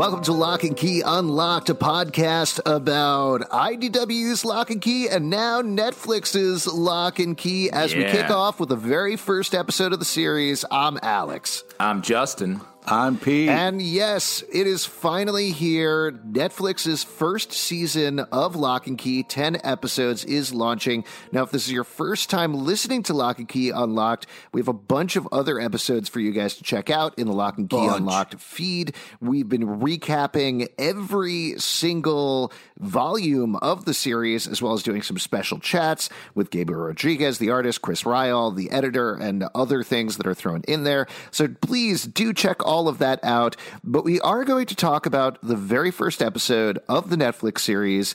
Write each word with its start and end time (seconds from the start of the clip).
Welcome 0.00 0.22
to 0.22 0.32
Locke 0.32 0.64
and 0.64 0.74
Key 0.74 1.02
Unlocked, 1.04 1.68
a 1.68 1.74
podcast 1.74 2.58
about 2.64 3.42
IDW's 3.50 4.46
Locke 4.46 4.70
and 4.70 4.80
Key 4.80 5.10
and 5.10 5.28
now 5.28 5.60
Netflix's 5.60 6.66
Locke 6.66 7.18
and 7.18 7.36
Key. 7.36 7.70
As 7.70 7.94
we 7.94 8.04
kick 8.04 8.30
off 8.30 8.58
with 8.58 8.70
the 8.70 8.76
very 8.76 9.16
first 9.16 9.54
episode 9.54 9.92
of 9.92 9.98
the 9.98 10.06
series, 10.06 10.64
I'm 10.70 10.98
Alex. 11.02 11.64
I'm 11.78 12.00
Justin. 12.00 12.62
I'm 12.90 13.18
Pete. 13.18 13.48
And 13.48 13.80
yes, 13.80 14.42
it 14.52 14.66
is 14.66 14.84
finally 14.84 15.52
here. 15.52 16.10
Netflix's 16.10 17.04
first 17.04 17.52
season 17.52 18.18
of 18.18 18.56
Locke 18.56 18.88
and 18.88 18.98
Key, 18.98 19.22
10 19.22 19.58
episodes, 19.62 20.24
is 20.24 20.52
launching. 20.52 21.04
Now, 21.30 21.44
if 21.44 21.52
this 21.52 21.66
is 21.66 21.72
your 21.72 21.84
first 21.84 22.30
time 22.30 22.52
listening 22.52 23.04
to 23.04 23.14
Locke 23.14 23.38
and 23.38 23.48
Key 23.48 23.70
Unlocked, 23.70 24.26
we 24.52 24.60
have 24.60 24.66
a 24.66 24.72
bunch 24.72 25.14
of 25.14 25.28
other 25.30 25.60
episodes 25.60 26.08
for 26.08 26.18
you 26.18 26.32
guys 26.32 26.56
to 26.56 26.64
check 26.64 26.90
out 26.90 27.16
in 27.16 27.28
the 27.28 27.32
Locke 27.32 27.58
and 27.58 27.70
Key 27.70 27.76
Bunch. 27.76 27.98
Unlocked 27.98 28.40
feed. 28.40 28.96
We've 29.20 29.48
been 29.48 29.78
recapping 29.78 30.66
every 30.76 31.60
single 31.60 32.52
volume 32.80 33.54
of 33.56 33.84
the 33.84 33.94
series, 33.94 34.48
as 34.48 34.60
well 34.60 34.72
as 34.72 34.82
doing 34.82 35.02
some 35.02 35.18
special 35.18 35.60
chats 35.60 36.10
with 36.34 36.50
Gabriel 36.50 36.82
Rodriguez, 36.82 37.38
the 37.38 37.50
artist, 37.50 37.82
Chris 37.82 38.02
Ryall, 38.02 38.56
the 38.56 38.72
editor, 38.72 39.14
and 39.14 39.44
other 39.54 39.84
things 39.84 40.16
that 40.16 40.26
are 40.26 40.34
thrown 40.34 40.62
in 40.66 40.82
there. 40.82 41.06
So 41.30 41.46
please 41.46 42.02
do 42.02 42.32
check 42.32 42.66
all 42.66 42.79
of 42.88 42.98
that 42.98 43.22
out. 43.24 43.56
But 43.84 44.04
we 44.04 44.20
are 44.20 44.44
going 44.44 44.66
to 44.66 44.74
talk 44.74 45.06
about 45.06 45.38
the 45.42 45.56
very 45.56 45.90
first 45.90 46.22
episode 46.22 46.78
of 46.88 47.10
the 47.10 47.16
Netflix 47.16 47.60
series. 47.60 48.14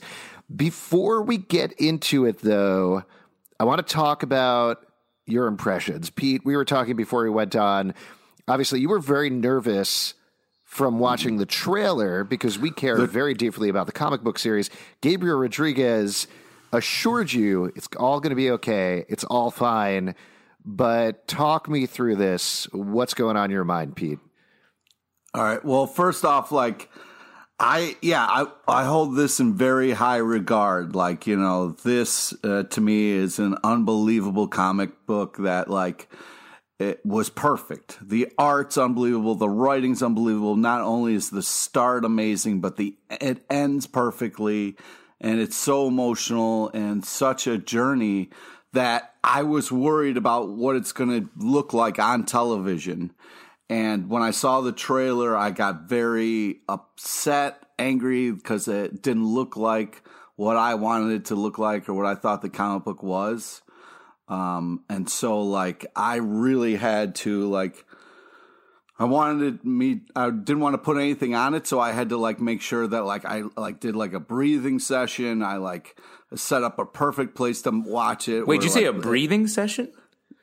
Before 0.54 1.22
we 1.22 1.38
get 1.38 1.72
into 1.72 2.24
it, 2.24 2.38
though, 2.40 3.04
I 3.58 3.64
want 3.64 3.86
to 3.86 3.94
talk 3.94 4.22
about 4.22 4.86
your 5.26 5.46
impressions. 5.46 6.10
Pete, 6.10 6.44
we 6.44 6.56
were 6.56 6.64
talking 6.64 6.96
before 6.96 7.24
we 7.24 7.30
went 7.30 7.56
on. 7.56 7.94
Obviously, 8.48 8.80
you 8.80 8.88
were 8.88 9.00
very 9.00 9.28
nervous 9.28 10.14
from 10.64 10.98
watching 10.98 11.38
the 11.38 11.46
trailer 11.46 12.22
because 12.22 12.58
we 12.58 12.70
care 12.70 13.06
very 13.06 13.34
deeply 13.34 13.68
about 13.68 13.86
the 13.86 13.92
comic 13.92 14.22
book 14.22 14.38
series. 14.38 14.70
Gabriel 15.00 15.38
Rodriguez 15.38 16.26
assured 16.72 17.32
you 17.32 17.72
it's 17.74 17.88
all 17.96 18.20
going 18.20 18.30
to 18.30 18.36
be 18.36 18.50
okay, 18.50 19.04
it's 19.08 19.24
all 19.24 19.50
fine. 19.50 20.14
But 20.64 21.28
talk 21.28 21.68
me 21.68 21.86
through 21.86 22.16
this. 22.16 22.68
What's 22.72 23.14
going 23.14 23.36
on 23.36 23.46
in 23.46 23.50
your 23.52 23.64
mind, 23.64 23.94
Pete? 23.96 24.18
All 25.36 25.42
right. 25.42 25.62
Well, 25.62 25.86
first 25.86 26.24
off, 26.24 26.50
like 26.50 26.88
I 27.60 27.96
yeah, 28.00 28.24
I 28.24 28.46
I 28.66 28.84
hold 28.84 29.16
this 29.16 29.38
in 29.38 29.54
very 29.54 29.90
high 29.90 30.16
regard. 30.16 30.94
Like, 30.94 31.26
you 31.26 31.36
know, 31.36 31.72
this 31.72 32.32
uh, 32.42 32.62
to 32.62 32.80
me 32.80 33.10
is 33.10 33.38
an 33.38 33.58
unbelievable 33.62 34.48
comic 34.48 35.04
book 35.04 35.36
that 35.40 35.68
like 35.68 36.08
it 36.78 37.04
was 37.04 37.28
perfect. 37.28 37.98
The 38.00 38.32
art's 38.38 38.78
unbelievable, 38.78 39.34
the 39.34 39.50
writing's 39.50 40.02
unbelievable. 40.02 40.56
Not 40.56 40.80
only 40.80 41.14
is 41.14 41.28
the 41.28 41.42
start 41.42 42.06
amazing, 42.06 42.62
but 42.62 42.78
the 42.78 42.96
it 43.10 43.44
ends 43.50 43.86
perfectly 43.86 44.74
and 45.20 45.38
it's 45.38 45.56
so 45.56 45.86
emotional 45.86 46.70
and 46.70 47.04
such 47.04 47.46
a 47.46 47.58
journey 47.58 48.30
that 48.72 49.12
I 49.22 49.42
was 49.42 49.70
worried 49.70 50.16
about 50.16 50.48
what 50.48 50.76
it's 50.76 50.92
going 50.92 51.10
to 51.10 51.30
look 51.36 51.74
like 51.74 51.98
on 51.98 52.24
television. 52.24 53.12
And 53.68 54.08
when 54.08 54.22
I 54.22 54.30
saw 54.30 54.60
the 54.60 54.72
trailer, 54.72 55.36
I 55.36 55.50
got 55.50 55.88
very 55.88 56.60
upset, 56.68 57.64
angry 57.78 58.30
because 58.30 58.68
it 58.68 59.02
didn't 59.02 59.26
look 59.26 59.56
like 59.56 60.02
what 60.36 60.56
I 60.56 60.74
wanted 60.74 61.14
it 61.14 61.24
to 61.26 61.34
look 61.34 61.58
like 61.58 61.88
or 61.88 61.94
what 61.94 62.06
I 62.06 62.14
thought 62.14 62.42
the 62.42 62.48
comic 62.48 62.84
book 62.84 63.02
was. 63.02 63.62
Um, 64.28 64.84
and 64.88 65.08
so 65.08 65.40
like 65.40 65.86
I 65.94 66.16
really 66.16 66.76
had 66.76 67.14
to 67.16 67.48
like 67.48 67.84
I 68.98 69.04
wanted 69.04 69.64
me 69.64 70.00
I 70.16 70.30
didn't 70.30 70.60
want 70.60 70.74
to 70.74 70.78
put 70.78 70.96
anything 70.96 71.34
on 71.34 71.54
it, 71.54 71.66
so 71.66 71.78
I 71.78 71.92
had 71.92 72.08
to 72.08 72.16
like 72.16 72.40
make 72.40 72.60
sure 72.60 72.86
that 72.86 73.04
like 73.04 73.24
I 73.24 73.44
like 73.56 73.78
did 73.78 73.94
like 73.94 74.14
a 74.14 74.20
breathing 74.20 74.78
session. 74.78 75.42
I 75.42 75.58
like 75.58 76.00
set 76.34 76.64
up 76.64 76.78
a 76.78 76.84
perfect 76.84 77.36
place 77.36 77.62
to 77.62 77.70
watch 77.70 78.28
it. 78.28 78.46
Wait, 78.46 78.60
did 78.60 78.64
you 78.64 78.70
say 78.70 78.84
a 78.84 78.92
like, 78.92 79.02
breathing 79.02 79.46
session? 79.46 79.92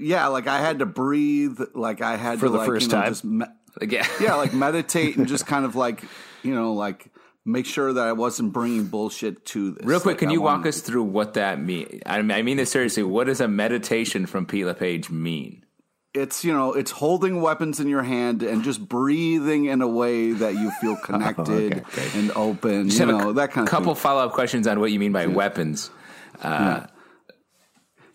Yeah, 0.03 0.27
like 0.27 0.47
I 0.47 0.59
had 0.59 0.79
to 0.79 0.85
breathe, 0.85 1.59
like 1.73 2.01
I 2.01 2.17
had 2.17 2.39
For 2.39 2.47
to 2.47 2.51
the 2.51 2.57
like 2.59 2.67
first 2.67 2.87
you 2.87 2.97
know, 2.97 3.01
time? 3.01 3.11
just 3.11 3.23
me- 3.23 3.45
yeah. 3.81 4.07
yeah, 4.21 4.35
like 4.35 4.53
meditate 4.65 5.17
and 5.17 5.27
just 5.27 5.47
kind 5.47 5.65
of 5.65 5.75
like 5.75 6.03
you 6.43 6.53
know 6.53 6.73
like 6.73 7.09
make 7.45 7.65
sure 7.65 7.91
that 7.91 8.07
I 8.07 8.13
wasn't 8.13 8.53
bringing 8.53 8.85
bullshit 8.85 9.45
to 9.47 9.71
this. 9.71 9.85
Real 9.85 9.99
quick, 9.99 10.13
Like, 10.13 10.19
can 10.19 10.29
I 10.29 10.33
you 10.33 10.41
walk 10.41 10.65
us 10.65 10.81
through 10.81 11.03
what 11.03 11.33
that 11.33 11.59
means? 11.59 12.01
I 12.05 12.21
mean, 12.21 12.31
I 12.31 12.41
mean 12.41 12.57
this 12.57 12.71
seriously. 12.71 13.03
What 13.03 13.27
does 13.27 13.41
a 13.41 13.47
meditation 13.47 14.25
from 14.25 14.45
Pete 14.45 14.65
LePage 14.65 15.09
mean? 15.09 15.65
It's 16.13 16.45
you 16.45 16.53
know 16.53 16.73
it's 16.73 16.91
holding 16.91 17.41
weapons 17.41 17.79
in 17.79 17.87
your 17.87 18.03
hand 18.03 18.43
and 18.43 18.63
just 18.63 18.87
breathing 18.87 19.65
in 19.65 19.81
a 19.81 19.87
way 19.87 20.31
that 20.31 20.53
you 20.53 20.69
feel 20.79 20.91
oh, 21.01 21.03
connected 21.03 21.83
and 22.13 22.31
open. 22.35 22.89
Just 22.89 22.99
you 22.99 23.07
have 23.07 23.15
a 23.15 23.17
know 23.17 23.33
that 23.33 23.51
kind 23.51 23.67
of 23.67 23.71
couple 23.71 23.95
follow 23.95 24.23
up 24.23 24.33
questions 24.33 24.67
on 24.67 24.79
what 24.79 24.91
you 24.91 24.99
mean 24.99 25.11
by 25.11 25.25
weapons. 25.25 25.89
Uh, 26.39 26.85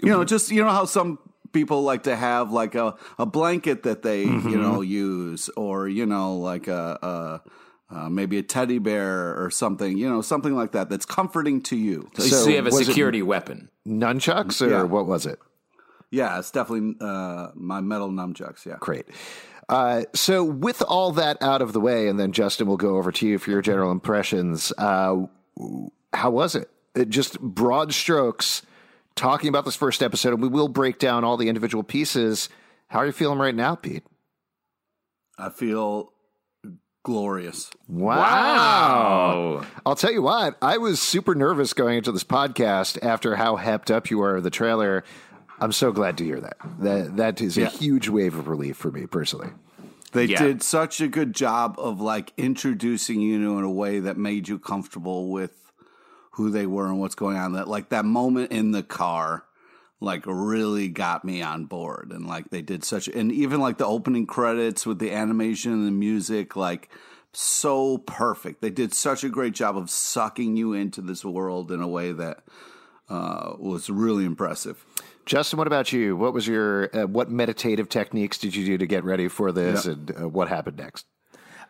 you 0.01 0.11
know 0.11 0.23
just 0.25 0.53
you 0.53 0.63
know 0.63 0.71
how 0.71 0.85
some 0.85 1.19
people 1.59 1.83
like 1.83 2.03
to 2.05 2.15
have 2.15 2.53
like 2.53 2.75
a, 2.75 2.95
a 3.19 3.27
blanket 3.27 3.83
that 3.83 4.03
they 4.03 4.25
Mm-hmm. 4.27 4.49
you 4.53 4.59
know 4.65 4.81
use 4.81 5.49
or 5.57 5.89
you 5.89 6.07
know 6.07 6.37
like 6.51 6.67
a, 6.69 6.85
a 7.91 7.95
uh, 7.95 8.09
maybe 8.11 8.37
a 8.39 8.43
teddy 8.43 8.79
bear 8.79 9.35
or 9.43 9.51
something 9.51 9.97
you 10.03 10.09
know 10.13 10.21
something 10.23 10.55
like 10.61 10.73
that 10.73 10.89
that's 10.91 11.07
comforting 11.07 11.61
to 11.63 11.77
you 11.77 11.99
So, 12.17 12.23
So 12.45 12.49
you 12.51 12.57
have 12.57 12.67
a 12.67 12.71
was 12.71 12.81
it- 12.81 12.85
security 12.87 13.23
weapon. 13.23 13.71
Nunchucks 13.87 14.61
or 14.65 14.71
Yeah. 14.71 14.83
what 14.95 15.07
was 15.07 15.25
it? 15.27 15.39
yeah 16.11 16.39
it's 16.39 16.51
definitely 16.51 16.95
uh, 17.01 17.49
my 17.55 17.81
metal 17.81 18.09
nunchucks 18.11 18.65
yeah 18.67 18.77
Great. 18.81 19.07
Uh, 19.69 20.05
so, 20.15 20.43
with 20.43 20.81
all 20.89 21.13
that 21.13 21.37
out 21.43 21.61
of 21.61 21.75
the 21.75 21.81
way, 21.89 22.09
and 22.09 22.19
then 22.19 22.33
Justin 22.33 22.67
will 22.67 22.79
go 22.89 22.97
over 22.97 23.13
to 23.13 23.27
you 23.29 23.37
for 23.39 23.51
your 23.51 23.61
general 23.61 23.91
impressions. 23.93 24.73
Uh, 24.79 25.27
how 26.15 26.31
was 26.31 26.55
it? 26.55 26.71
it? 26.95 27.11
Just 27.11 27.39
broad 27.41 27.93
strokes, 27.93 28.63
talking 29.19 29.49
about 29.49 29.65
this 29.65 29.77
first 29.77 30.03
episode, 30.03 30.33
and 30.33 30.41
we 30.43 30.49
will 30.49 30.69
break 30.69 30.99
down 30.99 31.25
all 31.25 31.37
the 31.37 31.49
individual 31.49 31.83
pieces. 31.83 32.49
How 32.89 33.01
are 33.01 33.07
you 33.07 33.13
feeling 33.13 33.39
right 33.39 33.55
now, 33.55 33.75
Pete? 33.75 34.05
i 35.41 35.49
feel 35.51 36.13
glorious 37.05 37.71
Wow. 37.89 39.65
I'll 39.87 39.95
tell 39.95 40.13
you 40.13 40.23
what, 40.23 40.57
I 40.61 40.79
was 40.79 41.01
super 41.01 41.35
nervous 41.35 41.73
going 41.73 41.97
into 41.99 42.13
this 42.13 42.25
podcast 42.25 42.99
after 43.05 43.37
how 43.37 43.57
hepped 43.57 43.91
up 43.91 44.11
you 44.11 44.21
are 44.23 44.35
with 44.35 44.45
the 44.45 44.51
trailer. 44.51 45.05
I'm 45.61 45.73
so 45.73 45.93
glad 45.93 46.19
to 46.19 46.25
hear 46.25 46.41
that. 46.41 46.57
That 46.81 47.17
that 47.17 47.41
is 47.41 47.57
a 47.59 47.67
huge 47.67 48.09
wave 48.09 48.35
of 48.37 48.49
relief 48.49 48.77
for 48.77 48.91
me 48.91 49.07
personally. 49.07 49.51
They 50.13 50.25
Yeah. 50.27 50.43
did 50.43 50.63
such 50.63 51.01
a 51.01 51.09
good 51.09 51.35
job 51.35 51.77
of 51.79 52.01
like 52.01 52.33
introducing 52.37 53.21
you 53.21 53.59
in 53.59 53.65
a 53.65 53.71
way 53.71 54.01
that 54.01 54.17
made 54.19 54.49
you 54.49 54.59
comfortable 54.59 55.31
with 55.31 55.68
who 56.39 56.51
they 56.51 56.67
were 56.67 56.87
and 56.87 57.01
what's 57.01 57.17
going 57.17 57.37
on. 57.37 57.53
That 57.53 57.69
like 57.69 57.91
that 57.91 58.05
moment 58.05 58.53
in 58.53 58.71
the 58.71 58.85
car, 58.85 59.45
like 60.01 60.23
really 60.25 60.89
got 60.89 61.25
me 61.25 61.43
on 61.43 61.65
board. 61.67 62.13
And 62.13 62.27
like 62.27 62.51
they 62.51 62.63
did 62.63 62.85
such, 62.85 63.09
and 63.09 63.31
even 63.33 63.61
like 63.61 63.77
the 63.77 63.87
opening 63.87 64.25
credits 64.25 64.87
with 64.87 65.01
the 65.01 65.13
animation 65.13 65.73
and 65.73 65.87
the 65.87 65.91
music, 65.91 66.55
like 66.57 66.89
so 67.33 67.99
perfect. 67.99 68.63
They 68.63 68.71
did 68.71 68.95
such 68.95 69.25
a 69.25 69.29
great 69.29 69.53
job 69.53 69.77
of 69.77 69.91
sucking 69.91 70.57
you 70.57 70.73
into 70.73 71.03
this 71.03 71.25
world 71.25 71.73
in 71.73 71.83
a 71.83 71.89
way 71.89 72.13
that 72.13 72.45
uh, 73.09 73.55
was 73.59 73.91
really 73.91 74.25
impressive. 74.25 74.85
Justin, 75.27 75.59
what 75.59 75.67
about 75.67 75.93
you? 75.93 76.17
What 76.17 76.33
was 76.33 76.47
your 76.47 76.89
uh, 76.97 77.07
what 77.07 77.31
meditative 77.31 77.89
techniques 77.89 78.39
did 78.39 78.55
you 78.55 78.65
do 78.65 78.79
to 78.79 78.87
get 78.87 79.03
ready 79.03 79.27
for 79.27 79.51
this, 79.51 79.87
and 79.87 80.11
uh, 80.17 80.29
what 80.29 80.49
happened 80.49 80.79
next? 80.79 81.05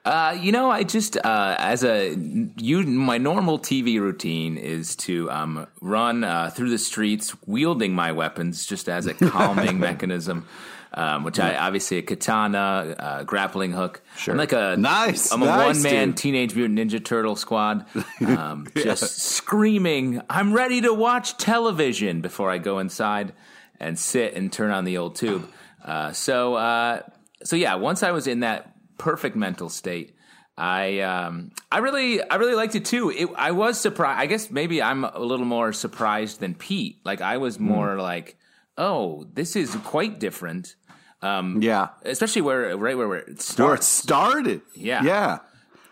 Uh, 0.09 0.33
you 0.41 0.53
know, 0.53 0.71
I 0.71 0.85
just 0.85 1.19
uh, 1.19 1.57
as 1.59 1.85
a 1.85 2.17
you 2.57 2.83
my 2.83 3.19
normal 3.19 3.59
TV 3.59 4.01
routine 4.01 4.57
is 4.57 4.97
to 4.97 5.31
um, 5.31 5.67
run 5.83 6.25
uh, 6.25 6.49
through 6.49 6.71
the 6.71 6.79
streets 6.79 7.37
wielding 7.47 7.93
my 7.93 8.13
weapons 8.13 8.65
just 8.65 8.89
as 8.89 9.05
a 9.05 9.13
calming 9.13 9.79
mechanism. 9.89 10.47
Um, 10.95 11.25
which 11.25 11.39
I 11.39 11.55
obviously 11.55 11.99
a 11.99 12.03
katana, 12.03 12.97
uh, 12.99 13.23
grappling 13.25 13.73
hook. 13.73 14.01
Sure. 14.17 14.33
I'm 14.33 14.39
like 14.39 14.55
a 14.55 14.75
Nice, 14.79 15.31
I'm 15.31 15.43
a 15.43 15.45
nice, 15.45 15.77
one 15.77 15.83
man. 15.83 16.15
Teenage 16.15 16.55
Mutant 16.55 16.79
Ninja 16.79 17.05
Turtle 17.05 17.37
squad, 17.37 17.85
um, 18.27 18.67
just 18.75 19.19
screaming. 19.19 20.23
I'm 20.31 20.55
ready 20.55 20.81
to 20.81 20.95
watch 20.95 21.37
television 21.37 22.23
before 22.23 22.51
I 22.51 22.57
go 22.57 22.79
inside 22.79 23.35
and 23.79 23.99
sit 23.99 24.33
and 24.33 24.51
turn 24.51 24.71
on 24.71 24.87
the 24.87 24.97
old 24.97 25.17
tube. 25.17 25.47
Uh, 25.85 26.13
so 26.13 26.55
uh, 26.55 27.03
so 27.45 27.57
yeah, 27.57 27.75
once 27.75 28.03
I 28.03 28.13
was 28.13 28.27
in 28.27 28.41
that 28.41 28.75
perfect 28.99 29.37
mental 29.37 29.69
state. 29.69 30.15
I 30.57 31.01
um 31.01 31.53
I 31.71 31.79
really 31.79 32.21
I 32.23 32.35
really 32.37 32.55
liked 32.57 32.75
it 32.75 32.85
too. 32.85 33.11
It, 33.11 33.29
I 33.37 33.53
was 33.53 33.81
surprised. 33.81 34.21
I 34.21 34.27
guess 34.27 34.51
maybe 34.51 34.83
I'm 34.83 35.05
a 35.05 35.21
little 35.21 35.47
more 35.47 35.73
surprised 35.73 36.41
than 36.41 36.55
Pete. 36.55 36.99
Like 37.05 37.21
I 37.21 37.37
was 37.39 37.59
more 37.61 37.97
like, 38.01 38.37
oh, 38.77 39.25
this 39.33 39.55
is 39.57 39.75
quite 39.85 40.19
different. 40.19 40.75
Um, 41.23 41.63
Yeah. 41.63 41.89
especially 42.05 42.43
where 42.43 42.77
right 42.77 42.97
where 42.97 43.15
it 43.15 43.55
Where 43.57 43.75
it 43.75 43.85
started. 43.85 44.63
Yeah. 44.75 45.03
Yeah. 45.05 45.39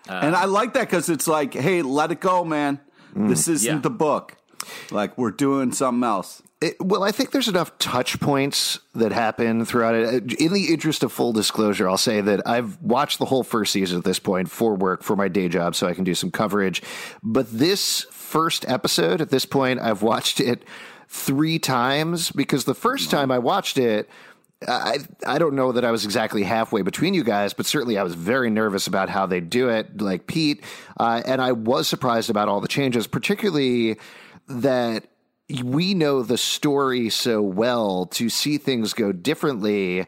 and 0.08 0.34
I 0.36 0.44
like 0.46 0.74
that 0.74 0.82
because 0.88 1.08
it's 1.08 1.26
like, 1.28 1.54
hey, 1.54 1.82
let 1.82 2.10
it 2.12 2.20
go, 2.20 2.44
man. 2.44 2.80
This 3.14 3.48
isn't 3.48 3.74
Yeah. 3.76 3.80
the 3.80 3.90
book. 3.90 4.36
Like, 4.90 5.16
we're 5.16 5.30
doing 5.30 5.72
something 5.72 6.04
else. 6.04 6.42
It, 6.62 6.80
well, 6.80 7.02
I 7.02 7.12
think 7.12 7.32
there's 7.32 7.48
enough 7.48 7.76
touch 7.78 8.18
points 8.18 8.78
that 8.94 9.12
happen 9.12 9.66
throughout 9.66 9.94
it. 9.94 10.32
In 10.40 10.54
the 10.54 10.72
interest 10.72 11.02
of 11.02 11.12
full 11.12 11.34
disclosure, 11.34 11.86
I'll 11.86 11.98
say 11.98 12.22
that 12.22 12.46
I've 12.48 12.80
watched 12.80 13.18
the 13.18 13.26
whole 13.26 13.42
first 13.42 13.72
season 13.72 13.98
at 13.98 14.04
this 14.04 14.18
point 14.18 14.50
for 14.50 14.74
work, 14.74 15.02
for 15.02 15.16
my 15.16 15.28
day 15.28 15.48
job, 15.48 15.74
so 15.74 15.86
I 15.86 15.92
can 15.92 16.04
do 16.04 16.14
some 16.14 16.30
coverage. 16.30 16.82
But 17.22 17.52
this 17.52 18.06
first 18.10 18.66
episode, 18.68 19.20
at 19.20 19.28
this 19.28 19.44
point, 19.44 19.80
I've 19.80 20.00
watched 20.00 20.40
it 20.40 20.64
three 21.08 21.58
times 21.58 22.30
because 22.32 22.64
the 22.64 22.74
first 22.74 23.10
time 23.10 23.30
I 23.30 23.38
watched 23.38 23.76
it, 23.76 24.08
I 24.66 25.00
I 25.26 25.38
don't 25.38 25.54
know 25.54 25.72
that 25.72 25.84
I 25.84 25.90
was 25.90 26.06
exactly 26.06 26.42
halfway 26.42 26.80
between 26.80 27.12
you 27.12 27.22
guys, 27.22 27.52
but 27.52 27.66
certainly 27.66 27.98
I 27.98 28.02
was 28.02 28.14
very 28.14 28.48
nervous 28.48 28.86
about 28.86 29.10
how 29.10 29.26
they 29.26 29.40
do 29.40 29.68
it, 29.68 30.00
like 30.00 30.26
Pete, 30.26 30.64
uh, 30.98 31.22
and 31.26 31.42
I 31.42 31.52
was 31.52 31.86
surprised 31.86 32.30
about 32.30 32.48
all 32.48 32.62
the 32.62 32.68
changes, 32.68 33.06
particularly 33.06 33.98
that 34.48 35.04
we 35.48 35.94
know 35.94 36.22
the 36.22 36.38
story 36.38 37.08
so 37.08 37.40
well 37.40 38.06
to 38.06 38.28
see 38.28 38.58
things 38.58 38.92
go 38.92 39.12
differently. 39.12 40.06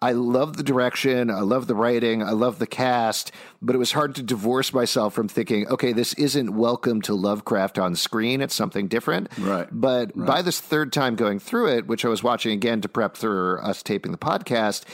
I 0.00 0.12
love 0.12 0.56
the 0.56 0.64
direction, 0.64 1.30
I 1.30 1.40
love 1.40 1.68
the 1.68 1.76
writing, 1.76 2.24
I 2.24 2.32
love 2.32 2.58
the 2.58 2.66
cast, 2.66 3.30
but 3.60 3.76
it 3.76 3.78
was 3.78 3.92
hard 3.92 4.16
to 4.16 4.22
divorce 4.22 4.72
myself 4.72 5.14
from 5.14 5.28
thinking, 5.28 5.68
okay, 5.68 5.92
this 5.92 6.12
isn't 6.14 6.56
welcome 6.56 7.02
to 7.02 7.14
Lovecraft 7.14 7.78
on 7.78 7.94
screen. 7.94 8.40
It's 8.40 8.54
something 8.54 8.88
different. 8.88 9.28
Right. 9.38 9.68
But 9.70 10.16
by 10.16 10.42
this 10.42 10.58
third 10.58 10.92
time 10.92 11.14
going 11.14 11.38
through 11.38 11.76
it, 11.76 11.86
which 11.86 12.04
I 12.04 12.08
was 12.08 12.22
watching 12.22 12.52
again 12.52 12.80
to 12.80 12.88
prep 12.88 13.16
for 13.16 13.64
us 13.64 13.82
taping 13.84 14.10
the 14.10 14.18
podcast, 14.18 14.84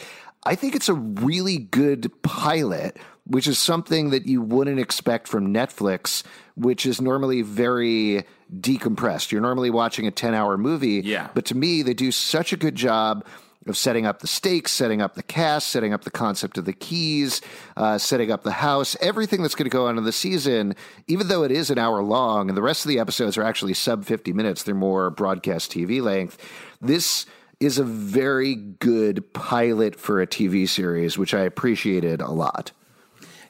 I 0.45 0.55
think 0.57 0.75
it's 0.75 0.91
a 0.91 0.95
really 0.95 1.57
good 1.57 2.13
pilot, 2.23 2.99
which 3.25 3.47
is 3.47 3.59
something 3.59 4.11
that 4.11 4.27
you 4.27 4.43
wouldn't 4.43 4.79
expect 4.79 5.27
from 5.27 5.55
Netflix, 5.55 6.23
which 6.59 6.85
is 6.87 7.01
normally 7.01 7.43
very 7.43 8.25
decompressed. 8.55 9.31
You're 9.31 9.41
normally 9.41 9.71
watching 9.71 10.07
a 10.07 10.11
10 10.11 10.35
hour 10.35 10.59
movie. 10.59 11.03
Yeah. 11.05 11.29
But 11.35 11.45
to 11.47 11.57
me, 11.57 11.83
they 11.83 11.95
do 11.95 12.11
such 12.11 12.53
a 12.53 12.57
good 12.57 12.75
job 12.75 13.25
of 13.67 13.77
setting 13.77 14.07
up 14.07 14.21
the 14.21 14.27
stakes, 14.27 14.73
setting 14.73 15.03
up 15.03 15.15
the 15.15 15.23
cast, 15.23 15.69
setting 15.69 15.93
up 15.93 16.05
the 16.05 16.11
concept 16.11 16.57
of 16.57 16.65
the 16.65 16.73
keys, 16.73 17.41
uh, 17.77 17.99
setting 17.99 18.31
up 18.31 18.43
the 18.43 18.53
house, 18.53 18.97
everything 19.01 19.43
that's 19.43 19.55
going 19.55 19.69
to 19.69 19.71
go 19.71 19.87
on 19.87 19.99
in 19.99 20.05
the 20.05 20.13
season, 20.13 20.75
even 21.07 21.29
though 21.29 21.43
it 21.43 21.53
is 21.53 21.71
an 21.71 21.79
hour 21.79 22.03
long 22.03 22.49
and 22.49 22.57
the 22.57 22.63
rest 22.63 22.85
of 22.85 22.89
the 22.89 22.99
episodes 22.99 23.37
are 23.37 23.43
actually 23.43 23.75
sub 23.75 24.05
50 24.05 24.33
minutes, 24.33 24.63
they're 24.63 24.75
more 24.75 25.11
broadcast 25.11 25.71
TV 25.71 26.01
length. 26.01 26.39
This 26.81 27.27
is 27.61 27.79
a 27.79 27.85
very 27.85 28.55
good 28.55 29.33
pilot 29.33 29.97
for 29.97 30.23
a 30.23 30.27
TV 30.27 30.69
series, 30.69 31.19
which 31.19 31.35
I 31.35 31.41
appreciated 31.41 32.21
a 32.21 32.31
lot. 32.31 32.73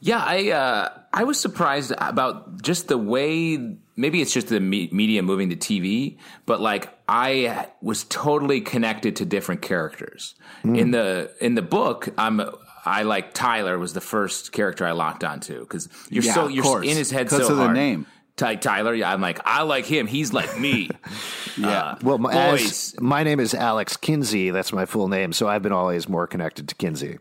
Yeah, 0.00 0.22
I 0.24 0.50
uh, 0.50 0.88
I 1.12 1.24
was 1.24 1.40
surprised 1.40 1.92
about 1.98 2.62
just 2.62 2.88
the 2.88 2.98
way. 2.98 3.56
Maybe 3.96 4.20
it's 4.22 4.32
just 4.32 4.48
the 4.48 4.60
me- 4.60 4.88
media 4.92 5.22
moving 5.22 5.50
to 5.50 5.56
TV, 5.56 6.18
but 6.46 6.60
like 6.60 6.88
I 7.08 7.66
was 7.82 8.04
totally 8.04 8.60
connected 8.60 9.16
to 9.16 9.24
different 9.24 9.62
characters 9.62 10.34
in 10.62 10.92
the 10.92 11.32
in 11.40 11.54
the 11.56 11.62
book. 11.62 12.08
I'm 12.16 12.40
I 12.84 13.02
like 13.02 13.34
Tyler 13.34 13.78
was 13.78 13.92
the 13.94 14.00
first 14.00 14.52
character 14.52 14.86
I 14.86 14.92
locked 14.92 15.24
onto 15.24 15.60
because 15.60 15.88
you're 16.10 16.22
Yeah, 16.22 16.34
so 16.34 16.48
you're 16.48 16.62
course. 16.62 16.86
in 16.86 16.96
his 16.96 17.10
head 17.10 17.28
so 17.28 17.48
of 17.50 17.56
the 17.56 17.72
name. 17.72 18.06
Ty- 18.36 18.54
Tyler, 18.54 18.94
yeah, 18.94 19.12
I'm 19.12 19.20
like 19.20 19.40
I 19.44 19.62
like 19.62 19.84
him. 19.84 20.06
He's 20.06 20.32
like 20.32 20.58
me. 20.60 20.90
yeah, 21.58 21.96
Well, 22.02 22.18
my, 22.18 22.32
as, 22.32 22.94
my 23.00 23.24
name 23.24 23.40
is 23.40 23.52
Alex 23.52 23.96
Kinsey. 23.96 24.50
That's 24.50 24.72
my 24.72 24.86
full 24.86 25.08
name. 25.08 25.32
So 25.32 25.48
I've 25.48 25.62
been 25.62 25.72
always 25.72 26.08
more 26.08 26.28
connected 26.28 26.68
to 26.68 26.76
Kinsey. 26.76 27.18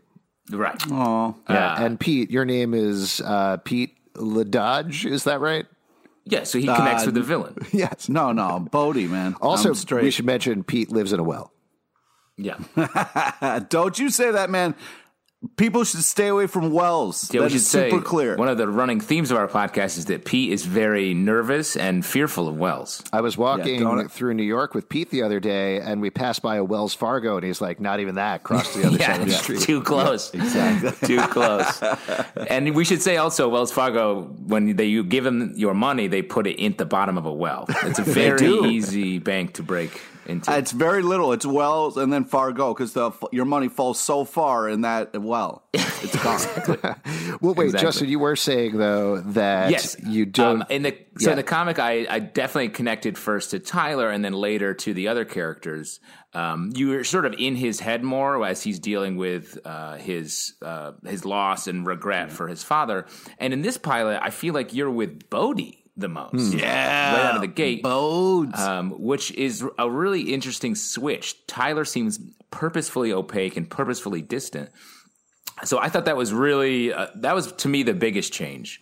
Right. 0.50 0.80
Oh, 0.90 1.36
Yeah. 1.48 1.82
and 1.82 1.98
Pete, 2.00 2.30
your 2.30 2.44
name 2.44 2.74
is 2.74 3.20
uh, 3.20 3.58
Pete 3.58 3.96
Ladodge. 4.14 5.04
Is 5.04 5.24
that 5.24 5.40
right? 5.40 5.66
Yeah, 6.24 6.44
so 6.44 6.58
he 6.58 6.66
connects 6.66 7.06
with 7.06 7.14
the 7.14 7.22
villain. 7.22 7.56
Yes. 7.72 8.08
no, 8.08 8.32
no. 8.32 8.60
Bode, 8.70 8.96
man. 9.08 9.34
Also, 9.40 9.70
I'm 9.70 9.74
straight. 9.74 10.02
we 10.04 10.10
should 10.10 10.26
mention 10.26 10.62
Pete 10.62 10.90
lives 10.90 11.12
in 11.12 11.20
a 11.20 11.22
well. 11.22 11.52
Yeah. 12.36 12.56
Uh, 12.76 13.58
Don't 13.68 13.98
you 13.98 14.10
say 14.10 14.30
that, 14.30 14.50
man. 14.50 14.74
People 15.56 15.84
should 15.84 16.02
stay 16.02 16.26
away 16.26 16.48
from 16.48 16.72
wells. 16.72 17.32
Yeah, 17.32 17.42
that 17.42 17.46
we 17.46 17.50
should 17.50 17.56
is 17.58 17.68
super 17.68 17.98
say 17.98 18.02
clear. 18.02 18.36
One 18.36 18.48
of 18.48 18.58
the 18.58 18.66
running 18.66 19.00
themes 19.00 19.30
of 19.30 19.36
our 19.36 19.46
podcast 19.46 19.96
is 19.96 20.06
that 20.06 20.24
Pete 20.24 20.52
is 20.52 20.64
very 20.66 21.14
nervous 21.14 21.76
and 21.76 22.04
fearful 22.04 22.48
of 22.48 22.56
wells. 22.58 23.04
I 23.12 23.20
was 23.20 23.38
walking 23.38 23.78
don't 23.78 24.10
through 24.10 24.34
New 24.34 24.42
York 24.42 24.74
with 24.74 24.88
Pete 24.88 25.10
the 25.10 25.22
other 25.22 25.38
day, 25.38 25.78
and 25.78 26.00
we 26.00 26.10
passed 26.10 26.42
by 26.42 26.56
a 26.56 26.64
Wells 26.64 26.92
Fargo, 26.92 27.36
and 27.36 27.44
he's 27.46 27.60
like, 27.60 27.78
"Not 27.78 28.00
even 28.00 28.16
that." 28.16 28.42
Cross 28.42 28.74
the 28.74 28.88
other 28.88 28.98
side 29.02 29.20
of 29.20 29.26
the 29.28 29.32
street. 29.32 29.60
too 29.60 29.80
close. 29.80 30.34
exactly. 30.34 30.90
too 31.06 31.20
close. 31.28 31.82
And 32.50 32.74
we 32.74 32.84
should 32.84 33.00
say 33.00 33.16
also, 33.16 33.48
Wells 33.48 33.70
Fargo, 33.70 34.22
when 34.22 34.74
they 34.74 34.86
you 34.86 35.04
give 35.04 35.22
them 35.22 35.52
your 35.54 35.74
money, 35.74 36.08
they 36.08 36.22
put 36.22 36.48
it 36.48 36.58
in 36.58 36.74
the 36.76 36.84
bottom 36.84 37.16
of 37.16 37.26
a 37.26 37.32
well. 37.32 37.66
It's 37.84 38.00
a 38.00 38.02
very 38.02 38.48
easy 38.48 39.20
bank 39.20 39.54
to 39.54 39.62
break 39.62 40.00
into. 40.28 40.56
it's 40.56 40.72
very 40.72 41.02
little. 41.02 41.32
It's 41.32 41.46
wells 41.46 41.96
and 41.96 42.12
then 42.12 42.24
Fargo 42.24 42.74
because 42.74 42.92
the 42.92 43.10
your 43.32 43.44
money 43.44 43.68
falls 43.68 43.98
so 43.98 44.24
far 44.24 44.68
in 44.68 44.82
that 44.82 45.18
well. 45.20 45.64
It's 46.00 46.14
gone. 46.22 46.38
Well, 47.40 47.54
wait, 47.54 47.66
Exactly. 47.66 47.86
Justin, 47.86 48.08
you 48.08 48.18
were 48.20 48.36
saying 48.36 48.76
though 48.78 49.20
that 49.20 49.70
yes, 49.70 49.96
you 50.06 50.26
don't. 50.26 50.62
Um, 50.62 50.66
in 50.70 50.82
the 50.82 50.96
so 51.18 51.26
Yeah. 51.26 51.32
in 51.32 51.36
the 51.36 51.42
comic, 51.42 51.78
I, 51.80 52.06
I 52.08 52.18
definitely 52.20 52.68
connected 52.68 53.18
first 53.18 53.50
to 53.50 53.58
Tyler, 53.58 54.08
and 54.10 54.24
then 54.24 54.32
later 54.32 54.74
to 54.74 54.94
the 54.94 55.08
other 55.08 55.24
characters. 55.24 55.98
Um, 56.34 56.72
you 56.76 56.90
were 56.90 57.04
sort 57.04 57.24
of 57.26 57.34
in 57.38 57.56
his 57.56 57.80
head 57.80 58.04
more 58.04 58.44
as 58.44 58.62
he's 58.62 58.78
dealing 58.78 59.16
with 59.16 59.58
uh, 59.64 59.96
his 59.96 60.54
uh, 60.62 60.92
his 61.04 61.24
loss 61.24 61.66
and 61.66 61.84
regret 61.86 62.30
for 62.30 62.46
his 62.48 62.62
father. 62.62 63.06
And 63.38 63.52
in 63.52 63.62
this 63.62 63.76
pilot, 63.78 64.20
I 64.22 64.30
feel 64.30 64.54
like 64.54 64.72
you're 64.74 64.90
with 64.90 65.28
Bode 65.30 65.62
the 65.98 66.08
most. 66.08 66.54
yeah, 66.54 67.12
right 67.14 67.24
out 67.26 67.34
of 67.34 67.40
the 67.42 67.46
gate. 67.48 67.82
Bodes. 67.82 68.58
um, 68.58 68.90
which 68.92 69.30
is 69.32 69.64
a 69.78 69.90
really 69.90 70.32
interesting 70.32 70.74
switch. 70.74 71.46
Tyler 71.46 71.84
seems 71.84 72.18
purposefully 72.50 73.12
opaque 73.12 73.56
and 73.56 73.68
purposefully 73.68 74.22
distant. 74.22 74.70
So 75.64 75.78
I 75.78 75.88
thought 75.88 76.04
that 76.04 76.16
was 76.16 76.32
really 76.32 76.92
uh, 76.92 77.08
that 77.16 77.34
was 77.34 77.50
to 77.52 77.68
me 77.68 77.82
the 77.82 77.94
biggest 77.94 78.32
change. 78.32 78.80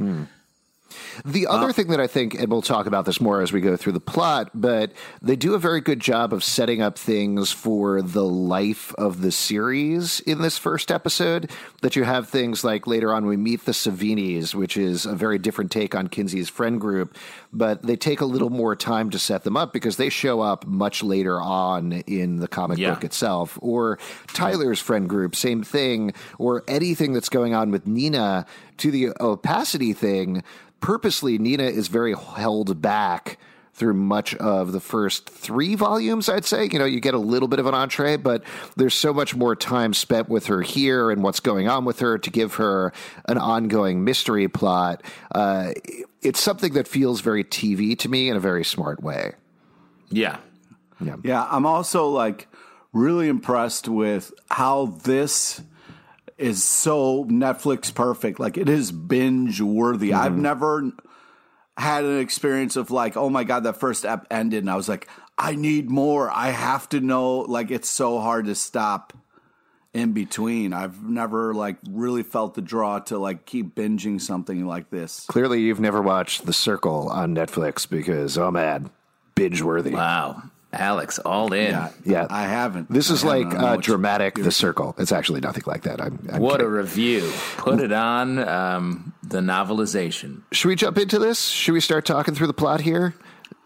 The 1.25 1.47
other 1.47 1.73
thing 1.73 1.89
that 1.89 2.01
I 2.01 2.07
think, 2.07 2.35
and 2.35 2.49
we'll 2.51 2.63
talk 2.63 2.87
about 2.87 3.05
this 3.07 3.21
more 3.21 3.43
as 3.43 3.53
we 3.53 3.61
go 3.61 3.77
through 3.77 3.93
the 3.93 4.01
plot, 4.01 4.51
but 4.55 4.93
they 5.21 5.37
do 5.37 5.55
a 5.55 5.59
very 5.59 5.81
good 5.81 6.01
job 6.01 6.33
of 6.33 6.45
setting 6.45 6.81
up 6.83 6.99
things 6.99 7.51
for 7.53 8.03
the 8.03 8.25
life 8.25 8.95
of 8.97 9.21
the 9.21 9.33
series 9.33 10.21
in 10.21 10.43
this 10.43 10.59
first 10.59 10.91
episode. 10.91 11.51
That 11.83 11.97
you 11.97 12.05
have 12.05 12.29
things 12.29 12.65
like 12.65 12.87
later 12.87 13.13
on 13.13 13.27
we 13.27 13.37
meet 13.37 13.65
the 13.65 13.73
Savinis, 13.73 14.55
which 14.55 14.77
is 14.77 15.07
a 15.07 15.15
very 15.15 15.39
different 15.39 15.71
take 15.71 15.95
on 15.95 16.09
Kinsey's 16.09 16.49
friend 16.49 16.81
group, 16.81 17.17
but 17.53 17.83
they 17.83 17.97
take 17.97 18.21
a 18.21 18.25
little 18.27 18.51
more 18.51 18.77
time 18.77 19.11
to 19.11 19.19
set 19.19 19.45
them 19.45 19.57
up 19.57 19.73
because 19.73 19.97
they 19.97 20.09
show 20.09 20.41
up 20.41 20.67
much 20.67 21.03
later 21.03 21.41
on 21.41 21.93
in 21.93 22.37
the 22.39 22.49
comic 22.49 22.79
Yeah. 22.79 22.95
book 22.95 23.05
itself. 23.05 23.59
Or 23.61 23.99
Tyler's 24.29 24.81
friend 24.81 25.09
group, 25.09 25.35
same 25.37 25.63
thing. 25.63 26.13
Or 26.39 26.65
anything 26.69 27.13
that's 27.13 27.29
going 27.29 27.55
on 27.55 27.71
with 27.71 27.87
Nina 27.87 28.47
to 28.79 28.91
the 28.91 29.11
opacity 29.21 29.93
thing 29.93 30.43
purposely 30.81 31.39
Nina 31.39 31.65
is 31.65 31.89
very 31.89 32.15
held 32.15 32.81
back 32.81 33.39
through 33.77 33.93
much 33.93 34.35
of 34.37 34.73
the 34.73 34.81
first 34.81 35.29
three 35.29 35.75
volumes, 35.75 36.31
I'd 36.31 36.47
say. 36.47 36.69
You 36.73 36.79
know, 36.79 36.87
you 36.87 36.99
get 36.99 37.13
a 37.13 37.19
little 37.19 37.47
bit 37.47 37.59
of 37.59 37.67
an 37.67 37.75
entree, 37.75 38.17
but 38.17 38.43
there's 38.77 38.95
so 38.95 39.13
much 39.13 39.37
more 39.37 39.55
time 39.55 39.93
spent 39.93 40.31
with 40.31 40.47
her 40.47 40.63
here 40.63 41.11
and 41.11 41.23
what's 41.23 41.41
going 41.41 41.69
on 41.69 41.85
with 41.85 42.01
her 42.01 42.17
to 42.17 42.31
give 42.31 42.55
her 42.55 42.95
an 43.27 43.37
ongoing 43.37 44.03
mystery 44.03 44.49
plot. 44.49 45.03
Uh, 45.35 45.73
it's 46.23 46.41
something 46.41 46.73
that 46.73 46.89
feels 46.89 47.21
very 47.21 47.45
TV 47.45 47.99
to 47.99 48.09
me 48.09 48.31
in 48.31 48.37
a 48.37 48.41
very 48.41 48.65
smart 48.65 49.03
way. 49.03 49.33
Yeah. 50.09 50.39
Yeah, 50.99 51.17
Yeah. 51.23 51.47
I'm 51.51 51.67
also 51.67 52.09
like 52.09 52.49
really 52.95 53.29
impressed 53.29 53.89
with 53.89 54.33
how 54.51 54.87
this 55.05 55.61
is 56.39 56.65
so 56.65 57.25
Netflix 57.25 57.95
perfect. 57.95 58.39
Like 58.39 58.57
it 58.57 58.69
is 58.69 58.93
binge 58.93 59.61
worthy. 59.61 60.11
Mm-hmm. 60.11 60.23
I've 60.23 60.37
never 60.37 60.93
had 61.77 62.05
an 62.05 62.21
experience 62.21 62.77
of 62.77 62.91
like, 62.91 63.17
oh 63.17 63.31
my 63.31 63.45
god, 63.45 63.65
that 63.65 63.79
first 63.79 64.05
app 64.05 64.27
ended, 64.31 64.63
and 64.63 64.71
I 64.71 64.77
was 64.77 64.89
like, 64.89 65.09
I 65.39 65.55
need 65.55 65.91
more. 65.91 66.31
I 66.31 66.51
have 66.51 66.89
to 66.91 67.01
know. 67.01 67.41
Like 67.41 67.71
it's 67.71 67.91
so 67.91 68.19
hard 68.21 68.47
to 68.47 68.55
stop 68.55 69.13
in 69.93 70.13
between. 70.13 70.73
I've 70.73 71.03
never 71.03 71.55
like 71.55 71.77
really 71.89 72.23
felt 72.23 72.55
the 72.55 72.63
draw 72.63 72.99
to 73.01 73.19
like 73.19 73.47
keep 73.47 73.75
binging 73.75 74.21
something 74.21 74.67
like 74.67 74.91
this. 74.91 75.27
Clearly, 75.29 75.61
you've 75.63 75.81
never 75.81 76.03
watched 76.03 76.47
The 76.47 76.53
Circle 76.53 77.09
on 77.09 77.35
Netflix 77.35 77.89
because, 77.89 78.37
oh 78.37 78.51
man, 78.51 78.91
binge 79.35 79.63
worthy. 79.63 79.93
Wow. 79.93 80.43
Alex, 80.73 81.19
all 81.21 81.53
in. 81.53 81.71
Yeah, 81.71 81.91
Yeah. 82.05 82.27
I 82.29 82.43
haven't. 82.43 82.91
This 82.91 83.11
is 83.11 83.23
haven't. 83.23 83.51
like 83.51 83.59
I 83.63 83.75
uh, 83.75 83.77
dramatic 83.77 84.35
The 84.35 84.51
Circle. 84.51 84.95
It's 84.99 85.13
actually 85.13 85.41
nothing 85.41 85.63
like 85.67 85.83
that. 85.83 86.01
I'm, 86.01 86.27
I'm 86.33 86.43
What 86.43 86.61
a 86.61 86.69
review. 86.69 87.31
Put 87.57 87.81
it 87.81 87.93
on 87.93 88.39
um, 88.41 89.15
the 89.23 89.39
novelization. 89.41 90.43
Should 90.53 90.69
we 90.69 90.77
jump 90.77 90.99
into 90.99 91.19
this? 91.19 91.47
Should 91.49 91.73
we 91.73 91.81
start 91.81 92.05
talking 92.05 92.35
through 92.35 92.49
the 92.49 92.55
plot 92.55 92.81
here? 92.81 93.15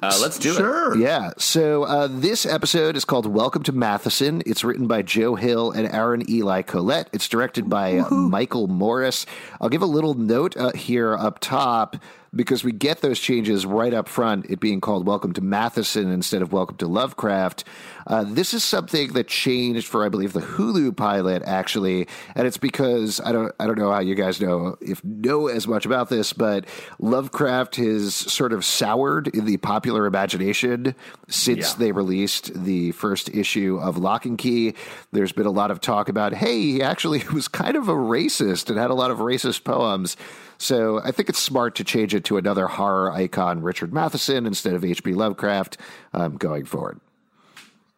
Uh, 0.02 0.18
let's 0.22 0.38
do 0.38 0.52
it. 0.52 0.56
Sure. 0.56 0.96
Yeah. 0.96 1.32
So 1.36 1.84
uh, 1.84 2.08
this 2.10 2.46
episode 2.46 2.96
is 2.96 3.04
called 3.04 3.26
Welcome 3.26 3.62
to 3.64 3.72
Matheson. 3.72 4.42
It's 4.46 4.64
written 4.64 4.86
by 4.86 5.02
Joe 5.02 5.34
Hill 5.34 5.72
and 5.72 5.86
Aron 5.92 6.28
Eli 6.30 6.62
Coleite. 6.62 7.08
It's 7.12 7.28
directed 7.28 7.68
by 7.68 7.98
uh, 7.98 8.08
Michael 8.10 8.66
Morris. 8.66 9.26
I'll 9.60 9.68
give 9.68 9.82
a 9.82 9.86
little 9.86 10.14
note 10.14 10.56
uh, 10.56 10.72
here 10.72 11.14
up 11.16 11.38
top 11.40 11.96
because 12.34 12.62
we 12.62 12.72
get 12.72 13.00
those 13.00 13.18
changes 13.18 13.66
right 13.66 13.92
up 13.92 14.08
front, 14.08 14.46
it 14.48 14.60
being 14.60 14.80
called 14.80 15.06
Welcome 15.06 15.32
to 15.34 15.40
Matheson 15.40 16.10
instead 16.10 16.42
of 16.42 16.52
Welcome 16.52 16.76
to 16.78 16.86
Lovecraft. 16.86 17.64
Uh, 18.10 18.24
this 18.26 18.52
is 18.52 18.64
something 18.64 19.12
that 19.12 19.28
changed 19.28 19.86
for, 19.86 20.04
I 20.04 20.08
believe, 20.08 20.32
the 20.32 20.40
Hulu 20.40 20.96
pilot, 20.96 21.44
actually, 21.46 22.08
and 22.34 22.44
it's 22.44 22.56
because 22.58 23.20
I 23.20 23.30
don't, 23.30 23.54
I 23.60 23.68
don't 23.68 23.78
know 23.78 23.92
how 23.92 24.00
you 24.00 24.16
guys 24.16 24.40
know 24.40 24.76
if 24.80 25.02
know 25.04 25.46
as 25.46 25.68
much 25.68 25.86
about 25.86 26.08
this, 26.08 26.32
but 26.32 26.64
Lovecraft 26.98 27.76
has 27.76 28.16
sort 28.16 28.52
of 28.52 28.64
soured 28.64 29.28
in 29.28 29.44
the 29.44 29.58
popular 29.58 30.06
imagination 30.06 30.96
since 31.28 31.70
Yeah. 31.70 31.78
they 31.78 31.92
released 31.92 32.64
the 32.64 32.90
first 32.92 33.28
issue 33.28 33.78
of 33.80 33.96
Locke 33.96 34.26
and 34.26 34.36
Key. 34.36 34.74
There's 35.12 35.30
been 35.30 35.46
a 35.46 35.52
lot 35.52 35.70
of 35.70 35.80
talk 35.80 36.08
about, 36.08 36.34
hey, 36.34 36.60
he 36.60 36.82
actually 36.82 37.22
was 37.32 37.46
kind 37.46 37.76
of 37.76 37.88
a 37.88 37.94
racist 37.94 38.70
and 38.70 38.78
had 38.78 38.90
a 38.90 38.94
lot 38.94 39.12
of 39.12 39.18
racist 39.18 39.62
poems. 39.62 40.16
So 40.58 41.00
I 41.04 41.12
think 41.12 41.28
it's 41.28 41.38
smart 41.38 41.76
to 41.76 41.84
change 41.84 42.12
it 42.12 42.24
to 42.24 42.38
another 42.38 42.66
horror 42.66 43.12
icon, 43.12 43.62
Richard 43.62 43.94
Matheson, 43.94 44.46
instead 44.46 44.74
of 44.74 44.84
H.P. 44.84 45.12
Lovecraft, 45.14 45.76
um, 46.12 46.36
going 46.36 46.64
forward. 46.64 46.98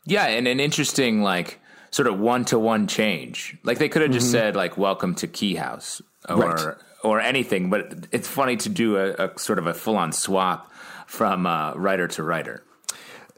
Yeah, 0.04 0.26
and 0.26 0.46
an 0.48 0.60
interesting 0.60 1.22
like 1.22 1.60
sort 1.90 2.08
of 2.08 2.18
one 2.18 2.44
to 2.46 2.58
one 2.58 2.86
change. 2.86 3.56
Like 3.62 3.78
they 3.78 3.88
could 3.88 4.02
have 4.02 4.10
just 4.10 4.30
said 4.30 4.56
like 4.56 4.76
"Welcome 4.76 5.14
to 5.16 5.26
Key 5.26 5.54
House" 5.54 6.02
or 6.28 6.36
Right. 6.36 6.74
or 7.04 7.20
anything, 7.20 7.70
but 7.70 8.06
it's 8.12 8.28
funny 8.28 8.56
to 8.58 8.68
do 8.68 8.96
a, 8.96 9.12
a 9.12 9.38
sort 9.38 9.58
of 9.58 9.66
a 9.66 9.74
full 9.74 9.96
on 9.96 10.12
swap 10.12 10.72
from 11.06 11.46
uh, 11.46 11.74
writer 11.74 12.08
to 12.08 12.22
writer. 12.22 12.64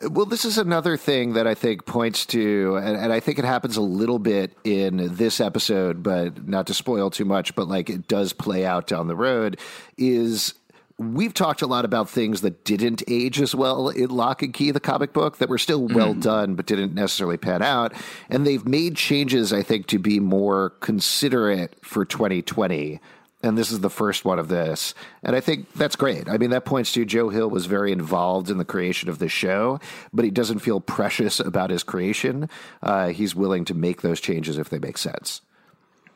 Well, 0.02 0.26
this 0.26 0.44
is 0.44 0.58
another 0.58 0.96
thing 0.96 1.32
that 1.34 1.46
I 1.46 1.54
think 1.54 1.86
points 1.86 2.26
to, 2.26 2.76
and, 2.76 2.96
and 2.96 3.12
I 3.12 3.20
think 3.20 3.38
it 3.38 3.44
happens 3.44 3.76
a 3.76 3.80
little 3.80 4.18
bit 4.18 4.52
in 4.64 5.14
this 5.14 5.40
episode, 5.40 6.02
but 6.02 6.46
not 6.46 6.66
to 6.66 6.74
spoil 6.74 7.10
too 7.10 7.24
much, 7.24 7.54
but 7.54 7.68
like 7.68 7.88
it 7.88 8.06
does 8.08 8.32
play 8.32 8.66
out 8.66 8.86
down 8.86 9.06
the 9.06 9.16
road, 9.16 9.58
is 9.96 10.52
we've 10.98 11.34
talked 11.34 11.62
a 11.62 11.66
lot 11.66 11.84
about 11.84 12.08
things 12.08 12.40
that 12.42 12.64
didn't 12.64 13.02
age 13.08 13.40
as 13.40 13.54
well 13.54 13.88
in 13.88 14.10
Locke 14.10 14.42
and 14.42 14.54
Key, 14.54 14.70
the 14.70 14.80
comic 14.80 15.12
book, 15.12 15.38
that 15.38 15.48
were 15.48 15.58
still 15.58 15.86
well 15.88 16.14
done, 16.14 16.54
but 16.54 16.66
didn't 16.66 16.94
necessarily 16.94 17.36
pan 17.36 17.62
out. 17.62 17.92
And 18.30 18.46
they've 18.46 18.66
made 18.66 18.96
changes, 18.96 19.52
I 19.52 19.62
think, 19.62 19.86
to 19.88 19.98
be 19.98 20.20
more 20.20 20.70
considerate 20.80 21.76
for 21.82 22.04
2020 22.04 23.00
and 23.44 23.58
this 23.58 23.70
is 23.70 23.80
the 23.80 23.90
first 23.90 24.24
one 24.24 24.38
of 24.38 24.48
this. 24.48 24.94
And 25.22 25.36
I 25.36 25.40
think 25.40 25.70
that's 25.74 25.96
great. 25.96 26.30
I 26.30 26.38
mean, 26.38 26.48
that 26.50 26.64
points 26.64 26.92
to 26.92 27.04
Joe 27.04 27.28
Hill 27.28 27.50
was 27.50 27.66
very 27.66 27.92
involved 27.92 28.48
in 28.48 28.56
the 28.56 28.64
creation 28.64 29.10
of 29.10 29.18
the 29.18 29.28
show, 29.28 29.80
but 30.14 30.24
he 30.24 30.30
doesn't 30.30 30.60
feel 30.60 30.80
precious 30.80 31.40
about 31.40 31.68
his 31.68 31.82
creation. 31.82 32.48
Uh, 32.82 33.08
he's 33.08 33.34
willing 33.34 33.66
to 33.66 33.74
make 33.74 34.00
those 34.00 34.18
changes 34.18 34.56
if 34.56 34.70
they 34.70 34.78
make 34.78 34.96
sense. 34.96 35.42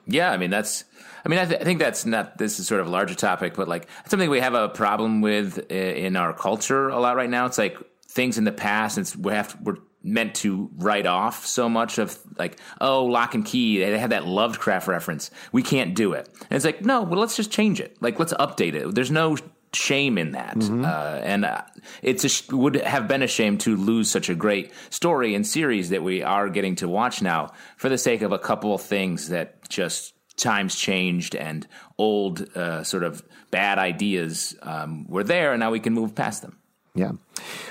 Yeah, 0.09 0.31
I 0.33 0.37
mean 0.37 0.51
that's. 0.51 0.85
I 1.25 1.29
mean, 1.29 1.41
I, 1.41 1.45
th- 1.45 1.61
I 1.61 1.65
think 1.65 1.79
that's 1.79 2.07
not. 2.07 2.39
This 2.39 2.59
is 2.59 2.67
sort 2.67 2.81
of 2.81 2.87
a 2.87 2.91
larger 2.91 3.15
topic, 3.15 3.55
but 3.55 3.69
like 3.69 3.89
something 4.07 4.31
we 4.31 4.41
have 4.41 4.55
a 4.55 4.69
problem 4.69 5.21
with 5.21 5.59
in 5.71 6.17
our 6.17 6.33
culture 6.33 6.89
a 6.89 6.99
lot 6.99 7.17
right 7.17 7.29
now. 7.29 7.45
It's 7.47 7.59
like 7.59 7.77
things 8.09 8.39
in 8.39 8.45
the 8.45 8.53
past, 8.53 8.99
it's, 8.99 9.15
we 9.15 9.33
have 9.33 9.57
we're 9.63 9.77
meant 10.03 10.35
to 10.37 10.71
write 10.77 11.07
off 11.07 11.45
so 11.45 11.69
much 11.69 11.99
of 11.99 12.19
like, 12.39 12.59
oh, 12.81 13.05
lock 13.05 13.35
and 13.35 13.45
key. 13.45 13.79
They 13.79 13.99
had 13.99 14.11
that 14.11 14.27
Lovecraft 14.27 14.89
reference. 14.89 15.31
We 15.53 15.63
can't 15.63 15.95
do 15.95 16.13
it. 16.13 16.29
And 16.43 16.53
it's 16.53 16.65
like, 16.65 16.85
no, 16.85 17.03
well, 17.03 17.21
let's 17.21 17.37
just 17.37 17.51
change 17.51 17.81
it. 17.81 17.97
Like, 18.01 18.19
let's 18.19 18.33
update 18.35 18.75
it. 18.75 18.95
There's 18.95 19.11
no 19.11 19.37
shame 19.73 20.19
in 20.19 20.33
that, 20.33 20.57
uh, 20.63 21.21
and 21.23 21.45
uh, 21.45 21.63
it's 22.03 22.25
a 22.25 22.29
sh- 22.29 22.49
would 22.51 22.77
have 22.77 23.07
been 23.09 23.23
a 23.23 23.27
shame 23.27 23.59
to 23.59 23.77
lose 23.77 24.11
such 24.11 24.29
a 24.29 24.35
great 24.35 24.73
story 24.91 25.35
and 25.35 25.47
series 25.47 25.91
that 25.91 26.03
we 26.03 26.23
are 26.23 26.49
getting 26.49 26.77
to 26.77 26.89
watch 26.89 27.21
now 27.23 27.53
for 27.77 27.89
the 27.89 27.99
sake 27.99 28.23
of 28.23 28.33
a 28.33 28.39
couple 28.39 28.75
of 28.75 28.81
things 28.83 29.29
that 29.29 29.69
just 29.69 30.15
times 30.37 30.75
changed 30.77 31.35
and 31.35 31.67
old 31.99 32.47
uh, 32.57 32.83
sort 32.85 33.03
of 33.03 33.23
bad 33.51 33.79
ideas 33.79 34.55
um, 34.63 35.07
were 35.09 35.25
there, 35.25 35.53
and 35.53 35.61
now 35.61 35.71
we 35.71 35.81
can 35.81 35.93
move 35.93 36.15
past 36.15 36.43
them. 36.43 36.57
Yeah. 36.95 37.13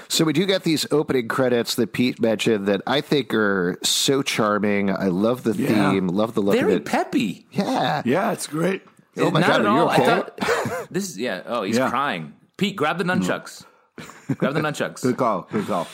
So 0.08 0.24
we 0.24 0.32
do 0.32 0.46
get 0.46 0.64
these 0.64 0.86
opening 0.92 1.28
credits 1.28 1.76
that 1.76 1.92
Pete 1.92 2.22
mentioned 2.22 2.68
that 2.68 2.82
I 2.88 3.02
think 3.02 3.34
are 3.34 3.78
so 3.84 4.22
charming. 4.22 4.90
I 4.90 5.08
love 5.08 5.44
the 5.44 5.54
Yeah. 5.54 5.92
theme, 5.92 6.08
love 6.08 6.34
the 6.34 6.42
look 6.42 6.56
Very 6.56 6.76
of 6.76 6.82
it. 6.82 6.86
peppy. 6.86 7.46
yeah. 7.52 8.02
Yeah, 8.06 8.32
it's 8.32 8.48
great. 8.48 8.84
Oh 9.18 9.32
my 9.32 9.40
Not 9.40 9.48
God, 9.50 9.60
at 9.62 9.66
all. 9.68 9.90
okay? 9.90 10.02
I 10.04 10.06
thought 10.06 10.88
this 10.92 11.10
is 11.10 11.18
yeah. 11.18 11.44
Oh, 11.46 11.64
he's 11.64 11.78
Yeah. 11.78 11.90
crying. 11.90 12.34
Pete, 12.58 12.76
grab 12.76 12.98
the 12.98 13.04
nunchucks. 13.04 13.64
grab 14.38 14.54
the 14.54 14.62
nunchucks. 14.62 15.02
Good 15.02 15.18
call. 15.18 15.48
Good 15.52 15.66
call. 15.68 15.88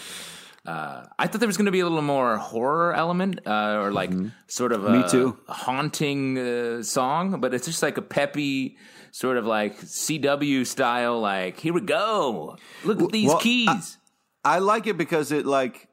I 0.66 1.28
thought 1.28 1.40
there 1.40 1.48
was 1.48 1.58
going 1.58 1.66
to 1.66 1.72
be 1.72 1.82
a 1.82 1.84
little 1.86 2.02
more 2.02 2.38
horror 2.38 2.94
element, 2.94 3.40
uh, 3.46 3.80
or 3.82 3.92
like 3.92 4.12
sort 4.48 4.72
of 4.72 4.86
a 4.86 4.92
Me 4.92 5.04
too. 5.10 5.38
haunting 5.48 6.38
uh, 6.38 6.84
song, 6.84 7.42
but 7.42 7.54
it's 7.54 7.66
just 7.66 7.84
like 7.84 7.98
a 7.98 8.02
peppy, 8.02 8.78
sort 9.12 9.38
of 9.38 9.46
like 9.46 9.78
CW 9.82 10.66
style. 10.66 11.20
Like 11.20 11.60
here 11.60 11.74
we 11.74 11.82
go, 11.82 12.56
look 12.86 13.02
at 13.02 13.10
these 13.12 13.28
well, 13.30 13.40
keys. 13.40 13.98
I 14.46 14.60
like 14.60 14.88
it 14.88 14.98
because 14.98 15.32
it 15.32 15.46
like 15.46 15.90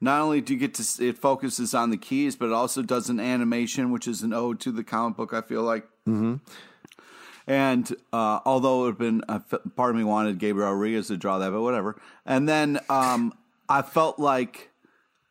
not 0.00 0.20
only 0.20 0.40
do 0.42 0.52
you 0.54 0.58
get 0.60 0.74
to 0.74 1.04
it 1.06 1.16
focuses 1.18 1.74
on 1.74 1.88
the 1.90 1.96
keys, 1.96 2.36
but 2.36 2.46
it 2.46 2.52
also 2.52 2.82
does 2.82 3.08
an 3.08 3.18
animation, 3.20 3.92
which 3.92 4.06
is 4.06 4.22
an 4.22 4.32
ode 4.34 4.60
to 4.60 4.72
the 4.72 4.84
comic 4.84 5.16
book. 5.16 5.32
I 5.32 5.40
feel 5.40 5.62
like. 5.62 5.86
Mm-hmm. 6.08 6.34
And 7.46 7.92
uh, 8.12 8.40
although 8.44 8.84
it 8.84 8.90
had 8.90 8.98
been 8.98 9.22
uh, 9.28 9.40
part 9.76 9.90
of 9.90 9.96
me 9.96 10.04
wanted 10.04 10.38
Gabriel 10.38 10.70
Rodriguez 10.72 11.08
to 11.08 11.16
draw 11.16 11.38
that, 11.38 11.50
but 11.50 11.62
whatever. 11.62 12.00
And 12.24 12.48
then 12.48 12.78
um, 12.88 13.34
I 13.68 13.82
felt 13.82 14.18
like 14.18 14.70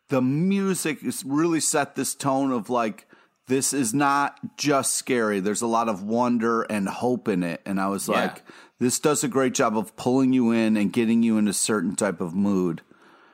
the 0.10 0.22
music 0.22 1.00
really 1.26 1.62
set 1.62 1.96
this 1.96 2.14
tone 2.14 2.52
of 2.52 2.70
like 2.70 3.08
this 3.48 3.74
is 3.74 3.94
not 3.94 4.58
just 4.58 4.96
scary. 4.96 5.40
There's 5.40 5.62
a 5.62 5.68
lot 5.68 5.88
of 5.90 6.04
wonder 6.04 6.64
and 6.64 6.88
hope 6.88 7.28
in 7.28 7.44
it, 7.44 7.62
and 7.66 7.80
I 7.80 7.88
was 7.88 8.08
Yeah. 8.08 8.16
like, 8.22 8.44
this 8.80 9.00
does 9.00 9.24
a 9.24 9.28
great 9.28 9.54
job 9.54 9.78
of 9.78 9.96
pulling 9.96 10.34
you 10.34 10.52
in 10.52 10.76
and 10.78 10.92
getting 10.92 11.24
you 11.24 11.38
in 11.38 11.48
a 11.48 11.54
certain 11.54 11.96
type 11.96 12.20
of 12.22 12.34
mood. 12.34 12.82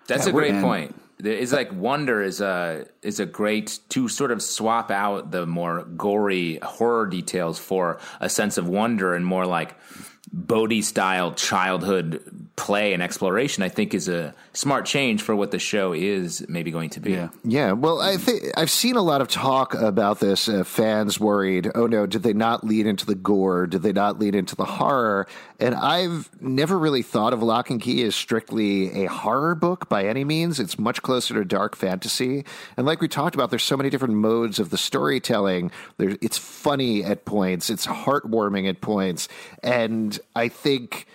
That's 0.08 0.28
a 0.28 0.32
great 0.32 0.56
in. 0.56 0.62
point. 0.62 0.96
There 1.20 1.34
is 1.34 1.52
like 1.52 1.74
wonder 1.74 2.22
is 2.22 2.42
a 2.42 2.86
is 3.02 3.20
a 3.20 3.26
great 3.26 3.80
to 3.90 4.08
sort 4.08 4.32
of 4.32 4.42
swap 4.42 4.92
out 4.92 5.32
the 5.32 5.48
more 5.48 5.84
gory 5.84 6.60
horror 6.62 7.08
details 7.08 7.58
for 7.58 8.00
a 8.20 8.30
sense 8.30 8.58
of 8.58 8.68
wonder 8.68 9.16
and 9.16 9.26
more 9.26 9.46
like 9.46 9.76
Bode 10.32 10.84
style 10.84 11.34
childhood 11.34 12.47
play 12.58 12.92
and 12.94 13.02
exploration. 13.02 13.64
I 13.64 13.70
think 13.70 13.94
is 13.94 14.10
a 14.10 14.34
smart 14.52 14.86
change 14.86 15.22
for 15.22 15.36
what 15.36 15.52
the 15.52 15.60
show 15.60 15.94
is 15.94 16.46
maybe 16.50 16.72
going 16.72 16.90
to 16.90 17.00
be. 17.00 17.12
Yeah. 17.12 17.30
Yeah, 17.44 17.72
well, 17.72 18.02
I 18.02 18.18
think 18.18 18.44
I've 18.58 18.72
seen 18.72 18.98
a 18.98 19.02
lot 19.02 19.22
of 19.22 19.30
talk 19.30 19.76
about 19.76 20.20
this. 20.20 20.50
Uh, 20.50 20.64
fans 20.64 21.20
worried, 21.20 21.72
oh 21.76 21.88
no, 21.88 22.06
did 22.06 22.24
they 22.24 22.34
not 22.34 22.66
lead 22.66 22.88
into 22.88 23.06
the 23.06 23.16
gore? 23.16 23.68
Did 23.68 23.84
they 23.84 23.94
not 23.94 24.20
lead 24.20 24.36
into 24.36 24.56
the 24.56 24.66
horror? 24.66 25.28
And 25.60 25.76
I've 25.76 26.30
never 26.42 26.78
really 26.78 27.04
thought 27.04 27.32
of 27.32 27.42
Locke 27.42 27.70
and 27.70 27.82
Key 27.82 28.04
as 28.04 28.16
strictly 28.16 29.06
a 29.06 29.10
horror 29.10 29.56
book 29.56 29.88
by 29.88 30.06
any 30.06 30.24
means. 30.24 30.60
It's 30.60 30.80
much 30.80 31.02
closer 31.04 31.36
to 31.36 31.46
dark 31.46 31.76
fantasy. 31.76 32.44
And 32.76 32.86
like 32.88 33.02
we 33.02 33.08
talked 33.08 33.36
about, 33.36 33.52
there's 33.52 33.64
so 33.64 33.78
many 33.78 33.90
different 33.90 34.16
modes 34.16 34.58
of 34.58 34.72
the 34.72 34.78
storytelling. 34.78 35.72
There, 35.98 36.18
it's 36.22 36.38
funny 36.38 37.04
at 37.04 37.24
points, 37.26 37.70
it's 37.70 37.86
heartwarming 37.86 38.68
at 38.68 38.82
points, 38.82 39.28
and 39.62 40.20
I 40.36 40.48
think 40.48 41.06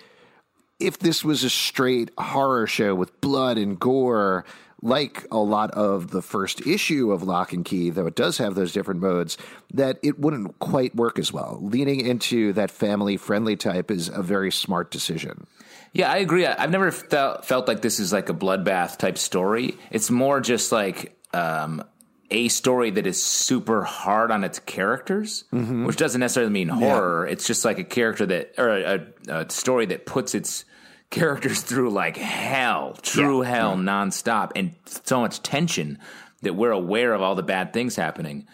if 0.79 0.99
this 0.99 1.23
was 1.23 1.43
a 1.43 1.49
straight 1.49 2.11
horror 2.17 2.67
show 2.67 2.95
with 2.95 3.19
blood 3.21 3.57
and 3.57 3.79
gore, 3.79 4.45
like 4.81 5.25
a 5.31 5.37
lot 5.37 5.71
of 5.71 6.11
the 6.11 6.21
first 6.21 6.67
issue 6.67 7.11
of 7.11 7.23
Locke 7.23 7.53
and 7.53 7.63
Key, 7.63 7.89
though 7.89 8.05
it 8.05 8.15
does 8.15 8.37
have 8.37 8.53
those 8.53 8.73
different 8.73 8.99
modes, 8.99 9.37
that 9.73 9.97
it 10.03 10.19
wouldn't 10.19 10.59
quite 10.59 10.93
work 10.93 11.17
as 11.17 11.31
well. 11.31 11.57
Leaning 11.61 12.01
into 12.01 12.51
that 12.53 12.69
family 12.69 13.15
friendly 13.15 13.55
type 13.55 13.89
is 13.89 14.09
a 14.09 14.21
very 14.21 14.51
smart 14.51 14.91
decision. 14.91 15.47
Yeah, 15.93 16.11
I 16.11 16.17
agree. 16.17 16.45
I've 16.45 16.71
never 16.71 16.91
felt 16.91 17.45
felt 17.45 17.67
like 17.67 17.81
this 17.81 17.99
is 17.99 18.11
like 18.11 18.27
a 18.27 18.33
bloodbath 18.33 18.97
type 18.97 19.17
story. 19.17 19.75
It's 19.91 20.09
more 20.09 20.41
just 20.41 20.71
like 20.71 21.17
um, 21.33 21.83
a 22.31 22.47
story 22.47 22.89
that 22.91 23.05
is 23.05 23.21
super 23.21 23.83
hard 23.83 24.31
on 24.31 24.43
its 24.43 24.59
characters, 24.59 25.43
Mm-hmm. 25.53 25.85
which 25.85 25.97
doesn't 25.97 26.19
necessarily 26.19 26.51
mean 26.51 26.69
horror. 26.69 27.27
It's 27.27 27.45
just 27.45 27.63
like 27.65 27.79
a 27.79 27.83
character 27.83 28.25
that, 28.25 28.53
or 28.57 28.69
a, 28.69 29.05
a 29.29 29.49
story 29.49 29.85
that 29.87 30.05
puts 30.05 30.33
its 30.33 30.65
characters 31.09 31.61
through 31.69 31.89
like 31.91 32.17
hell, 32.17 32.97
true 33.01 33.41
hell, 33.41 33.75
nonstop, 33.75 34.51
and 34.55 34.73
so 34.85 35.19
much 35.21 35.41
tension 35.43 35.99
that 36.41 36.55
we're 36.55 36.71
aware 36.71 37.13
of 37.13 37.21
all 37.21 37.35
the 37.35 37.43
bad 37.43 37.71
things 37.73 37.95
happening. 37.95 38.47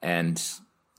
And 0.00 0.40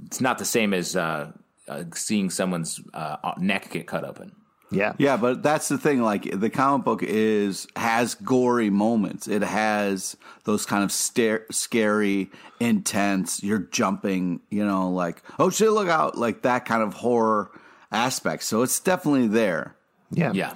it's 0.06 0.20
not 0.20 0.38
the 0.38 0.46
same 0.46 0.74
as 0.74 0.96
uh, 0.96 1.32
uh, 1.68 1.84
seeing 1.94 2.30
someone's 2.30 2.82
uh, 2.94 3.18
neck 3.38 3.70
get 3.72 3.88
cut 3.88 4.04
open. 4.04 4.34
Yeah. 4.72 4.94
Yeah, 4.98 5.18
but 5.18 5.44
that's 5.44 5.68
the 5.68 5.78
thing. 5.78 6.02
Like 6.02 6.24
the 6.40 6.50
comic 6.50 6.86
book 6.86 7.04
is 7.04 7.68
has 7.76 8.16
gory 8.16 8.70
moments. 8.70 9.28
It 9.28 9.42
has 9.44 10.18
those 10.44 10.66
kind 10.66 10.84
of 10.84 10.92
stare, 10.92 11.46
scary, 11.52 12.30
intense. 12.60 13.44
You're 13.44 13.60
jumping. 13.60 14.42
You 14.50 14.66
know, 14.66 14.90
like 14.90 15.22
oh 15.40 15.50
shit, 15.50 15.72
look 15.72 15.88
out! 15.88 16.18
Like 16.18 16.42
that 16.42 16.66
kind 16.66 16.82
of 16.84 16.94
horror 16.96 17.52
aspect. 17.92 18.44
So 18.44 18.64
it's 18.64 18.80
definitely 18.80 19.28
there. 19.28 19.76
Yeah. 20.12 20.32
Yeah. 20.34 20.54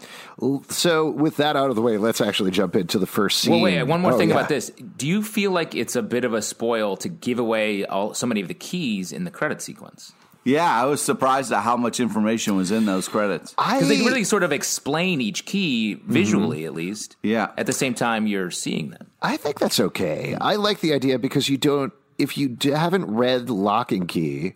So, 0.70 1.10
with 1.10 1.38
that 1.38 1.56
out 1.58 1.70
of 1.70 1.76
the 1.76 1.82
way, 1.82 1.98
let's 1.98 2.22
actually 2.22 2.52
jump 2.52 2.76
into 2.76 2.98
the 3.00 3.08
first 3.08 3.40
scene. 3.40 3.52
Well, 3.54 3.62
wait, 3.64 3.84
one 3.84 4.00
more 4.00 4.14
Oh, 4.14 4.18
thing 4.18 4.30
yeah. 4.30 4.36
about 4.36 4.48
this. 4.48 4.70
Do 4.70 5.08
you 5.08 5.22
feel 5.24 5.52
like 5.52 5.76
it's 5.76 5.96
a 5.96 6.02
bit 6.04 6.24
of 6.24 6.34
a 6.34 6.42
spoil 6.42 6.96
to 6.98 7.10
give 7.10 7.40
away 7.40 7.84
all 7.84 8.14
so 8.14 8.26
many 8.28 8.42
of 8.42 8.48
the 8.48 8.54
keys 8.54 9.12
in 9.12 9.24
the 9.26 9.32
credit 9.32 9.62
sequence? 9.62 10.14
Yeah, 10.44 10.70
I 10.70 10.86
was 10.86 11.02
surprised 11.02 11.52
at 11.52 11.62
how 11.62 11.78
much 11.78 12.00
information 12.00 12.56
was 12.56 12.72
in 12.72 12.86
those 12.86 13.08
credits. 13.08 13.54
I, 13.58 13.76
Because 13.76 13.90
they 13.90 13.98
really 13.98 14.24
sort 14.24 14.44
of 14.44 14.52
explain 14.52 15.22
each 15.22 15.46
key 15.46 15.96
visually, 16.06 16.60
mm-hmm. 16.60 16.68
at 16.68 16.74
least. 16.74 17.18
Yeah. 17.22 17.52
At 17.58 17.66
the 17.66 17.74
same 17.74 17.94
time, 17.94 18.26
you're 18.26 18.52
seeing 18.52 18.92
them. 18.92 19.08
I 19.22 19.38
think 19.38 19.60
that's 19.60 19.80
okay. 19.80 20.36
I 20.40 20.56
like 20.56 20.80
the 20.80 20.94
idea 20.94 21.20
because 21.20 21.50
you 21.50 21.58
don't, 21.58 21.94
if 22.18 22.38
you 22.38 22.50
d- 22.50 22.70
haven't 22.70 23.06
read 23.06 23.50
Locke 23.50 23.92
and 23.92 24.08
Key, 24.08 24.56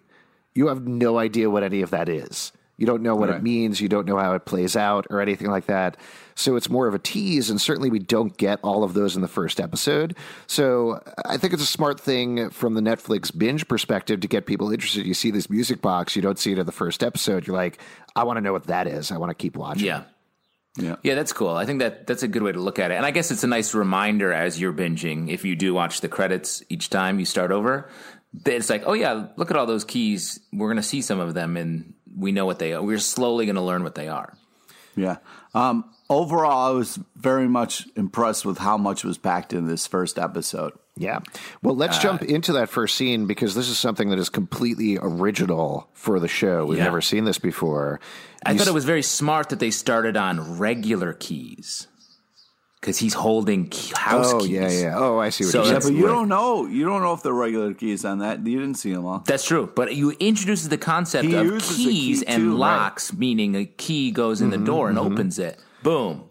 you 0.55 0.67
have 0.67 0.87
no 0.87 1.17
idea 1.19 1.49
what 1.49 1.63
any 1.63 1.81
of 1.81 1.91
that 1.91 2.09
is. 2.09 2.51
You 2.77 2.87
don't 2.87 3.03
know 3.03 3.15
what 3.15 3.29
it 3.29 3.43
means. 3.43 3.79
You 3.79 3.87
don't 3.87 4.07
know 4.07 4.17
how 4.17 4.33
it 4.33 4.45
plays 4.45 4.75
out 4.75 5.07
or 5.09 5.21
anything 5.21 5.49
like 5.49 5.67
that. 5.67 5.95
So 6.35 6.55
it's 6.55 6.69
more 6.69 6.87
of 6.87 6.93
a 6.93 6.99
tease, 6.99 7.49
and 7.49 7.59
certainly 7.59 7.89
we 7.89 7.99
don't 7.99 8.35
get 8.37 8.59
all 8.63 8.83
of 8.83 8.93
those 8.93 9.15
in 9.15 9.21
the 9.21 9.27
first 9.27 9.59
episode. 9.59 10.15
So 10.47 11.01
I 11.25 11.37
think 11.37 11.53
it's 11.53 11.63
a 11.63 11.67
smart 11.67 11.99
thing 11.99 12.49
from 12.49 12.73
the 12.73 12.81
Netflix 12.81 13.35
binge 13.37 13.67
perspective 13.67 14.21
to 14.21 14.27
get 14.27 14.45
people 14.45 14.71
interested. 14.71 15.05
You 15.05 15.13
see 15.13 15.31
this 15.31 15.49
music 15.49 15.81
box, 15.81 16.15
you 16.15 16.21
don't 16.21 16.39
see 16.39 16.51
it 16.51 16.59
in 16.59 16.65
the 16.65 16.71
first 16.71 17.03
episode. 17.03 17.47
You're 17.47 17.55
like, 17.55 17.79
I 18.15 18.23
want 18.23 18.37
to 18.37 18.41
know 18.41 18.53
what 18.53 18.67
that 18.67 18.87
is. 18.87 19.11
I 19.11 19.17
want 19.17 19.29
to 19.31 19.35
keep 19.35 19.55
watching. 19.55 19.85
Yeah. 19.85 20.03
Yeah. 20.77 20.95
Yeah, 21.03 21.13
that's 21.15 21.33
cool. 21.33 21.49
I 21.49 21.65
think 21.65 21.79
that 21.79 22.07
that's 22.07 22.23
a 22.23 22.27
good 22.27 22.41
way 22.41 22.51
to 22.51 22.59
look 22.59 22.79
at 22.79 22.89
it. 22.89 22.95
And 22.95 23.05
I 23.05 23.11
guess 23.11 23.29
it's 23.29 23.43
a 23.43 23.47
nice 23.47 23.75
reminder 23.75 24.33
as 24.33 24.59
you're 24.59 24.73
binging, 24.73 25.29
if 25.29 25.45
you 25.45 25.55
do 25.55 25.73
watch 25.73 26.01
the 26.01 26.09
credits 26.09 26.63
each 26.67 26.89
time 26.89 27.19
you 27.19 27.25
start 27.25 27.51
over, 27.51 27.89
that 28.43 28.55
it's 28.55 28.71
like, 28.71 28.83
oh 28.87 28.93
yeah, 28.93 29.27
look 29.35 29.51
at 29.51 29.57
all 29.57 29.67
those 29.67 29.85
keys. 29.85 30.39
We're 30.51 30.67
going 30.67 30.77
to 30.77 30.83
see 30.83 31.03
some 31.03 31.19
of 31.19 31.35
them 31.35 31.57
and 31.57 31.93
we 32.17 32.31
know 32.31 32.47
what 32.47 32.57
they 32.57 32.73
are. 32.73 32.81
We're 32.81 32.97
slowly 32.97 33.45
going 33.45 33.55
to 33.55 33.61
learn 33.61 33.83
what 33.83 33.93
they 33.93 34.07
are. 34.07 34.35
Yeah. 34.95 35.17
Um, 35.53 35.85
overall, 36.13 36.71
I 36.73 36.75
was 36.75 36.99
very 37.15 37.47
much 37.47 37.87
impressed 37.95 38.45
with 38.45 38.57
how 38.59 38.77
much 38.77 39.03
was 39.03 39.17
packed 39.17 39.53
in 39.53 39.67
this 39.67 39.87
first 39.87 40.17
episode. 40.19 40.73
Yeah. 40.95 41.19
Well, 41.63 41.75
let's 41.75 41.97
jump 41.97 42.21
uh, 42.21 42.25
into 42.25 42.53
that 42.53 42.69
first 42.69 42.95
scene 42.95 43.25
because 43.25 43.55
this 43.55 43.67
is 43.67 43.77
something 43.79 44.09
that 44.09 44.19
is 44.19 44.29
completely 44.29 44.97
original 45.01 45.89
for 45.93 46.19
the 46.19 46.27
show. 46.27 46.65
We've 46.65 46.77
Yeah. 46.77 46.83
never 46.85 47.01
seen 47.01 47.25
this 47.25 47.39
before. 47.39 47.99
I 48.45 48.51
You 48.51 48.57
thought 48.59 48.67
s- 48.67 48.69
it 48.71 48.73
was 48.75 48.85
very 48.85 49.01
smart 49.01 49.49
that 49.49 49.59
they 49.59 49.71
started 49.71 50.15
on 50.15 50.59
regular 50.59 51.13
keys 51.13 51.87
because 52.79 52.99
he's 52.99 53.13
holding 53.15 53.71
house 53.95 54.33
Oh, 54.33 54.39
keys. 54.41 54.49
yeah, 54.49 54.69
yeah. 54.69 54.97
Oh, 54.99 55.17
I 55.17 55.29
see 55.29 55.45
what 55.45 55.51
So 55.51 55.63
you're 55.63 55.73
Yeah, 55.73 55.79
saying. 55.79 55.93
but 55.95 55.99
you 55.99 56.05
right. 56.05 56.11
don't 56.13 56.27
know. 56.27 56.67
You 56.67 56.85
don't 56.85 57.01
know 57.01 57.13
if 57.13 57.23
the 57.23 57.33
regular 57.33 57.73
keys 57.73 58.03
on 58.05 58.19
that. 58.19 58.45
You 58.45 58.59
didn't 58.59 58.75
see 58.77 58.93
them 58.93 59.05
all. 59.05 59.23
That's 59.25 59.45
true, 59.45 59.71
but 59.73 59.95
you 59.95 60.11
introduces 60.19 60.69
the 60.69 60.77
concept 60.77 61.25
He 61.25 61.33
of 61.33 61.59
keys 61.61 62.19
key 62.19 62.27
and 62.27 62.43
too, 62.43 62.51
right. 62.51 62.59
locks, 62.59 63.13
meaning 63.13 63.55
a 63.55 63.65
key 63.65 64.11
goes 64.11 64.41
in 64.41 64.49
the 64.51 64.57
mm-hmm, 64.57 64.65
door 64.65 64.89
and 64.89 64.97
mm-hmm. 64.99 65.13
opens 65.13 65.39
it. 65.39 65.57
Boom, 65.83 66.29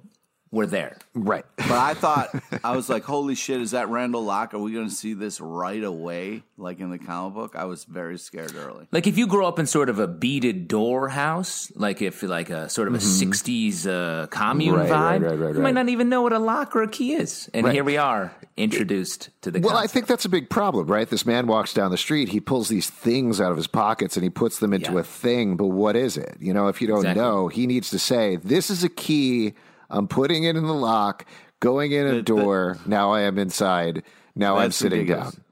we're 0.53 0.67
there. 0.67 0.97
Right. 1.15 1.45
But 1.57 1.79
I 1.79 1.95
thought 1.95 2.29
I 2.63 2.77
was 2.77 2.89
like, 2.91 3.05
"Holy 3.05 3.35
shit! 3.35 3.61
Is 3.61 3.71
that 3.71 3.89
Rendell 3.89 4.23
Locke? 4.25 4.53
Are 4.53 4.59
we 4.59 4.73
going 4.73 4.89
to 4.89 4.95
see 4.95 5.15
this 5.15 5.41
right 5.41 5.83
away, 5.83 6.43
like 6.59 6.81
in 6.81 6.91
the 6.91 6.99
comic 6.99 7.35
book?" 7.35 7.57
I 7.57 7.65
was 7.65 7.85
very 7.85 8.19
scared 8.19 8.55
early. 8.55 8.87
Like 8.93 9.07
if 9.07 9.17
you 9.17 9.27
grow 9.27 9.47
up 9.47 9.59
in 9.59 9.67
sort 9.67 9.89
of 9.89 9.99
a 9.99 10.07
beaded 10.07 10.69
door 10.69 11.09
house, 11.09 11.73
like 11.77 12.03
if 12.03 12.23
like 12.23 12.51
a 12.51 12.69
sort 12.69 12.89
of 12.89 12.95
a 12.95 12.99
'60s 12.99 13.87
uh, 13.87 14.27
commune 14.27 14.75
Right, 14.75 14.91
vibe, 14.91 15.23
right, 15.31 15.39
right, 15.39 15.55
you 15.55 15.61
might 15.63 15.73
not 15.75 15.89
even 15.89 16.09
know 16.11 16.21
what 16.23 16.33
a 16.35 16.39
lock 16.39 16.77
or 16.77 16.83
a 16.83 16.89
key 16.89 17.15
is. 17.15 17.49
And 17.55 17.67
here 17.71 17.85
we 17.85 17.97
are, 17.97 18.35
introduced 18.57 19.31
to 19.43 19.51
the. 19.51 19.61
Well, 19.61 19.77
I 19.77 19.87
think 19.87 20.07
that's 20.09 20.25
a 20.25 20.29
big 20.29 20.51
problem, 20.51 20.89
right? 20.89 21.09
This 21.09 21.25
man 21.25 21.47
walks 21.47 21.73
down 21.73 21.91
the 21.91 21.97
street, 21.97 22.29
he 22.29 22.41
pulls 22.41 22.69
these 22.69 22.91
things 22.91 23.41
out 23.41 23.51
of 23.53 23.57
his 23.57 23.67
pockets 23.69 24.17
and 24.17 24.25
he 24.25 24.31
puts 24.31 24.59
them 24.59 24.73
into 24.75 24.93
Yeah. 24.95 24.99
a 25.01 25.03
thing, 25.05 25.57
but 25.57 25.69
what 25.69 25.97
is 25.97 26.17
it? 26.19 26.37
You 26.41 26.53
know, 26.53 26.69
if 26.69 26.83
you 26.83 26.88
don't 26.88 26.99
Exactly. 26.99 27.23
know, 27.23 27.49
he 27.49 27.67
needs 27.67 27.88
to 27.91 27.99
say, 27.99 28.37
This 28.37 28.69
is 28.69 28.85
a 28.85 28.88
key. 28.91 29.55
I'm 29.92 30.09
putting 30.09 30.44
it 30.44 30.57
in 30.57 30.64
the 30.66 30.74
lock, 30.74 31.26
going 31.61 31.92
in 31.92 32.07
a 32.07 32.14
The- 32.14 32.22
door. 32.22 32.78
now 32.87 33.12
I 33.12 33.20
am 33.22 33.38
inside. 33.38 34.02
Now 34.35 34.57
I'm 34.57 34.72
sitting 34.72 35.00
ridiculous. 35.00 35.35
down. 35.35 35.44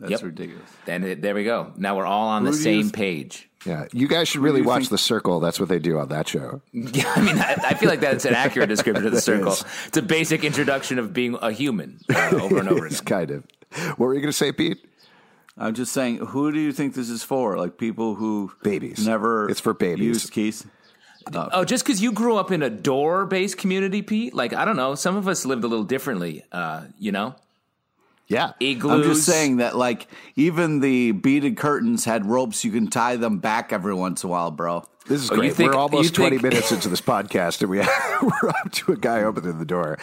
That's 0.00 0.10
Yep. 0.12 0.22
ridiculous. 0.22 0.70
And 0.88 1.04
it, 1.04 1.22
there 1.22 1.34
we 1.34 1.44
go. 1.44 1.72
Now 1.76 1.96
we're 1.96 2.04
all 2.06 2.28
on 2.28 2.44
the 2.44 2.50
Who 2.50 2.56
do 2.56 2.58
you 2.58 2.64
same 2.64 2.82
th- 2.84 2.92
page. 2.94 3.48
Yeah. 3.64 3.86
You 3.92 4.08
guys 4.08 4.28
should 4.28 4.40
really 4.42 4.60
watch 4.60 4.80
think- 4.82 4.90
The 4.90 4.98
Circle. 4.98 5.40
That's 5.40 5.58
what 5.60 5.68
they 5.68 5.78
do 5.78 5.98
on 5.98 6.08
that 6.08 6.28
show. 6.28 6.60
Yeah, 6.72 7.10
I 7.16 7.20
mean, 7.22 7.38
I, 7.38 7.54
I 7.68 7.74
feel 7.74 7.88
like 7.88 8.00
that's 8.00 8.24
an 8.24 8.34
accurate 8.34 8.68
description 8.68 9.06
of 9.06 9.12
the 9.12 9.20
circle. 9.30 9.52
is. 9.52 9.64
It's 9.86 9.96
a 9.96 10.02
basic 10.02 10.44
introduction 10.44 10.98
of 10.98 11.12
being 11.12 11.36
a 11.40 11.52
human 11.52 12.00
uh, 12.14 12.30
over 12.32 12.58
and 12.58 12.68
over 12.68 12.86
it's 12.88 13.00
again. 13.00 13.18
kind 13.18 13.30
of. 13.30 13.44
What 13.98 14.06
were 14.06 14.14
you 14.14 14.20
going 14.20 14.32
to 14.32 14.36
say, 14.36 14.52
Pete? 14.52 14.84
I'm 15.56 15.72
just 15.74 15.92
saying, 15.92 16.18
who 16.18 16.50
do 16.52 16.58
you 16.58 16.72
think 16.72 16.94
this 16.94 17.08
is 17.08 17.22
for? 17.22 17.56
Like 17.56 17.78
people 17.78 18.16
who 18.16 18.50
Babies. 18.62 19.06
never 19.06 19.48
It's 19.48 19.60
for 19.60 19.72
babies. 19.72 20.04
used 20.06 20.32
keys. 20.32 20.66
Oh, 21.32 21.64
just 21.64 21.84
because 21.84 22.02
you 22.02 22.12
grew 22.12 22.36
up 22.36 22.50
in 22.52 22.62
a 22.62 22.70
door-based 22.70 23.56
community, 23.58 24.02
Pete? 24.02 24.34
Like 24.34 24.52
I 24.52 24.64
don't 24.64 24.76
know, 24.76 24.94
some 24.94 25.16
of 25.16 25.26
us 25.28 25.44
lived 25.46 25.64
a 25.64 25.68
little 25.68 25.84
differently. 25.84 26.44
Uh, 26.52 26.82
you 26.98 27.12
know, 27.12 27.34
Yeah. 28.28 28.52
igloos. 28.60 28.92
I'm 28.92 29.02
just 29.02 29.24
saying 29.26 29.58
that, 29.58 29.76
like, 29.76 30.06
even 30.36 30.80
the 30.80 31.12
beaded 31.12 31.56
curtains 31.56 32.04
had 32.04 32.26
ropes. 32.26 32.64
You 32.64 32.72
can 32.72 32.88
tie 32.88 33.16
them 33.16 33.38
back 33.38 33.72
every 33.72 33.94
once 33.94 34.22
in 34.24 34.28
a 34.28 34.30
while, 34.30 34.50
bro. 34.50 34.84
This 35.06 35.22
is 35.22 35.30
Oh, 35.30 35.34
you 35.34 35.40
great. 35.40 35.54
think- 35.56 35.72
we're 35.72 35.78
almost 35.78 36.10
you 36.10 36.16
20 36.24 36.38
think- 36.38 36.42
minutes 36.54 36.72
into 36.72 36.88
this 36.88 37.02
podcast, 37.02 37.60
and 37.60 37.70
we, 37.70 37.78
we're 38.22 38.48
up 38.48 38.72
to 38.72 38.92
a 38.92 38.96
guy 38.96 39.22
opening 39.22 39.58
the 39.58 39.66
door. 39.66 39.98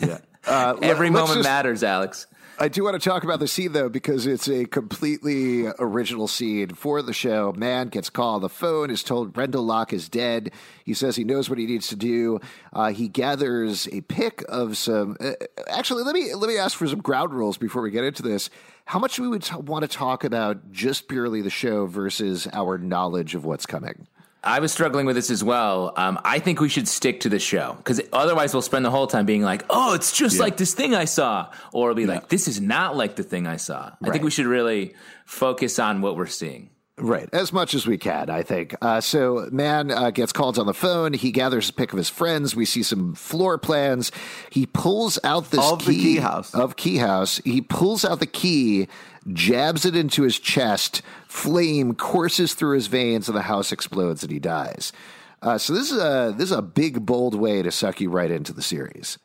Yeah. 0.00 0.18
Uh, 0.46 0.76
Every 0.80 1.10
let's 1.10 1.20
moment 1.20 1.38
just- 1.40 1.48
matters, 1.48 1.82
Alex. 1.82 2.26
I 2.60 2.66
do 2.66 2.82
want 2.82 3.00
to 3.00 3.08
talk 3.08 3.22
about 3.22 3.38
the 3.38 3.46
scene 3.46 3.70
though 3.70 3.88
because 3.88 4.26
it's 4.26 4.48
a 4.48 4.64
completely 4.64 5.68
original 5.78 6.26
scene 6.26 6.70
for 6.70 7.02
the 7.02 7.12
show. 7.12 7.52
Man 7.56 7.86
gets 7.86 8.10
called 8.10 8.36
on 8.36 8.40
the 8.40 8.48
phone, 8.48 8.90
is 8.90 9.04
told 9.04 9.36
Rendell 9.36 9.62
Locke 9.62 9.92
is 9.92 10.08
dead. 10.08 10.50
He 10.84 10.92
says 10.92 11.14
he 11.14 11.22
knows 11.22 11.48
what 11.48 11.60
he 11.60 11.66
needs 11.66 11.86
to 11.88 11.96
do. 11.96 12.40
Uh, 12.72 12.90
he 12.90 13.06
gathers 13.06 13.86
a 13.92 14.00
pick 14.00 14.42
of 14.48 14.76
some. 14.76 15.16
Uh, 15.20 15.32
actually, 15.68 16.02
let 16.02 16.16
me 16.16 16.34
let 16.34 16.48
me 16.48 16.58
ask 16.58 16.76
for 16.76 16.88
some 16.88 17.00
ground 17.00 17.32
rules 17.32 17.58
before 17.58 17.80
we 17.80 17.92
get 17.92 18.02
into 18.02 18.24
this. 18.24 18.50
How 18.86 18.98
much 18.98 19.20
we 19.20 19.28
would 19.28 19.44
t- 19.44 19.54
want 19.54 19.82
to 19.82 19.88
talk 19.88 20.24
about 20.24 20.72
just 20.72 21.06
purely 21.06 21.42
the 21.42 21.50
show 21.50 21.86
versus 21.86 22.48
our 22.52 22.76
knowledge 22.76 23.36
of 23.36 23.44
what's 23.44 23.66
coming? 23.66 24.08
I 24.42 24.60
was 24.60 24.72
struggling 24.72 25.04
with 25.04 25.16
this 25.16 25.30
as 25.30 25.42
well. 25.42 25.92
Um, 25.96 26.20
I 26.24 26.38
think 26.38 26.60
we 26.60 26.68
should 26.68 26.86
stick 26.86 27.20
to 27.20 27.28
the 27.28 27.40
show 27.40 27.74
because 27.78 28.00
otherwise 28.12 28.52
we'll 28.52 28.62
spend 28.62 28.84
the 28.84 28.90
whole 28.90 29.06
time 29.08 29.26
being 29.26 29.42
like, 29.42 29.64
"Oh, 29.68 29.94
it's 29.94 30.12
just 30.12 30.38
like 30.38 30.56
this 30.56 30.74
thing 30.74 30.94
I 30.94 31.06
saw," 31.06 31.50
or 31.72 31.90
it'll 31.90 31.96
be 31.96 32.06
like, 32.06 32.28
"This 32.28 32.46
is 32.46 32.60
not 32.60 32.96
like 32.96 33.16
the 33.16 33.24
thing 33.24 33.46
I 33.46 33.56
saw." 33.56 33.90
I 34.02 34.10
think 34.10 34.24
we 34.24 34.30
should 34.30 34.46
really 34.46 34.94
focus 35.26 35.78
on 35.78 36.02
what 36.02 36.16
we're 36.16 36.26
seeing. 36.26 36.70
Right, 37.00 37.28
as 37.32 37.52
much 37.52 37.74
as 37.74 37.86
we 37.86 37.96
can, 37.96 38.28
I 38.28 38.42
think. 38.42 38.74
Uh, 38.82 39.00
so, 39.00 39.48
man 39.52 39.90
uh, 39.90 40.10
gets 40.10 40.32
called 40.32 40.58
on 40.58 40.66
the 40.66 40.74
phone. 40.74 41.12
He 41.12 41.30
gathers 41.30 41.68
a 41.68 41.72
pick 41.72 41.92
of 41.92 41.96
his 41.96 42.08
friends. 42.08 42.56
We 42.56 42.64
see 42.64 42.82
some 42.82 43.14
floor 43.14 43.56
plans. 43.58 44.10
He 44.50 44.66
pulls 44.66 45.18
out 45.22 45.50
this 45.50 45.64
Of 45.64 45.86
the 45.86 45.92
key 45.94 46.02
key 46.02 46.16
house. 46.16 46.54
of 46.54 46.76
key 46.76 46.96
house. 46.96 47.38
He 47.44 47.60
pulls 47.60 48.04
out 48.04 48.18
the 48.20 48.26
key, 48.26 48.88
jabs 49.32 49.84
it 49.84 49.94
into 49.94 50.22
his 50.22 50.38
chest. 50.38 51.02
Flame 51.28 51.94
courses 51.94 52.54
through 52.54 52.74
his 52.74 52.88
veins, 52.88 53.28
and 53.28 53.36
the 53.36 53.42
house 53.42 53.70
explodes, 53.70 54.22
and 54.24 54.32
he 54.32 54.38
dies. 54.40 54.92
Uh, 55.40 55.56
so 55.56 55.72
this 55.72 55.92
is 55.92 55.98
a 55.98 56.34
this 56.36 56.50
is 56.50 56.56
a 56.56 56.62
big, 56.62 57.06
bold 57.06 57.34
way 57.36 57.62
to 57.62 57.70
suck 57.70 58.00
you 58.00 58.10
right 58.10 58.30
into 58.30 58.52
the 58.52 58.62
series. 58.62 59.18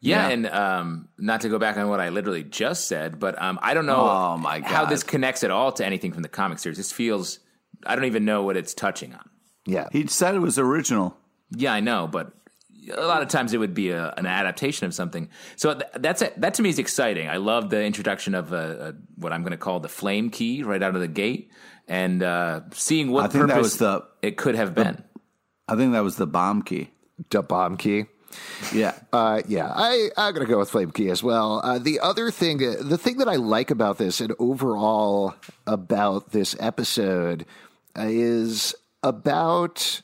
Yeah, 0.00 0.28
Yeah. 0.28 0.32
and 0.34 0.46
um, 0.48 1.08
not 1.18 1.42
to 1.42 1.48
go 1.48 1.58
back 1.58 1.76
on 1.76 1.88
what 1.88 2.00
I 2.00 2.08
literally 2.08 2.42
just 2.44 2.88
said, 2.88 3.18
but 3.18 3.40
um, 3.40 3.58
I 3.62 3.74
don't 3.74 3.86
know 3.86 3.96
Oh, 4.00 4.36
my 4.38 4.60
how 4.60 4.86
this 4.86 5.02
connects 5.02 5.44
at 5.44 5.50
all 5.50 5.72
to 5.72 5.84
anything 5.84 6.12
from 6.12 6.22
the 6.22 6.28
comic 6.28 6.58
series. 6.58 6.76
This 6.78 6.92
feels 6.92 7.38
I 7.86 7.94
don't 7.96 8.04
even 8.06 8.24
know 8.24 8.42
what 8.42 8.56
it's 8.56 8.74
touching 8.74 9.14
on. 9.14 9.28
Yeah, 9.66 9.88
He 9.92 10.06
said 10.06 10.34
it 10.34 10.38
was 10.40 10.58
original. 10.58 11.16
Yeah, 11.50 11.72
I 11.72 11.80
know, 11.80 12.06
but 12.06 12.32
a 12.96 13.04
lot 13.06 13.22
of 13.22 13.28
times 13.28 13.52
it 13.52 13.58
would 13.58 13.74
be 13.74 13.90
a, 13.90 14.12
an 14.16 14.24
adaptation 14.26 14.86
of 14.86 14.94
something. 14.94 15.28
So 15.56 15.74
th- 15.74 15.84
that's 15.96 16.22
that 16.38 16.54
to 16.54 16.62
me 16.62 16.70
is 16.70 16.78
exciting. 16.78 17.28
I 17.28 17.36
love 17.36 17.68
the 17.70 17.82
introduction 17.82 18.34
of 18.34 18.52
a, 18.52 18.88
a, 18.88 18.94
what 19.20 19.32
I'm 19.32 19.42
going 19.42 19.52
to 19.52 19.58
call 19.58 19.80
the 19.80 19.88
flame 19.88 20.30
key 20.30 20.62
right 20.62 20.82
out 20.82 20.94
of 20.94 21.00
the 21.00 21.08
gate, 21.08 21.50
and 21.88 22.22
uh, 22.22 22.60
seeing 22.72 23.10
what 23.12 23.24
I 23.24 23.28
think 23.28 23.46
that 23.48 23.54
purpose 23.54 23.62
was 23.64 23.76
the- 23.78 24.04
it 24.22 24.36
could 24.38 24.54
have 24.54 24.74
been. 24.74 25.04
I 25.68 25.76
think 25.76 25.92
that 25.92 26.02
was 26.02 26.16
the 26.16 26.26
bomb 26.26 26.62
key. 26.62 26.90
the 27.30 27.42
bomb 27.42 27.76
key. 27.76 28.06
Yeah. 28.72 28.98
Uh, 29.12 29.42
yeah, 29.48 29.72
I, 29.74 30.10
I'm 30.16 30.34
to 30.34 30.44
go 30.44 30.58
with 30.58 30.70
Flame 30.70 30.90
Key 30.90 31.10
as 31.10 31.22
well. 31.22 31.60
Uh, 31.64 31.78
the 31.78 32.00
other 32.00 32.30
thing, 32.30 32.58
the 32.58 32.98
thing 32.98 33.18
that 33.18 33.28
I 33.28 33.36
like 33.36 33.70
about 33.70 33.98
this 33.98 34.20
and 34.20 34.34
overall 34.38 35.34
about 35.66 36.32
this 36.32 36.56
episode 36.60 37.44
is 37.96 38.74
about 39.02 40.02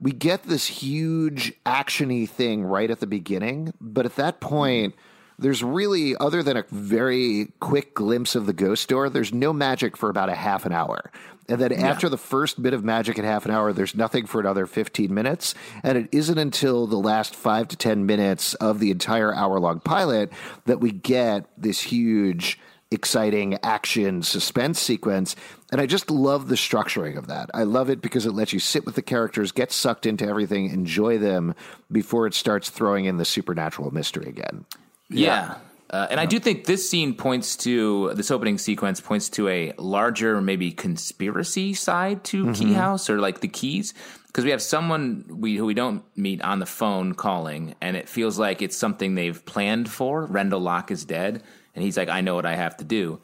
we 0.00 0.12
get 0.12 0.44
this 0.44 0.66
huge 0.66 1.52
actiony 1.66 2.28
thing 2.28 2.64
right 2.64 2.90
at 2.90 3.00
the 3.00 3.06
beginning, 3.06 3.74
but 3.80 4.06
at 4.06 4.16
that 4.16 4.40
point, 4.40 4.94
there's 5.38 5.62
really, 5.62 6.16
other 6.16 6.42
than 6.42 6.56
a 6.56 6.64
very 6.70 7.52
quick 7.60 7.94
glimpse 7.94 8.34
of 8.34 8.46
the 8.46 8.52
ghost 8.52 8.88
door, 8.88 9.08
there's 9.08 9.32
no 9.32 9.52
magic 9.52 9.96
for 9.96 10.08
about 10.10 10.28
a 10.28 10.34
half 10.34 10.66
an 10.66 10.72
hour. 10.72 11.10
And 11.48 11.60
then 11.60 11.72
after 11.72 12.08
the 12.08 12.18
first 12.18 12.62
bit 12.62 12.74
of 12.74 12.84
magic 12.84 13.18
at 13.18 13.24
half 13.24 13.46
an 13.46 13.50
hour, 13.50 13.72
there's 13.72 13.94
nothing 13.94 14.26
for 14.26 14.40
another 14.40 14.66
15 14.66 15.12
minutes. 15.12 15.54
And 15.82 15.96
it 15.96 16.08
isn't 16.12 16.36
until 16.36 16.86
the 16.86 16.98
last 16.98 17.34
five 17.34 17.68
to 17.68 17.76
10 17.76 18.04
minutes 18.04 18.52
of 18.54 18.80
the 18.80 18.90
entire 18.90 19.34
hour 19.34 19.58
long 19.58 19.80
pilot 19.80 20.30
that 20.66 20.80
we 20.80 20.90
get 20.90 21.46
this 21.56 21.80
huge, 21.80 22.58
exciting 22.90 23.58
action 23.62 24.22
suspense 24.22 24.78
sequence. 24.78 25.36
And 25.72 25.80
I 25.80 25.86
just 25.86 26.10
love 26.10 26.48
the 26.48 26.54
structuring 26.54 27.16
of 27.16 27.28
that. 27.28 27.50
I 27.54 27.62
love 27.62 27.88
it 27.88 28.02
because 28.02 28.26
it 28.26 28.32
lets 28.32 28.52
you 28.52 28.60
sit 28.60 28.84
with 28.84 28.94
the 28.94 29.02
characters, 29.02 29.50
get 29.50 29.72
sucked 29.72 30.04
into 30.04 30.26
everything, 30.26 30.68
enjoy 30.68 31.16
them 31.16 31.54
before 31.90 32.26
it 32.26 32.34
starts 32.34 32.68
throwing 32.68 33.06
in 33.06 33.16
the 33.16 33.24
supernatural 33.24 33.90
mystery 33.90 34.28
again. 34.28 34.66
Yeah. 35.08 35.56
Uh, 35.90 36.06
and 36.10 36.20
I 36.20 36.26
do 36.26 36.38
think 36.38 36.66
this 36.66 36.88
scene 36.88 37.14
points 37.14 37.56
to 37.58 38.12
this 38.14 38.30
opening 38.30 38.58
sequence 38.58 39.00
points 39.00 39.30
to 39.30 39.48
a 39.48 39.72
larger, 39.78 40.40
maybe 40.40 40.70
conspiracy 40.70 41.72
side 41.72 42.24
to 42.24 42.52
Key 42.52 42.74
House 42.74 43.08
or 43.08 43.20
like 43.20 43.40
the 43.40 43.48
keys, 43.48 43.94
because 44.26 44.44
we 44.44 44.50
have 44.50 44.60
someone 44.60 45.24
we 45.28 45.56
who 45.56 45.64
we 45.64 45.74
don't 45.74 46.04
meet 46.14 46.42
on 46.42 46.58
the 46.58 46.66
phone 46.66 47.14
calling, 47.14 47.74
and 47.80 47.96
it 47.96 48.08
feels 48.08 48.38
like 48.38 48.60
it's 48.60 48.76
something 48.76 49.14
they've 49.14 49.42
planned 49.46 49.90
for. 49.90 50.26
Rendell 50.26 50.60
Locke 50.60 50.90
is 50.90 51.06
dead, 51.06 51.42
and 51.74 51.82
he's 51.82 51.96
like, 51.96 52.10
"I 52.10 52.20
know 52.20 52.34
what 52.34 52.44
I 52.44 52.54
have 52.54 52.76
to 52.78 52.84
do." 52.84 53.20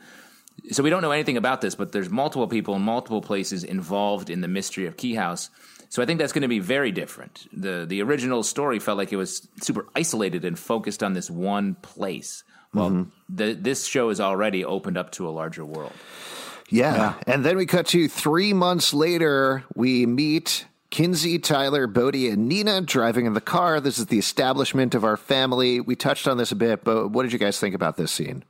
So 0.71 0.83
we 0.83 0.89
don't 0.89 1.03
know 1.03 1.11
anything 1.11 1.37
about 1.37 1.61
this, 1.61 1.75
but 1.75 1.93
there's 1.93 2.09
multiple 2.09 2.49
people 2.49 2.75
in 2.77 2.83
multiple 2.83 3.21
places 3.21 3.65
involved 3.65 4.31
in 4.31 4.41
the 4.41 4.49
mystery 4.49 4.87
of 4.87 4.97
Key 4.97 5.15
House. 5.15 5.51
So 5.91 6.03
I 6.03 6.07
think 6.07 6.19
that's 6.19 6.33
going 6.33 6.43
to 6.43 6.49
be 6.49 6.61
very 6.61 6.93
different. 6.93 7.47
the 7.53 7.85
The 7.87 8.01
original 8.03 8.43
story 8.43 8.79
felt 8.79 8.97
like 8.97 9.13
it 9.13 9.17
was 9.17 9.47
super 9.61 9.87
isolated 9.95 10.45
and 10.45 10.59
focused 10.59 11.03
on 11.03 11.13
this 11.13 11.31
one 11.31 11.75
place. 11.83 12.43
Well, 12.75 13.07
the, 13.29 13.55
this 13.55 13.87
show 13.87 14.11
is 14.11 14.21
already 14.21 14.65
opened 14.65 14.99
up 14.99 15.13
to 15.13 15.29
a 15.29 15.31
larger 15.31 15.65
world. 15.65 15.93
Yeah. 16.69 17.15
And 17.27 17.45
then 17.45 17.57
we 17.57 17.67
cut 17.67 17.87
to 17.89 18.09
three 18.09 18.53
months 18.53 18.93
later. 18.93 19.65
We 19.75 20.07
meet 20.07 20.67
Kinsey, 20.91 21.39
Tyler, 21.39 21.87
Bode, 21.87 22.15
and 22.15 22.49
Nina 22.49 22.81
driving 22.81 23.27
in 23.27 23.35
the 23.35 23.41
car. 23.41 23.81
This 23.81 23.99
is 23.99 24.07
the 24.07 24.19
establishment 24.19 24.95
of 24.95 25.05
our 25.05 25.17
family. 25.17 25.81
We 25.81 25.97
touched 25.97 26.27
on 26.29 26.37
this 26.37 26.53
a 26.53 26.57
bit, 26.57 26.85
but 26.85 27.09
what 27.09 27.23
did 27.23 27.33
you 27.33 27.39
guys 27.39 27.59
think 27.59 27.75
about 27.75 27.97
this 27.97 28.13
scene? 28.13 28.45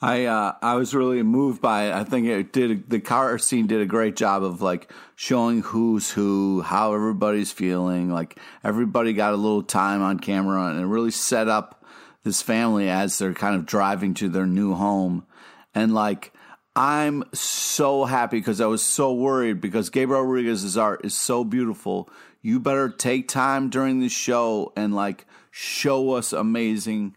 I 0.00 0.26
uh, 0.26 0.54
I 0.62 0.76
was 0.76 0.94
really 0.94 1.22
moved 1.24 1.60
by 1.60 1.88
it. 1.88 1.92
I 1.92 2.04
think 2.04 2.26
it 2.28 2.52
did 2.52 2.88
the 2.88 3.00
car 3.00 3.36
scene 3.38 3.66
did 3.66 3.80
a 3.80 3.86
great 3.86 4.14
job 4.14 4.44
of 4.44 4.62
like 4.62 4.92
showing 5.16 5.60
who's 5.62 6.10
who, 6.10 6.62
how 6.62 6.94
everybody's 6.94 7.50
feeling. 7.50 8.08
Like 8.10 8.38
everybody 8.62 9.12
got 9.12 9.32
a 9.32 9.36
little 9.36 9.64
time 9.64 10.00
on 10.00 10.20
camera, 10.20 10.66
and 10.66 10.80
it 10.80 10.86
really 10.86 11.10
set 11.10 11.48
up 11.48 11.77
this 12.24 12.42
family 12.42 12.88
as 12.88 13.18
they're 13.18 13.34
kind 13.34 13.56
of 13.56 13.66
driving 13.66 14.14
to 14.14 14.28
their 14.28 14.46
new 14.46 14.74
home. 14.74 15.26
And 15.74 15.94
like 15.94 16.32
I'm 16.76 17.24
so 17.32 18.04
happy 18.04 18.38
because 18.38 18.60
I 18.60 18.66
was 18.66 18.82
so 18.82 19.12
worried 19.12 19.60
because 19.60 19.90
Gabriel 19.90 20.22
Rodriguez's 20.22 20.76
art 20.76 21.04
is 21.04 21.14
so 21.14 21.42
beautiful. 21.42 22.08
You 22.40 22.60
better 22.60 22.88
take 22.88 23.28
time 23.28 23.68
during 23.68 24.00
the 24.00 24.08
show 24.08 24.72
and 24.76 24.94
like 24.94 25.26
show 25.50 26.12
us 26.12 26.32
amazing 26.32 27.16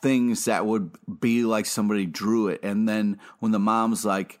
things 0.00 0.44
that 0.44 0.66
would 0.66 0.96
be 1.20 1.42
like 1.42 1.66
somebody 1.66 2.06
drew 2.06 2.46
it. 2.48 2.60
And 2.62 2.88
then 2.88 3.18
when 3.40 3.50
the 3.50 3.58
mom's 3.58 4.04
like, 4.04 4.38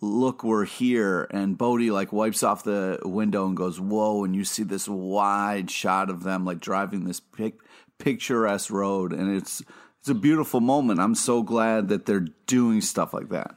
look, 0.00 0.44
we're 0.44 0.64
here, 0.64 1.28
and 1.30 1.56
Bode 1.56 1.90
like 1.90 2.12
wipes 2.12 2.42
off 2.42 2.64
the 2.64 2.98
window 3.04 3.46
and 3.46 3.56
goes, 3.56 3.80
whoa, 3.80 4.24
and 4.24 4.34
you 4.34 4.44
see 4.44 4.64
this 4.64 4.88
wide 4.88 5.70
shot 5.70 6.10
of 6.10 6.22
them 6.22 6.44
like 6.44 6.60
driving 6.60 7.04
this 7.04 7.20
pic- 7.20 7.60
picturesque 8.02 8.70
road. 8.70 9.12
And 9.12 9.36
it's, 9.36 9.62
it's 10.00 10.08
a 10.08 10.14
beautiful 10.14 10.60
moment. 10.60 11.00
I'm 11.00 11.14
so 11.14 11.42
glad 11.42 11.88
that 11.88 12.06
they're 12.06 12.26
doing 12.46 12.80
stuff 12.80 13.14
like 13.14 13.28
that. 13.30 13.56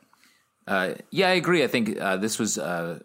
Uh, 0.68 0.94
yeah, 1.12 1.30
I 1.30 1.34
agree. 1.34 1.64
I 1.64 1.68
think 1.68 2.00
uh, 2.00 2.18
this 2.18 2.40
was 2.40 2.58
uh, 2.58 3.00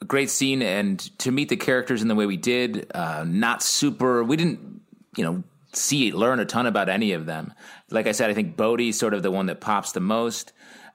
a 0.00 0.04
great 0.04 0.30
scene, 0.30 0.62
and 0.62 0.98
to 1.18 1.30
meet 1.30 1.48
the 1.48 1.56
characters 1.56 2.02
in 2.02 2.08
the 2.08 2.14
way 2.14 2.26
we 2.26 2.36
did, 2.36 2.90
uh, 2.94 3.24
not 3.26 3.62
super. 3.62 4.22
We 4.22 4.36
didn't, 4.36 4.80
you 5.16 5.24
know, 5.24 5.42
see 5.72 6.12
learn 6.12 6.40
a 6.40 6.44
ton 6.44 6.66
about 6.66 6.88
any 6.88 7.12
of 7.12 7.26
them. 7.26 7.52
Like 7.90 8.06
I 8.06 8.12
said, 8.12 8.30
I 8.30 8.34
think 8.34 8.56
Bode's 8.56 8.98
sort 8.98 9.14
of 9.14 9.22
the 9.22 9.30
one 9.30 9.46
that 9.46 9.60
pops 9.60 9.92
the 9.92 10.00
most. 10.00 10.52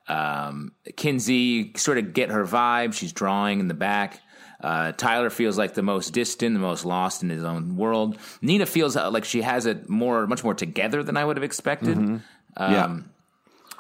Um, 0.07 0.73
Kinsey 0.95 1.73
sort 1.75 1.97
of 1.97 2.13
get 2.13 2.29
her 2.29 2.45
vibe. 2.45 2.93
She's 2.93 3.13
drawing 3.13 3.59
in 3.59 3.67
the 3.67 3.73
back. 3.73 4.19
Uh, 4.61 4.91
Tyler 4.91 5.29
feels 5.29 5.57
like 5.57 5.73
the 5.73 5.81
most 5.81 6.11
distant, 6.11 6.53
the 6.53 6.59
most 6.59 6.85
lost 6.85 7.23
in 7.23 7.29
his 7.29 7.43
own 7.43 7.75
world. 7.77 8.17
Nina 8.41 8.65
feels 8.65 8.95
uh, 8.95 9.09
like 9.09 9.25
she 9.25 9.41
has 9.41 9.65
it 9.65 9.89
more, 9.89 10.27
much 10.27 10.43
more 10.43 10.53
together 10.53 11.01
than 11.03 11.17
I 11.17 11.25
would 11.25 11.37
have 11.37 11.43
expected. 11.43 11.97
Um, 11.97 12.23
yeah. 12.57 12.99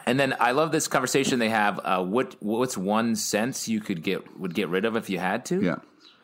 And 0.05 0.19
then 0.19 0.35
I 0.39 0.51
love 0.51 0.71
this 0.71 0.87
conversation 0.87 1.39
they 1.39 1.49
have. 1.49 1.79
Uh, 1.83 2.03
what 2.03 2.35
what's 2.39 2.75
one 2.75 3.15
sense 3.15 3.67
you 3.67 3.79
could 3.79 4.01
get 4.01 4.39
would 4.39 4.55
get 4.55 4.69
rid 4.69 4.85
of 4.85 4.95
if 4.95 5.09
you 5.09 5.19
had 5.19 5.45
to? 5.45 5.61
Yeah. 5.61 5.75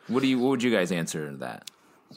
What 0.08 0.20
do 0.20 0.26
you? 0.26 0.38
What 0.40 0.50
would 0.50 0.62
you 0.62 0.72
guys 0.72 0.90
answer 0.90 1.30
to 1.30 1.36
that? 1.38 1.70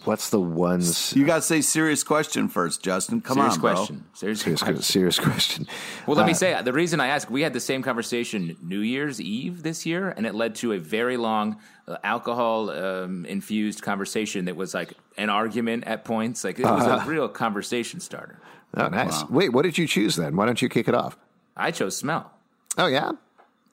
What's 0.06 0.30
the 0.32 0.40
ones? 0.40 1.14
You 1.16 1.26
got 1.26 1.36
to 1.36 1.42
say 1.42 1.62
serious 1.62 2.04
question 2.04 2.48
first, 2.48 2.82
Justin. 2.82 3.22
Come 3.22 3.36
Serious 3.36 3.54
on, 3.56 3.60
bro. 3.62 3.74
question. 3.76 4.06
Serious, 4.14 4.40
Serious, 4.42 4.64
question. 4.64 4.82
serious 4.82 5.20
question. 5.20 5.68
Well, 6.08 6.18
let 6.18 6.26
me 6.26 6.34
say 6.34 6.60
the 6.64 6.74
reason 6.74 7.00
I 7.00 7.08
ask. 7.08 7.30
We 7.30 7.42
had 7.42 7.54
the 7.54 7.60
same 7.60 7.84
conversation 7.84 8.58
New 8.64 8.80
Year's 8.80 9.22
Eve 9.22 9.62
this 9.64 9.86
year, 9.86 10.10
and 10.10 10.26
it 10.26 10.34
led 10.34 10.56
to 10.56 10.72
a 10.74 10.80
very 10.80 11.18
long 11.18 11.58
uh, 11.88 11.98
alcohol 12.04 12.72
um, 12.72 13.26
infused 13.26 13.84
conversation 13.84 14.46
that 14.46 14.56
was 14.56 14.74
like 14.74 14.94
an 15.18 15.30
argument 15.30 15.84
at 15.86 16.04
points. 16.04 16.44
Like 16.44 16.58
it 16.58 16.66
was 16.66 16.86
a 16.86 17.08
real 17.08 17.28
conversation 17.30 18.00
starter. 18.00 18.40
Oh, 18.76 18.88
nice. 18.88 19.24
Wait, 19.30 19.50
what 19.50 19.64
did 19.64 19.78
you 19.78 19.86
choose 19.88 20.16
then? 20.16 20.36
Why 20.36 20.46
don't 20.46 20.62
you 20.62 20.70
kick 20.70 20.88
it 20.88 20.96
off? 20.96 21.18
I 21.58 21.72
chose 21.72 21.96
smell. 21.98 22.32
Oh, 22.78 22.88
yeah. 22.88 23.12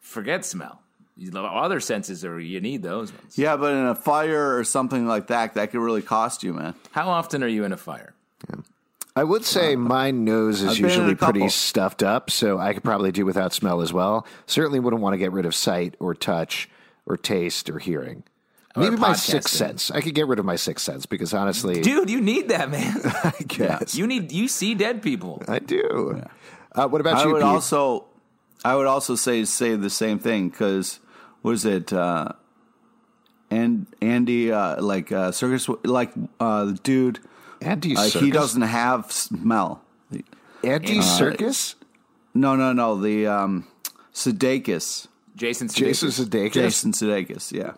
Forget 0.01 0.45
smell. 0.45 0.83
You 1.19 1.33
know, 1.33 1.45
Other 1.45 1.81
senses 1.81 2.25
are 2.25 2.39
you 2.39 2.61
need 2.61 2.83
those 2.83 3.13
ones. 3.13 3.37
Yeah, 3.37 3.57
but 3.57 3.73
in 3.73 3.87
a 3.87 3.95
fire 3.97 4.57
or 4.57 4.63
something 4.63 5.07
like 5.09 5.27
that, 5.27 5.55
that 5.55 5.73
could 5.73 5.81
really 5.81 6.01
cost 6.01 6.45
you, 6.45 6.55
man. 6.55 6.75
How 6.93 7.09
often 7.09 7.43
are 7.43 7.49
you 7.49 7.65
in 7.65 7.73
a 7.73 7.77
fire? 7.77 8.15
I 9.17 9.25
would 9.25 9.45
say 9.45 9.75
my 9.75 10.13
nose 10.13 10.63
is 10.63 10.71
I've 10.71 10.79
usually 10.79 11.17
pretty 11.17 11.49
stuffed 11.49 12.05
up, 12.05 12.31
so 12.31 12.59
I 12.59 12.73
could 12.73 12.85
probably 12.85 13.11
do 13.11 13.27
without 13.27 13.53
smell 13.53 13.81
as 13.81 13.93
well. 13.93 14.25
Certainly 14.47 14.79
wouldn't 14.79 15.03
want 15.03 15.15
to 15.15 15.19
get 15.19 15.33
rid 15.33 15.45
of 15.45 15.57
sight 15.57 15.97
or 15.99 16.15
touch 16.15 16.69
or 17.05 17.17
taste 17.17 17.69
or 17.69 17.81
hearing. 17.81 18.23
Maybe 18.77 18.95
my 18.95 19.15
sixth 19.15 19.51
sense. 19.51 19.91
I 19.91 20.01
could 20.03 20.15
get 20.15 20.29
rid 20.29 20.39
of 20.39 20.45
my 20.45 20.55
sixth 20.55 20.85
sense 20.85 21.05
because 21.05 21.35
honestly, 21.35 21.81
Dude, 21.81 22.11
you 22.11 22.21
need 22.21 22.51
that, 22.51 22.71
man. 22.71 22.97
I 23.05 23.35
guess 23.45 23.97
you 23.97 24.07
need 24.07 24.31
you 24.31 24.47
see 24.47 24.77
dead 24.77 25.03
people. 25.03 25.43
I 25.49 25.59
do. 25.59 26.23
Uh, 26.77 26.87
what 26.87 27.01
about 27.01 27.17
I 27.17 27.25
you, 27.25 27.33
would 27.33 27.41
Pete? 27.41 27.45
also, 27.45 28.05
I 28.65 28.77
would 28.77 28.87
also 28.87 29.17
say 29.17 29.45
say 29.47 29.75
the 29.75 29.91
same 29.91 30.21
thing 30.21 30.49
because 30.49 31.01
what 31.43 31.53
is 31.53 31.65
it? 31.65 31.93
Uh, 31.93 32.31
and 33.51 33.87
Andy, 34.03 34.53
uh, 34.53 34.83
like 34.83 35.13
uh, 35.13 35.31
Serkis, 35.31 35.75
like 35.85 36.13
uh, 36.41 36.67
the 36.67 36.73
dude, 36.75 37.21
Andy 37.61 37.97
uh, 37.97 38.01
Serkis. 38.01 38.21
he 38.21 38.31
doesn't 38.31 38.63
have 38.63 39.11
smell. 39.13 39.83
Andy 40.65 40.99
Serkis. 40.99 41.75
No, 42.35 42.57
no, 42.57 42.73
no. 42.73 43.01
The 43.01 43.27
um, 43.27 43.67
Sudeikis, 44.13 45.07
Jason 45.37 45.69
Jason 45.69 46.09
Sudeikis. 46.09 46.27
Sudeikis. 46.29 46.53
Jason 46.53 46.93
Sudeikis. 46.93 47.53
Yeah, 47.53 47.73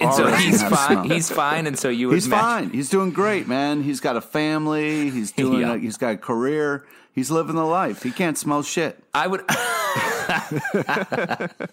And 0.00 0.14
so 0.14 0.26
he's 0.34 0.62
fine. 0.62 0.70
smell. 0.70 1.02
He's 1.04 1.30
fine, 1.30 1.66
and 1.66 1.78
so 1.78 1.88
you 1.88 2.08
would 2.08 2.14
he's 2.14 2.28
match- 2.28 2.40
fine. 2.40 2.70
He's 2.70 2.88
doing 2.88 3.10
great, 3.10 3.48
man. 3.48 3.82
He's 3.82 4.00
got 4.00 4.16
a 4.16 4.20
family. 4.20 5.10
He's 5.10 5.32
doing. 5.42 5.60
Yeah. 5.62 5.74
A, 5.74 5.78
he's 5.78 5.96
got 5.96 6.14
a 6.14 6.18
career. 6.18 6.86
He's 7.14 7.30
living 7.32 7.56
the 7.56 7.64
life. 7.64 8.04
He 8.04 8.12
can't 8.12 8.38
smell 8.38 8.62
shit. 8.62 9.02
I 9.12 9.26
would. 9.26 9.40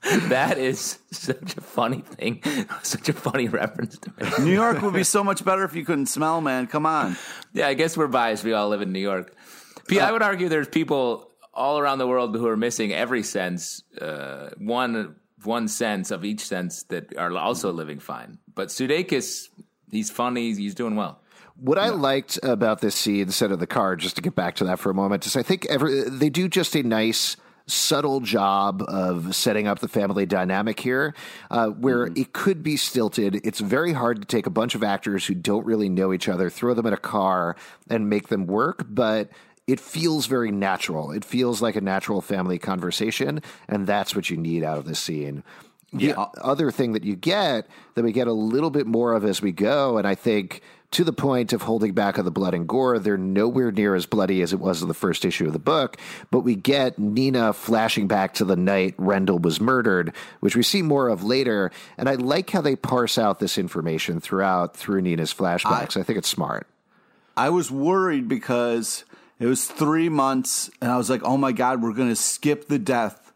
that 0.28 0.58
is 0.58 0.98
such 1.10 1.56
a 1.56 1.60
funny 1.60 2.00
thing, 2.02 2.42
such 2.82 3.08
a 3.08 3.12
funny 3.12 3.48
reference 3.48 3.98
to 3.98 4.10
me. 4.10 4.44
New 4.44 4.52
York 4.52 4.80
would 4.82 4.94
be 4.94 5.02
so 5.02 5.24
much 5.24 5.44
better 5.44 5.64
if 5.64 5.74
you 5.74 5.84
couldn't 5.84 6.06
smell, 6.06 6.40
man. 6.40 6.66
Come 6.66 6.86
on. 6.86 7.16
Yeah, 7.52 7.66
I 7.66 7.74
guess 7.74 7.96
we're 7.96 8.06
biased. 8.06 8.44
We 8.44 8.52
all 8.52 8.68
live 8.68 8.80
in 8.80 8.92
New 8.92 9.00
York. 9.00 9.34
Pete, 9.88 10.00
I 10.00 10.12
would 10.12 10.22
argue 10.22 10.48
there's 10.48 10.68
people 10.68 11.32
all 11.52 11.78
around 11.78 11.98
the 11.98 12.06
world 12.06 12.36
who 12.36 12.46
are 12.46 12.56
missing 12.56 12.92
every 12.92 13.22
sense, 13.22 13.82
uh, 14.00 14.50
one 14.58 15.16
one 15.44 15.68
sense 15.68 16.10
of 16.10 16.24
each 16.24 16.40
sense 16.40 16.84
that 16.84 17.16
are 17.16 17.36
also 17.36 17.72
living 17.72 17.98
fine. 17.98 18.38
But 18.54 18.68
Sudeikis, 18.68 19.48
he's 19.90 20.10
funny. 20.10 20.52
He's 20.54 20.74
doing 20.74 20.96
well. 20.96 21.20
What 21.56 21.78
I 21.78 21.88
liked 21.88 22.38
about 22.42 22.80
this 22.80 22.94
scene 22.94 23.22
instead 23.22 23.50
of 23.50 23.58
the 23.58 23.66
car, 23.66 23.96
just 23.96 24.14
to 24.16 24.22
get 24.22 24.36
back 24.36 24.54
to 24.56 24.64
that 24.64 24.78
for 24.78 24.90
a 24.90 24.94
moment, 24.94 25.26
is 25.26 25.36
I 25.36 25.42
think 25.42 25.66
every, 25.66 26.08
they 26.08 26.30
do 26.30 26.48
just 26.48 26.76
a 26.76 26.82
nice 26.84 27.36
subtle 27.68 28.20
job 28.20 28.82
of 28.88 29.34
setting 29.34 29.66
up 29.66 29.78
the 29.78 29.88
family 29.88 30.26
dynamic 30.26 30.80
here, 30.80 31.14
uh, 31.50 31.68
where 31.68 32.06
mm. 32.06 32.18
it 32.18 32.32
could 32.32 32.62
be 32.62 32.76
stilted. 32.76 33.40
It's 33.44 33.60
very 33.60 33.92
hard 33.92 34.20
to 34.20 34.26
take 34.26 34.46
a 34.46 34.50
bunch 34.50 34.74
of 34.74 34.82
actors 34.82 35.26
who 35.26 35.34
don't 35.34 35.64
really 35.66 35.88
know 35.88 36.12
each 36.12 36.28
other, 36.28 36.50
throw 36.50 36.74
them 36.74 36.86
in 36.86 36.92
a 36.92 36.98
car, 36.98 37.56
and 37.88 38.08
make 38.08 38.28
them 38.28 38.46
work. 38.46 38.86
But 38.88 39.30
it 39.66 39.78
feels 39.78 40.26
very 40.26 40.50
natural. 40.50 41.12
It 41.12 41.24
feels 41.24 41.60
like 41.60 41.76
a 41.76 41.80
natural 41.80 42.20
family 42.22 42.58
conversation, 42.58 43.42
and 43.68 43.86
that's 43.86 44.16
what 44.16 44.30
you 44.30 44.36
need 44.36 44.64
out 44.64 44.78
of 44.78 44.86
this 44.86 44.98
scene. 44.98 45.44
The 45.92 46.06
yeah. 46.06 46.26
other 46.42 46.70
thing 46.70 46.92
that 46.92 47.04
you 47.04 47.16
get 47.16 47.66
that 47.94 48.04
we 48.04 48.12
get 48.12 48.26
a 48.26 48.32
little 48.32 48.70
bit 48.70 48.86
more 48.86 49.14
of 49.14 49.24
as 49.24 49.40
we 49.40 49.52
go, 49.52 49.96
and 49.98 50.06
I 50.06 50.14
think 50.14 50.62
to 50.90 51.04
the 51.04 51.12
point 51.12 51.52
of 51.52 51.62
holding 51.62 51.92
back 51.92 52.18
on 52.18 52.24
the 52.24 52.30
blood 52.30 52.54
and 52.54 52.66
gore. 52.66 52.98
They're 52.98 53.18
nowhere 53.18 53.70
near 53.70 53.94
as 53.94 54.06
bloody 54.06 54.40
as 54.42 54.52
it 54.52 54.60
was 54.60 54.80
in 54.80 54.88
the 54.88 54.94
first 54.94 55.24
issue 55.24 55.46
of 55.46 55.52
the 55.52 55.58
book, 55.58 55.96
but 56.30 56.40
we 56.40 56.54
get 56.54 56.98
Nina 56.98 57.52
flashing 57.52 58.08
back 58.08 58.34
to 58.34 58.44
the 58.44 58.56
night 58.56 58.94
Rendell 58.96 59.38
was 59.38 59.60
murdered, 59.60 60.14
which 60.40 60.56
we 60.56 60.62
see 60.62 60.82
more 60.82 61.08
of 61.08 61.22
later. 61.22 61.70
And 61.96 62.08
I 62.08 62.14
like 62.14 62.50
how 62.50 62.60
they 62.60 62.76
parse 62.76 63.18
out 63.18 63.38
this 63.38 63.58
information 63.58 64.20
throughout 64.20 64.76
through 64.76 65.02
Nina's 65.02 65.34
flashbacks. 65.34 65.96
I, 65.96 66.00
I 66.00 66.02
think 66.04 66.18
it's 66.18 66.28
smart. 66.28 66.66
I 67.36 67.50
was 67.50 67.70
worried 67.70 68.26
because 68.26 69.04
it 69.38 69.46
was 69.46 69.66
three 69.66 70.08
months, 70.08 70.70
and 70.80 70.90
I 70.90 70.96
was 70.96 71.08
like, 71.08 71.22
oh 71.22 71.36
my 71.36 71.52
God, 71.52 71.82
we're 71.82 71.92
going 71.92 72.08
to 72.08 72.16
skip 72.16 72.66
the 72.66 72.78
death 72.78 73.27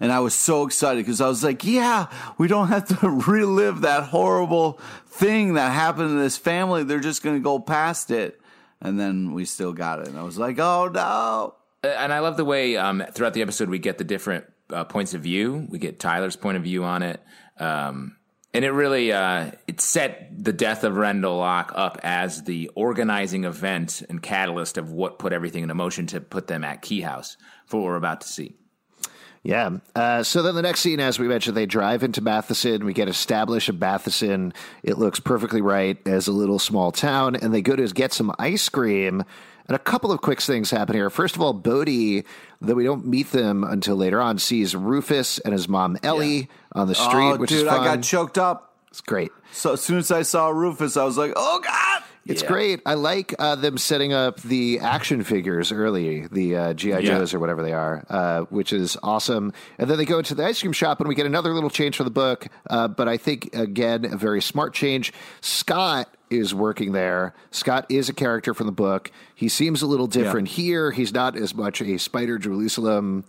and 0.00 0.12
I 0.12 0.20
was 0.20 0.34
so 0.34 0.66
excited 0.66 1.04
because 1.04 1.20
I 1.20 1.28
was 1.28 1.42
like, 1.42 1.64
yeah, 1.64 2.06
we 2.38 2.48
don't 2.48 2.68
have 2.68 2.86
to 3.00 3.08
relive 3.26 3.82
that 3.82 4.04
horrible 4.04 4.80
thing 5.06 5.54
that 5.54 5.72
happened 5.72 6.10
in 6.10 6.18
this 6.18 6.36
family. 6.36 6.84
They're 6.84 7.00
just 7.00 7.22
going 7.22 7.36
to 7.36 7.42
go 7.42 7.58
past 7.58 8.10
it. 8.10 8.40
And 8.80 9.00
then 9.00 9.32
we 9.32 9.46
still 9.46 9.72
got 9.72 10.00
it. 10.00 10.08
And 10.08 10.18
I 10.18 10.22
was 10.22 10.38
like, 10.38 10.58
oh 10.58 10.88
no. 10.88 11.54
And 11.82 12.12
I 12.12 12.18
love 12.18 12.36
the 12.36 12.44
way 12.44 12.76
um, 12.76 13.02
throughout 13.12 13.32
the 13.32 13.42
episode 13.42 13.70
we 13.70 13.78
get 13.78 13.96
the 13.96 14.04
different 14.04 14.44
uh, 14.70 14.84
points 14.84 15.14
of 15.14 15.22
view. 15.22 15.66
We 15.70 15.78
get 15.78 15.98
Tyler's 15.98 16.36
point 16.36 16.56
of 16.56 16.62
view 16.62 16.84
on 16.84 17.02
it. 17.02 17.22
Um, 17.58 18.16
and 18.52 18.64
it 18.64 18.70
really 18.70 19.12
uh, 19.12 19.50
it 19.66 19.80
set 19.80 20.30
the 20.32 20.52
death 20.52 20.82
of 20.82 20.96
Rendell 20.96 21.36
Locke 21.36 21.72
up 21.74 21.98
as 22.02 22.44
the 22.44 22.70
organizing 22.74 23.44
event 23.44 24.02
and 24.08 24.22
catalyst 24.22 24.78
of 24.78 24.92
what 24.92 25.18
put 25.18 25.32
everything 25.32 25.62
into 25.62 25.74
motion 25.74 26.06
to 26.08 26.20
put 26.20 26.46
them 26.46 26.64
at 26.64 26.80
Key 26.80 27.02
House 27.02 27.36
for 27.66 27.78
what 27.78 27.86
we're 27.86 27.96
about 27.96 28.22
to 28.22 28.28
see. 28.28 28.56
Yeah. 29.42 29.78
Uh, 29.94 30.22
so 30.22 30.42
then 30.42 30.54
the 30.54 30.62
next 30.62 30.80
scene, 30.80 30.98
as 30.98 31.18
we 31.18 31.28
mentioned, 31.28 31.56
they 31.56 31.66
drive 31.66 32.02
into 32.02 32.20
Matheson. 32.20 32.84
We 32.84 32.92
get 32.92 33.08
established 33.08 33.68
in 33.68 33.78
Matheson. 33.78 34.52
It 34.82 34.98
looks 34.98 35.20
perfectly 35.20 35.60
right 35.60 35.98
as 36.06 36.26
a 36.26 36.32
little 36.32 36.58
small 36.58 36.90
town. 36.90 37.36
And 37.36 37.54
they 37.54 37.62
go 37.62 37.76
to 37.76 37.86
get 37.88 38.12
some 38.12 38.34
ice 38.38 38.68
cream. 38.68 39.24
And 39.68 39.74
a 39.74 39.80
couple 39.80 40.12
of 40.12 40.20
quick 40.20 40.40
things 40.40 40.70
happen 40.70 40.94
here. 40.94 41.10
First 41.10 41.34
of 41.34 41.42
all, 41.42 41.52
Bode, 41.52 42.24
though 42.60 42.74
we 42.74 42.84
don't 42.84 43.06
meet 43.06 43.32
them 43.32 43.64
until 43.64 43.96
later 43.96 44.20
on, 44.20 44.38
sees 44.38 44.76
Rufus 44.76 45.38
and 45.40 45.52
his 45.52 45.68
mom 45.68 45.96
Ellie 46.02 46.36
yeah. 46.36 46.46
on 46.72 46.88
the 46.88 46.94
street, 46.94 47.32
oh, 47.32 47.36
which 47.36 47.50
dude, 47.50 47.62
is 47.62 47.68
fun. 47.68 47.80
I 47.80 47.84
got 47.84 48.02
choked 48.02 48.38
up. 48.38 48.74
It's 48.90 49.00
great. 49.00 49.30
So 49.52 49.72
as 49.72 49.80
soon 49.80 49.98
as 49.98 50.10
I 50.10 50.22
saw 50.22 50.48
Rufus, 50.48 50.96
I 50.96 51.04
was 51.04 51.18
like, 51.18 51.32
"Oh 51.36 51.60
God!" 51.62 52.02
It's 52.26 52.42
yeah. 52.42 52.48
great. 52.48 52.82
I 52.84 52.94
like 52.94 53.34
uh, 53.38 53.54
them 53.54 53.78
setting 53.78 54.12
up 54.12 54.40
the 54.42 54.80
action 54.80 55.22
figures 55.22 55.70
early, 55.70 56.26
the 56.26 56.56
uh, 56.56 56.74
GI 56.74 57.02
Joes 57.02 57.32
or 57.32 57.38
whatever 57.38 57.62
they 57.62 57.72
are, 57.72 58.04
uh, 58.08 58.40
which 58.50 58.72
is 58.72 58.96
awesome. 59.02 59.52
And 59.78 59.88
then 59.88 59.96
they 59.96 60.04
go 60.04 60.18
into 60.18 60.34
the 60.34 60.44
ice 60.44 60.60
cream 60.60 60.72
shop, 60.72 60.98
and 61.00 61.08
we 61.08 61.14
get 61.14 61.26
another 61.26 61.52
little 61.52 61.70
change 61.70 61.96
for 61.96 62.04
the 62.04 62.10
book. 62.10 62.48
Uh, 62.68 62.88
but 62.88 63.08
I 63.08 63.16
think 63.16 63.54
again, 63.54 64.04
a 64.04 64.16
very 64.16 64.42
smart 64.42 64.74
change. 64.74 65.12
Scott 65.40 66.12
is 66.28 66.52
working 66.52 66.92
there. 66.92 67.34
Scott 67.52 67.86
is 67.88 68.08
a 68.08 68.12
character 68.12 68.54
from 68.54 68.66
the 68.66 68.72
book. 68.72 69.12
He 69.34 69.48
seems 69.48 69.82
a 69.82 69.86
little 69.86 70.08
different 70.08 70.48
yeah. 70.48 70.64
here. 70.64 70.90
He's 70.90 71.12
not 71.12 71.36
as 71.36 71.54
much 71.54 71.80
a 71.80 71.98
Spider 71.98 72.38
Jerusalem 72.38 73.24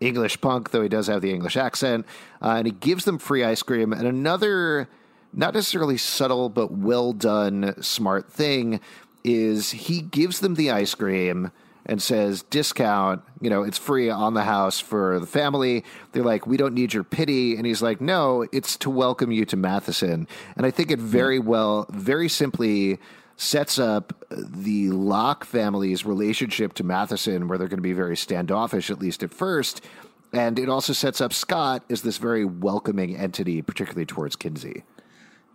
English 0.00 0.40
punk, 0.40 0.70
though 0.70 0.82
he 0.82 0.88
does 0.88 1.08
have 1.08 1.20
the 1.20 1.32
English 1.32 1.56
accent. 1.56 2.06
Uh, 2.40 2.54
and 2.56 2.66
he 2.66 2.72
gives 2.72 3.04
them 3.04 3.18
free 3.18 3.44
ice 3.44 3.62
cream. 3.62 3.92
And 3.92 4.06
another 4.06 4.88
not 5.32 5.54
necessarily 5.54 5.96
subtle, 5.96 6.48
but 6.48 6.72
well 6.72 7.12
done, 7.12 7.74
smart 7.82 8.32
thing 8.32 8.80
is 9.24 9.70
he 9.70 10.00
gives 10.00 10.40
them 10.40 10.54
the 10.54 10.70
ice 10.70 10.94
cream 10.94 11.50
and 11.86 12.02
says 12.02 12.42
discount 12.44 13.22
you 13.40 13.48
know 13.48 13.62
it's 13.62 13.78
free 13.78 14.10
on 14.10 14.34
the 14.34 14.44
house 14.44 14.78
for 14.78 15.18
the 15.18 15.26
family. 15.26 15.84
They're 16.12 16.22
like 16.22 16.46
we 16.46 16.56
don't 16.56 16.74
need 16.74 16.92
your 16.92 17.04
pity. 17.04 17.56
And 17.56 17.66
he's 17.66 17.82
like 17.82 18.00
no 18.00 18.46
it's 18.52 18.76
to 18.78 18.90
welcome 18.90 19.32
you 19.32 19.44
to 19.46 19.56
matheson. 19.56 20.28
And 20.56 20.66
i 20.66 20.70
think 20.70 20.90
it 20.90 20.98
hmm. 20.98 21.06
very 21.06 21.38
well 21.38 21.86
very 21.90 22.28
simply 22.28 22.98
sets 23.36 23.78
up 23.78 24.24
the 24.30 24.90
locke 24.90 25.44
family's 25.44 26.04
relationship 26.04 26.74
to 26.74 26.84
matheson 26.84 27.48
where 27.48 27.56
they're 27.56 27.68
going 27.68 27.78
to 27.78 27.82
be 27.82 27.92
very 27.92 28.16
standoffish 28.16 28.90
at 28.90 28.98
least 28.98 29.22
at 29.22 29.32
first. 29.32 29.84
And 30.30 30.58
it 30.58 30.68
also 30.68 30.92
sets 30.92 31.22
up 31.22 31.32
scott 31.32 31.84
as 31.88 32.02
this 32.02 32.18
very 32.18 32.44
welcoming 32.44 33.16
entity 33.16 33.62
particularly 33.62 34.06
towards 34.06 34.36
kinsey 34.36 34.84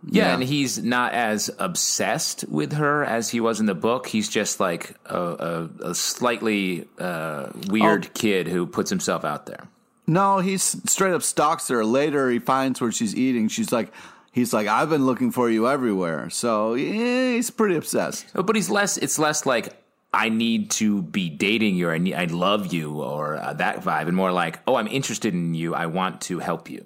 yeah, 0.05 0.27
yeah, 0.27 0.33
and 0.33 0.43
he's 0.43 0.83
not 0.83 1.13
as 1.13 1.49
obsessed 1.59 2.45
with 2.47 2.73
her 2.73 3.05
as 3.05 3.29
he 3.29 3.39
was 3.39 3.59
in 3.59 3.65
the 3.65 3.75
book. 3.75 4.07
He's 4.07 4.27
just 4.27 4.59
like 4.59 4.95
a, 5.05 5.69
a, 5.81 5.89
a 5.89 5.95
slightly 5.95 6.87
uh, 6.99 7.49
weird 7.67 8.07
oh. 8.07 8.11
kid 8.13 8.47
who 8.47 8.65
puts 8.65 8.89
himself 8.89 9.23
out 9.23 9.45
there. 9.45 9.67
No, 10.05 10.39
he's 10.39 10.63
straight 10.91 11.13
up 11.13 11.23
stalks 11.23 11.69
her. 11.69 11.85
Later, 11.85 12.29
he 12.29 12.39
finds 12.39 12.81
where 12.81 12.91
she's 12.91 13.15
eating. 13.15 13.47
She's 13.47 13.71
like, 13.71 13.93
he's 14.33 14.53
like, 14.53 14.67
I've 14.67 14.89
been 14.89 15.05
looking 15.05 15.31
for 15.31 15.49
you 15.49 15.67
everywhere. 15.69 16.29
So 16.29 16.73
yeah, 16.73 17.33
he's 17.33 17.49
pretty 17.49 17.75
obsessed. 17.75 18.25
Oh, 18.35 18.43
but 18.43 18.55
he's 18.55 18.69
less. 18.69 18.97
It's 18.97 19.17
less 19.17 19.45
like 19.45 19.69
I 20.13 20.29
need 20.29 20.71
to 20.71 21.01
be 21.01 21.29
dating 21.29 21.75
you, 21.75 21.87
or 21.87 21.93
I, 21.93 21.97
need, 21.97 22.15
I 22.15 22.25
love 22.25 22.73
you, 22.73 23.01
or 23.01 23.37
uh, 23.37 23.53
that 23.53 23.81
vibe, 23.81 24.07
and 24.07 24.15
more 24.15 24.31
like, 24.31 24.59
oh, 24.67 24.75
I'm 24.75 24.87
interested 24.87 25.33
in 25.33 25.55
you. 25.55 25.73
I 25.73 25.85
want 25.85 26.21
to 26.21 26.39
help 26.39 26.69
you. 26.69 26.85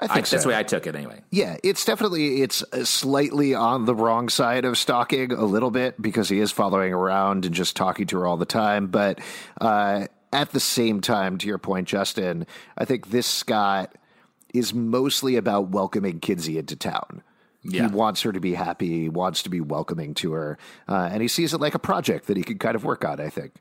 I 0.00 0.06
think 0.06 0.18
I, 0.18 0.22
so. 0.22 0.36
that's 0.36 0.44
the 0.44 0.50
way 0.50 0.56
I 0.56 0.62
took 0.62 0.86
it 0.86 0.94
anyway. 0.94 1.22
Yeah, 1.30 1.56
it's 1.64 1.84
definitely 1.84 2.40
it's 2.42 2.64
slightly 2.88 3.54
on 3.54 3.84
the 3.84 3.94
wrong 3.94 4.28
side 4.28 4.64
of 4.64 4.78
stalking 4.78 5.32
a 5.32 5.44
little 5.44 5.72
bit 5.72 6.00
because 6.00 6.28
he 6.28 6.38
is 6.38 6.52
following 6.52 6.92
around 6.92 7.44
and 7.44 7.54
just 7.54 7.74
talking 7.74 8.06
to 8.08 8.18
her 8.18 8.26
all 8.26 8.36
the 8.36 8.46
time. 8.46 8.86
But 8.86 9.18
uh, 9.60 10.06
at 10.32 10.50
the 10.52 10.60
same 10.60 11.00
time, 11.00 11.36
to 11.38 11.48
your 11.48 11.58
point, 11.58 11.88
Justin, 11.88 12.46
I 12.76 12.84
think 12.84 13.10
this 13.10 13.26
Scott 13.26 13.92
is 14.54 14.72
mostly 14.72 15.36
about 15.36 15.70
welcoming 15.70 16.20
Kinsey 16.20 16.58
into 16.58 16.76
town. 16.76 17.22
Yeah. 17.64 17.88
He 17.88 17.94
wants 17.94 18.22
her 18.22 18.32
to 18.32 18.40
be 18.40 18.54
happy. 18.54 19.02
He 19.02 19.08
wants 19.08 19.42
to 19.42 19.50
be 19.50 19.60
welcoming 19.60 20.14
to 20.14 20.32
her, 20.32 20.58
uh, 20.88 21.08
and 21.12 21.20
he 21.22 21.28
sees 21.28 21.52
it 21.52 21.60
like 21.60 21.74
a 21.74 21.80
project 21.80 22.28
that 22.28 22.36
he 22.36 22.44
can 22.44 22.58
kind 22.58 22.76
of 22.76 22.84
work 22.84 23.04
on. 23.04 23.20
I 23.20 23.30
think. 23.30 23.52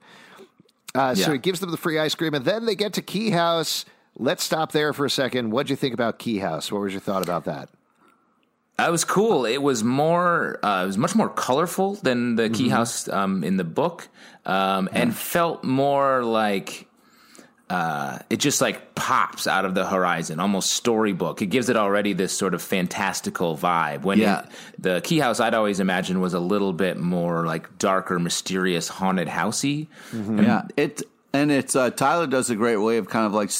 Uh, 0.94 1.16
yeah. 1.18 1.26
So 1.26 1.32
he 1.32 1.40
gives 1.40 1.62
them 1.62 1.72
the 1.72 1.78
free 1.78 1.98
ice 1.98 2.14
cream, 2.14 2.36
and 2.36 2.46
then 2.46 2.68
they 2.68 2.76
get 2.76 2.94
to 2.94 3.02
Key 3.02 3.32
House 3.32 3.86
Let's 4.20 4.44
stop 4.44 4.72
there 4.72 4.94
for 4.94 5.06
a 5.06 5.10
second. 5.10 5.52
What'd 5.52 5.70
you 5.70 5.76
think 5.76 5.94
about 5.94 6.18
Key 6.18 6.40
House? 6.40 6.72
What 6.72 6.82
was 6.82 6.92
your 6.92 7.02
thought 7.02 7.24
about 7.24 7.46
that? 7.46 7.70
That 8.78 8.92
was 8.92 9.04
cool. 9.04 9.46
It 9.46 9.62
was 9.62 9.84
more, 9.84 10.60
uh, 10.64 10.84
it 10.84 10.88
was 10.88 10.98
much 10.98 11.16
more 11.16 11.30
colorful 11.30 11.96
than 11.96 12.36
the 12.36 12.50
Key 12.50 12.66
mm-hmm. 12.66 12.74
House 12.74 13.10
um, 13.10 13.44
in 13.44 13.58
the 13.58 13.64
book, 13.64 14.08
um, 14.46 14.90
yeah. 14.92 15.02
and 15.02 15.16
felt 15.16 15.64
more 15.64 16.24
like 16.24 16.88
uh, 17.70 18.20
it 18.30 18.38
just 18.38 18.62
like 18.62 18.96
pops 18.96 19.46
out 19.46 19.66
of 19.66 19.76
the 19.76 19.86
horizon, 19.86 20.40
almost 20.40 20.72
storybook. 20.72 21.42
It 21.42 21.48
gives 21.48 21.70
it 21.70 21.76
already 21.76 22.14
this 22.14 22.32
sort 22.38 22.54
of 22.54 22.62
fantastical 22.62 23.58
vibe. 23.58 24.04
When 24.04 24.20
yeah. 24.20 24.42
it, 24.42 24.50
the 24.80 25.02
Key 25.02 25.20
House, 25.20 25.40
I'd 25.40 25.54
always 25.54 25.80
imagined 25.80 26.22
was 26.22 26.34
a 26.34 26.40
little 26.40 26.74
bit 26.74 26.98
more 26.98 27.46
like 27.46 27.78
darker, 27.78 28.20
mysterious, 28.20 28.88
haunted 28.88 29.28
housey. 29.28 29.88
Mm-hmm. 30.12 30.44
Yeah, 30.44 30.62
it 30.78 31.02
and 31.34 31.52
it's 31.52 31.76
uh, 31.76 31.90
Tyler 31.90 32.28
does 32.28 32.50
a 32.50 32.56
great 32.56 32.78
way 32.78 32.98
of 32.98 33.10
kind 33.10 33.26
of 33.26 33.34
like 33.34 33.52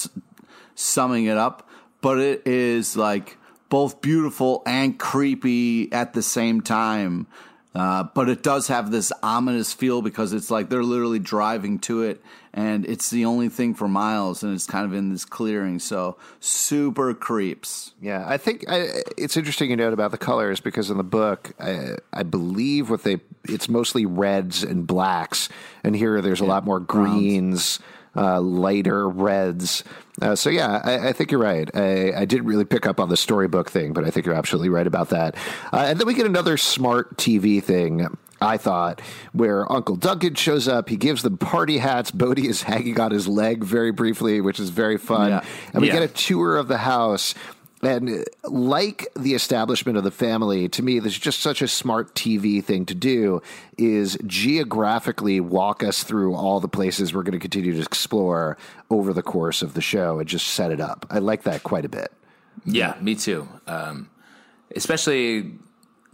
summing 0.78 1.26
it 1.26 1.38
up, 1.38 1.68
but 2.02 2.20
it 2.20 2.44
is 2.46 2.96
like 2.96 3.38
both 3.68 4.00
beautiful 4.00 4.64
and 4.66 4.98
creepy 4.98 5.92
at 5.92 6.14
the 6.14 6.22
same 6.22 6.62
time. 6.62 7.28
Uh, 7.76 8.04
but 8.16 8.28
it 8.28 8.42
does 8.42 8.70
have 8.70 8.90
this 8.90 9.12
ominous 9.22 9.72
feel 9.74 10.02
because 10.02 10.34
it's 10.34 10.50
like 10.50 10.70
they're 10.70 10.84
literally 10.84 11.20
driving 11.20 11.78
to 11.78 12.02
it 12.02 12.22
and 12.52 12.88
it's 12.88 13.12
the 13.12 13.24
only 13.26 13.50
thing 13.50 13.76
for 13.76 13.88
miles 13.88 14.42
and 14.42 14.56
it's 14.56 14.66
kind 14.66 14.84
of 14.84 14.94
in 14.94 15.12
this 15.12 15.26
clearing. 15.26 15.78
So 15.78 16.18
super 16.40 17.14
creeps. 17.14 17.94
Yeah, 18.02 18.24
I 18.26 18.38
think 18.38 18.66
I, 18.68 18.88
it's 19.16 19.38
interesting 19.38 19.70
you 19.70 19.76
note 19.76 19.94
about 19.94 20.10
the 20.10 20.18
colors 20.18 20.60
because 20.60 20.90
in 20.90 20.98
the 20.98 21.04
book, 21.04 21.52
I, 21.60 21.98
I, 22.12 22.24
believe 22.24 22.90
what 22.90 23.04
they 23.04 23.20
it's 23.44 23.70
mostly 23.70 24.08
reds 24.08 24.64
and 24.64 24.88
blacks, 24.88 25.48
and 25.84 25.96
here 25.96 26.20
there's 26.20 26.40
yeah, 26.40 26.48
a 26.48 26.50
lot 26.50 26.66
more 26.66 26.80
greens. 26.80 27.78
Browns 27.78 27.97
uh, 28.18 28.42
lighter 28.42 29.08
reds. 29.08 29.84
Uh, 30.22 30.36
so 30.36 30.50
yeah, 30.50 30.82
I, 30.84 31.10
I, 31.10 31.14
think 31.14 31.32
you're 31.32 31.40
right. 31.40 31.70
I, 31.76 32.12
I, 32.14 32.26
didn't 32.26 32.48
really 32.48 32.66
pick 32.66 32.88
up 32.88 33.00
on 33.00 33.10
the 33.10 33.18
storybook 33.18 33.70
thing, 33.70 33.94
but 33.94 34.04
I 34.04 34.10
think 34.10 34.26
you're 34.26 34.34
absolutely 34.34 34.70
right 34.70 34.88
about 34.88 35.10
that. 35.10 35.36
Uh, 35.72 35.86
and 35.88 36.00
then 36.00 36.08
we 36.08 36.16
get 36.16 36.26
another 36.26 36.58
smart 36.58 37.18
TV 37.18 37.64
thing. 37.64 38.08
I 38.42 38.58
thought 38.58 39.02
where 39.32 39.72
Uncle 39.72 39.96
Duncan 39.96 40.36
shows 40.36 40.68
up, 40.68 40.90
he 40.90 40.96
gives 40.96 41.24
them 41.24 41.38
party 41.38 41.80
hats. 41.80 42.12
Bode 42.12 42.40
is 42.40 42.64
hanging 42.64 43.00
on 43.00 43.12
his 43.12 43.28
leg 43.28 43.64
very 43.64 43.92
briefly, 43.92 44.42
which 44.42 44.60
is 44.60 44.70
very 44.70 44.98
fun. 44.98 45.30
Yeah. 45.30 45.46
And 45.74 45.82
we 45.82 45.88
yeah. 45.88 45.94
get 45.94 46.04
a 46.04 46.08
tour 46.08 46.58
of 46.58 46.68
the 46.68 46.78
house 46.78 47.34
And 47.84 48.26
like 48.44 49.08
the 49.16 49.36
establishment 49.36 49.98
of 49.98 50.04
the 50.04 50.12
family, 50.12 50.68
to 50.70 50.82
me, 50.82 51.00
there's 51.00 51.18
just 51.18 51.42
such 51.42 51.62
a 51.62 51.68
smart 51.68 52.16
TV 52.16 52.64
thing 52.64 52.86
to 52.88 52.96
do 52.96 53.42
is 53.78 54.18
geographically 54.26 55.40
walk 55.40 55.84
us 55.84 56.04
through 56.04 56.34
all 56.34 56.60
the 56.60 56.68
places 56.68 57.14
we're 57.14 57.24
going 57.24 57.34
to 57.34 57.40
continue 57.40 57.74
to 57.74 57.82
explore 57.82 58.58
over 58.90 59.14
the 59.14 59.22
course 59.22 59.62
of 59.62 59.76
the 59.76 59.82
show 59.82 60.18
and 60.20 60.28
just 60.28 60.48
set 60.48 60.72
it 60.72 60.82
up. 60.82 61.06
I 61.12 61.20
like 61.20 61.44
that 61.44 61.64
quite 61.64 61.86
a 61.86 61.90
bit. 61.90 62.12
Yeah, 62.66 62.96
me 63.00 63.14
too. 63.14 63.48
Um, 63.68 64.10
especially 64.76 65.52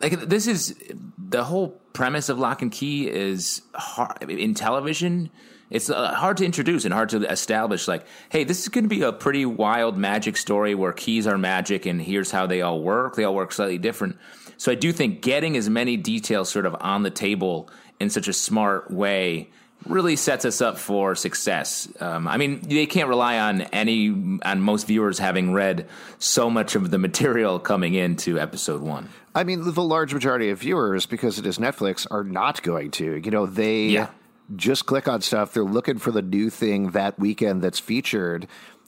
like 0.01 0.19
this 0.19 0.47
is 0.47 0.75
the 1.17 1.45
whole 1.45 1.69
premise 1.93 2.27
of 2.27 2.37
Locke 2.37 2.61
and 2.61 2.71
Key 2.71 3.09
is 3.09 3.61
hard 3.73 4.29
in 4.29 4.53
television. 4.53 5.29
It's 5.69 5.89
uh, 5.89 6.13
hard 6.13 6.37
to 6.37 6.45
introduce 6.45 6.85
and 6.85 6.93
hard 6.93 7.09
to 7.09 7.29
establish. 7.29 7.87
Like, 7.87 8.05
hey, 8.29 8.43
this 8.43 8.61
is 8.61 8.69
going 8.69 8.83
to 8.83 8.89
be 8.89 9.01
a 9.01 9.11
pretty 9.11 9.45
wild 9.45 9.97
magic 9.97 10.37
story 10.37 10.75
where 10.75 10.93
keys 10.93 11.25
are 11.25 11.37
magic, 11.37 11.85
and 11.85 12.01
here's 12.01 12.31
how 12.31 12.45
they 12.45 12.61
all 12.61 12.81
work. 12.81 13.15
They 13.15 13.23
all 13.23 13.35
work 13.35 13.51
slightly 13.51 13.77
different. 13.77 14.17
So 14.57 14.71
I 14.71 14.75
do 14.75 14.91
think 14.93 15.21
getting 15.21 15.57
as 15.57 15.69
many 15.69 15.97
details 15.97 16.49
sort 16.49 16.65
of 16.65 16.75
on 16.79 17.03
the 17.03 17.09
table 17.09 17.69
in 17.99 18.09
such 18.09 18.27
a 18.27 18.33
smart 18.33 18.91
way 18.91 19.49
really 19.87 20.15
sets 20.15 20.45
us 20.45 20.61
up 20.61 20.77
for 20.77 21.15
success. 21.15 21.89
Um, 21.99 22.27
I 22.27 22.37
mean, 22.37 22.61
they 22.61 22.85
can't 22.85 23.09
rely 23.09 23.39
on 23.39 23.61
any 23.61 24.09
on 24.43 24.61
most 24.61 24.87
viewers 24.87 25.19
having 25.19 25.51
read 25.51 25.87
so 26.19 26.49
much 26.49 26.75
of 26.75 26.91
the 26.91 26.97
material 26.97 27.59
coming 27.59 27.93
into 27.93 28.39
episode 28.39 28.81
one. 28.81 29.09
I 29.35 29.43
mean, 29.43 29.73
the 29.73 29.83
large 29.83 30.13
majority 30.13 30.51
of 30.51 30.59
viewers, 30.59 31.05
because 31.05 31.39
it 31.39 31.45
is 31.45 31.57
Netflix, 31.57 32.07
are 32.11 32.23
not 32.23 32.61
going 32.61 32.91
to. 32.91 33.15
You 33.15 33.31
know, 33.31 33.45
they 33.45 33.87
Yeah. 33.87 34.07
Just 34.55 34.85
click 34.85 35.07
on 35.07 35.21
stuff. 35.21 35.53
They're 35.53 35.63
looking 35.63 35.97
for 35.97 36.11
the 36.11 36.21
new 36.21 36.49
thing 36.49 36.91
that 36.91 37.19
weekend 37.19 37.61
that's 37.61 37.79
featured. 37.79 38.47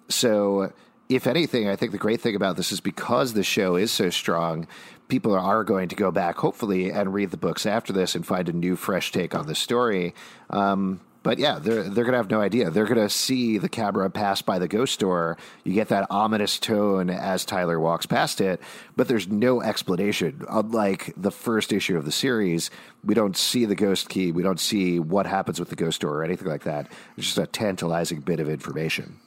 So, 0.10 0.74
if 1.08 1.28
anything, 1.28 1.68
I 1.68 1.76
think 1.76 1.92
the 1.92 1.98
great 1.98 2.22
thing 2.22 2.36
about 2.36 2.58
this 2.58 2.72
is 2.72 2.80
because 2.80 3.34
the 3.34 3.44
show 3.44 3.76
is 3.76 3.92
so 3.92 4.10
strong, 4.10 4.68
people 5.08 5.36
are 5.36 5.64
going 5.64 5.88
to 5.90 5.96
go 5.96 6.12
back, 6.12 6.38
hopefully, 6.38 6.90
and 6.90 7.14
read 7.14 7.32
the 7.32 7.38
books 7.38 7.66
after 7.66 7.94
this 7.94 8.16
and 8.16 8.26
find 8.26 8.50
a 8.50 8.54
new, 8.54 8.76
fresh 8.76 9.12
take 9.12 9.36
on 9.36 9.46
the 9.46 9.56
story. 9.56 10.16
Um, 10.50 11.00
but 11.26 11.40
yeah, 11.40 11.58
they're 11.58 11.82
they're 11.82 12.06
gonna 12.06 12.18
have 12.18 12.30
no 12.30 12.40
idea. 12.40 12.70
They're 12.70 12.86
gonna 12.86 13.10
see 13.10 13.58
the 13.58 13.68
camera 13.68 14.12
pass 14.12 14.44
by 14.44 14.60
the 14.60 14.68
ghost 14.68 14.94
store. 14.94 15.40
You 15.64 15.74
get 15.74 15.88
that 15.88 16.06
ominous 16.12 16.60
tone 16.60 17.10
as 17.10 17.46
Tyler 17.46 17.80
walks 17.80 18.06
past 18.06 18.42
it, 18.42 18.62
but 18.96 19.08
there's 19.08 19.28
no 19.28 19.60
explanation. 19.60 20.46
Unlike 20.48 21.16
the 21.18 21.32
first 21.32 21.74
issue 21.74 21.98
of 21.98 22.06
the 22.06 22.12
series, 22.12 22.70
we 23.04 23.16
don't 23.16 23.36
see 23.36 23.66
the 23.66 23.74
ghost 23.74 24.08
key. 24.08 24.32
We 24.32 24.44
don't 24.44 24.60
see 24.60 25.00
what 25.00 25.26
happens 25.26 25.60
with 25.60 25.70
the 25.70 25.76
ghost 25.76 25.96
store 25.96 26.16
or 26.16 26.24
anything 26.24 26.48
like 26.48 26.66
that. 26.66 26.92
It's 27.18 27.26
just 27.26 27.40
a 27.40 27.48
tantalizing 27.48 28.20
bit 28.20 28.40
of 28.40 28.48
information. 28.48 29.18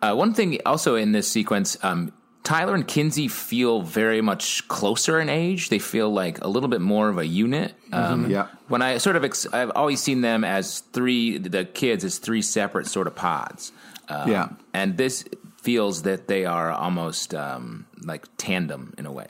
Uh, 0.00 0.14
one 0.14 0.34
thing 0.34 0.60
also 0.64 0.94
in 0.94 1.10
this 1.10 1.26
sequence, 1.26 1.76
um, 1.82 2.12
Tyler 2.44 2.74
and 2.74 2.86
Kinsey 2.88 3.28
feel 3.28 3.82
very 3.82 4.20
much 4.20 4.66
closer 4.68 5.20
in 5.20 5.28
age. 5.28 5.68
They 5.68 5.78
feel 5.78 6.10
like 6.12 6.42
a 6.44 6.48
little 6.48 6.68
bit 6.68 6.80
more 6.80 7.08
of 7.08 7.18
a 7.18 7.26
unit. 7.26 7.74
Um, 7.92 8.28
Yeah. 8.30 8.48
When 8.68 8.82
I 8.82 8.98
sort 8.98 9.16
of, 9.16 9.24
ex- 9.24 9.46
I've 9.52 9.70
always 9.76 10.00
seen 10.02 10.22
them 10.22 10.42
as 10.44 10.80
three, 10.92 11.38
the 11.38 11.64
kids 11.64 12.04
as 12.04 12.18
three 12.18 12.42
separate 12.42 12.86
sort 12.88 13.06
of 13.06 13.14
pods. 13.14 13.70
Um, 14.08 14.28
Yeah. 14.30 14.48
And 14.74 14.96
this 14.96 15.24
feels 15.62 16.02
that 16.02 16.26
they 16.26 16.44
are 16.44 16.72
almost 16.72 17.34
um, 17.34 17.86
like 18.04 18.26
tandem 18.38 18.92
in 18.98 19.06
a 19.06 19.12
way. 19.12 19.28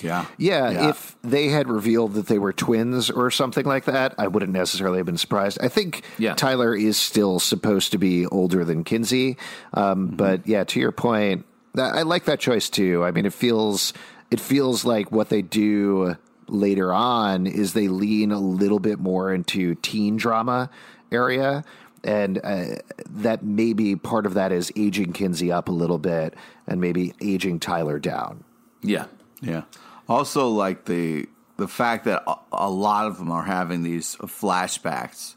Yeah. 0.00 0.24
Yeah, 0.38 0.88
if 0.88 1.14
they 1.22 1.46
had 1.46 1.68
revealed 1.68 2.14
that 2.14 2.26
they 2.26 2.38
were 2.40 2.52
twins 2.52 3.08
or 3.12 3.30
something 3.30 3.64
like 3.64 3.84
that, 3.84 4.12
I 4.18 4.26
wouldn't 4.26 4.50
necessarily 4.52 4.96
have 4.96 5.06
been 5.06 5.16
surprised. 5.18 5.56
I 5.62 5.68
think 5.68 6.02
Yeah. 6.18 6.34
Tyler 6.34 6.74
is 6.74 6.96
still 6.96 7.38
supposed 7.38 7.92
to 7.92 7.98
be 7.98 8.26
older 8.26 8.64
than 8.64 8.82
Kinsey, 8.82 9.36
um, 9.72 10.08
but 10.08 10.48
yeah, 10.48 10.64
to 10.64 10.80
your 10.80 10.90
point, 10.90 11.44
that, 11.74 11.94
I 11.94 12.02
like 12.02 12.24
that 12.24 12.40
choice 12.40 12.68
too. 12.68 13.04
I 13.04 13.10
mean, 13.10 13.26
it 13.26 13.34
feels 13.34 13.92
it 14.30 14.40
feels 14.40 14.84
like 14.84 15.12
what 15.12 15.28
they 15.28 15.42
do 15.42 16.16
later 16.48 16.92
on 16.92 17.46
is 17.46 17.72
they 17.72 17.88
lean 17.88 18.32
a 18.32 18.40
little 18.40 18.78
bit 18.78 18.98
more 18.98 19.32
into 19.32 19.74
teen 19.76 20.16
drama 20.16 20.70
area. 21.10 21.64
And 22.04 22.40
uh, 22.42 22.76
that 23.10 23.44
maybe 23.44 23.94
part 23.94 24.26
of 24.26 24.34
that 24.34 24.50
is 24.50 24.72
aging 24.74 25.12
Kinsey 25.12 25.52
up 25.52 25.68
a 25.68 25.72
little 25.72 25.98
bit 25.98 26.34
and 26.66 26.80
maybe 26.80 27.14
aging 27.20 27.60
Tyler 27.60 27.98
down. 27.98 28.42
Yeah. 28.82 29.06
Yeah. 29.40 29.62
Also, 30.08 30.48
like 30.48 30.86
the 30.86 31.28
the 31.58 31.68
fact 31.68 32.06
that 32.06 32.22
a, 32.26 32.34
a 32.52 32.70
lot 32.70 33.06
of 33.06 33.18
them 33.18 33.30
are 33.30 33.44
having 33.44 33.82
these 33.82 34.16
flashbacks 34.16 35.36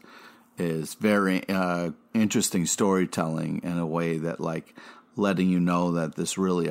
is 0.58 0.94
very 0.94 1.48
uh, 1.48 1.90
interesting 2.14 2.66
storytelling 2.66 3.60
in 3.62 3.78
a 3.78 3.86
way 3.86 4.18
that 4.18 4.40
like 4.40 4.74
letting 5.16 5.48
you 5.48 5.58
know 5.58 5.92
that 5.92 6.14
this 6.14 6.38
really 6.38 6.70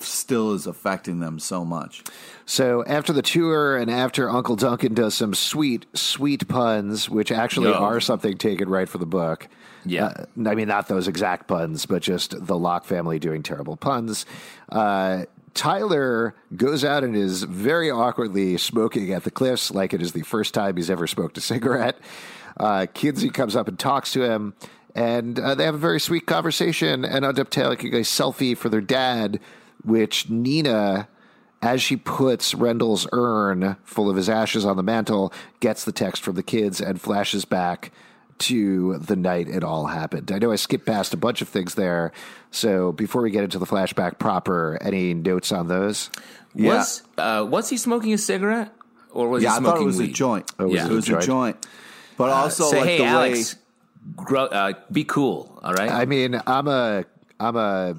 still 0.00 0.54
is 0.54 0.66
affecting 0.66 1.20
them 1.20 1.38
so 1.38 1.64
much. 1.64 2.02
So 2.46 2.84
after 2.86 3.12
the 3.12 3.22
tour 3.22 3.76
and 3.76 3.90
after 3.90 4.28
Uncle 4.28 4.56
Duncan 4.56 4.94
does 4.94 5.14
some 5.14 5.34
sweet, 5.34 5.86
sweet 5.94 6.48
puns, 6.48 7.08
which 7.08 7.30
actually 7.30 7.70
Yo. 7.70 7.74
are 7.74 8.00
something 8.00 8.36
taken 8.38 8.68
right 8.68 8.88
from 8.88 9.00
the 9.00 9.06
book. 9.06 9.48
Yeah. 9.84 10.06
Uh, 10.06 10.24
I 10.48 10.54
mean, 10.54 10.68
not 10.68 10.88
those 10.88 11.06
exact 11.06 11.46
puns, 11.46 11.86
but 11.86 12.02
just 12.02 12.46
the 12.46 12.58
Locke 12.58 12.84
family 12.84 13.18
doing 13.18 13.42
terrible 13.42 13.76
puns. 13.76 14.26
Uh, 14.68 15.24
Tyler 15.54 16.34
goes 16.56 16.84
out 16.84 17.04
and 17.04 17.16
is 17.16 17.42
very 17.42 17.90
awkwardly 17.90 18.58
smoking 18.58 19.12
at 19.12 19.24
the 19.24 19.30
cliffs, 19.30 19.70
like 19.70 19.92
it 19.92 20.02
is 20.02 20.12
the 20.12 20.22
first 20.22 20.54
time 20.54 20.76
he's 20.76 20.90
ever 20.90 21.06
smoked 21.06 21.38
a 21.38 21.40
cigarette. 21.40 21.98
Uh, 22.58 22.86
Kinsey 22.92 23.30
comes 23.30 23.54
up 23.54 23.68
and 23.68 23.78
talks 23.78 24.12
to 24.12 24.22
him, 24.22 24.54
and 24.98 25.38
uh, 25.38 25.54
they 25.54 25.64
have 25.64 25.74
a 25.74 25.78
very 25.78 26.00
sweet 26.00 26.26
conversation 26.26 27.04
and 27.04 27.24
end 27.24 27.38
up 27.38 27.50
taking 27.50 27.94
a 27.94 27.98
selfie 27.98 28.56
for 28.56 28.68
their 28.68 28.80
dad, 28.80 29.38
which 29.84 30.28
Nina 30.28 31.08
as 31.60 31.82
she 31.82 31.96
puts 31.96 32.54
Rendell's 32.54 33.06
urn 33.12 33.76
full 33.84 34.08
of 34.08 34.16
his 34.16 34.28
ashes 34.28 34.64
on 34.64 34.76
the 34.76 34.82
mantle, 34.82 35.32
gets 35.60 35.84
the 35.84 35.90
text 35.92 36.22
from 36.22 36.36
the 36.36 36.42
kids 36.42 36.80
and 36.80 37.00
flashes 37.00 37.44
back 37.44 37.90
to 38.38 38.98
the 38.98 39.16
night 39.16 39.48
it 39.48 39.64
all 39.64 39.86
happened. 39.86 40.30
I 40.30 40.38
know 40.38 40.52
I 40.52 40.56
skipped 40.56 40.86
past 40.86 41.12
a 41.14 41.16
bunch 41.16 41.42
of 41.42 41.48
things 41.48 41.74
there. 41.74 42.12
So 42.52 42.92
before 42.92 43.22
we 43.22 43.30
get 43.32 43.42
into 43.42 43.58
the 43.58 43.66
flashback 43.66 44.18
proper, 44.20 44.78
any 44.80 45.14
notes 45.14 45.50
on 45.50 45.66
those? 45.66 46.10
Yeah. 46.54 46.74
Was 46.74 47.02
uh, 47.18 47.44
was 47.48 47.68
he 47.68 47.76
smoking 47.76 48.12
a 48.12 48.18
cigarette 48.18 48.72
or 49.10 49.28
was 49.28 49.42
yeah, 49.42 49.50
he 49.50 49.56
I 49.56 49.58
smoking 49.58 49.76
thought 49.78 49.82
it 49.82 49.86
was 49.86 49.98
weed? 49.98 50.10
a 50.10 50.12
joint. 50.14 50.52
Oh, 50.60 50.64
was 50.66 50.74
Yeah. 50.74 50.86
it 50.86 50.92
it 50.92 50.94
was 50.94 51.04
a 51.04 51.08
joint? 51.10 51.22
a 51.22 51.26
joint. 51.26 51.66
But 52.16 52.30
also, 52.30 52.70
Say, 52.70 52.76
like 52.80 52.88
hey, 52.88 52.98
the 52.98 53.04
Alex, 53.04 53.54
way. 53.56 53.60
Grow, 54.16 54.44
uh, 54.44 54.72
be 54.92 55.04
cool. 55.04 55.58
All 55.62 55.74
right. 55.74 55.90
I 55.90 56.04
mean, 56.06 56.40
I'm 56.46 56.68
a, 56.68 57.04
I'm 57.40 57.56
a, 57.56 57.96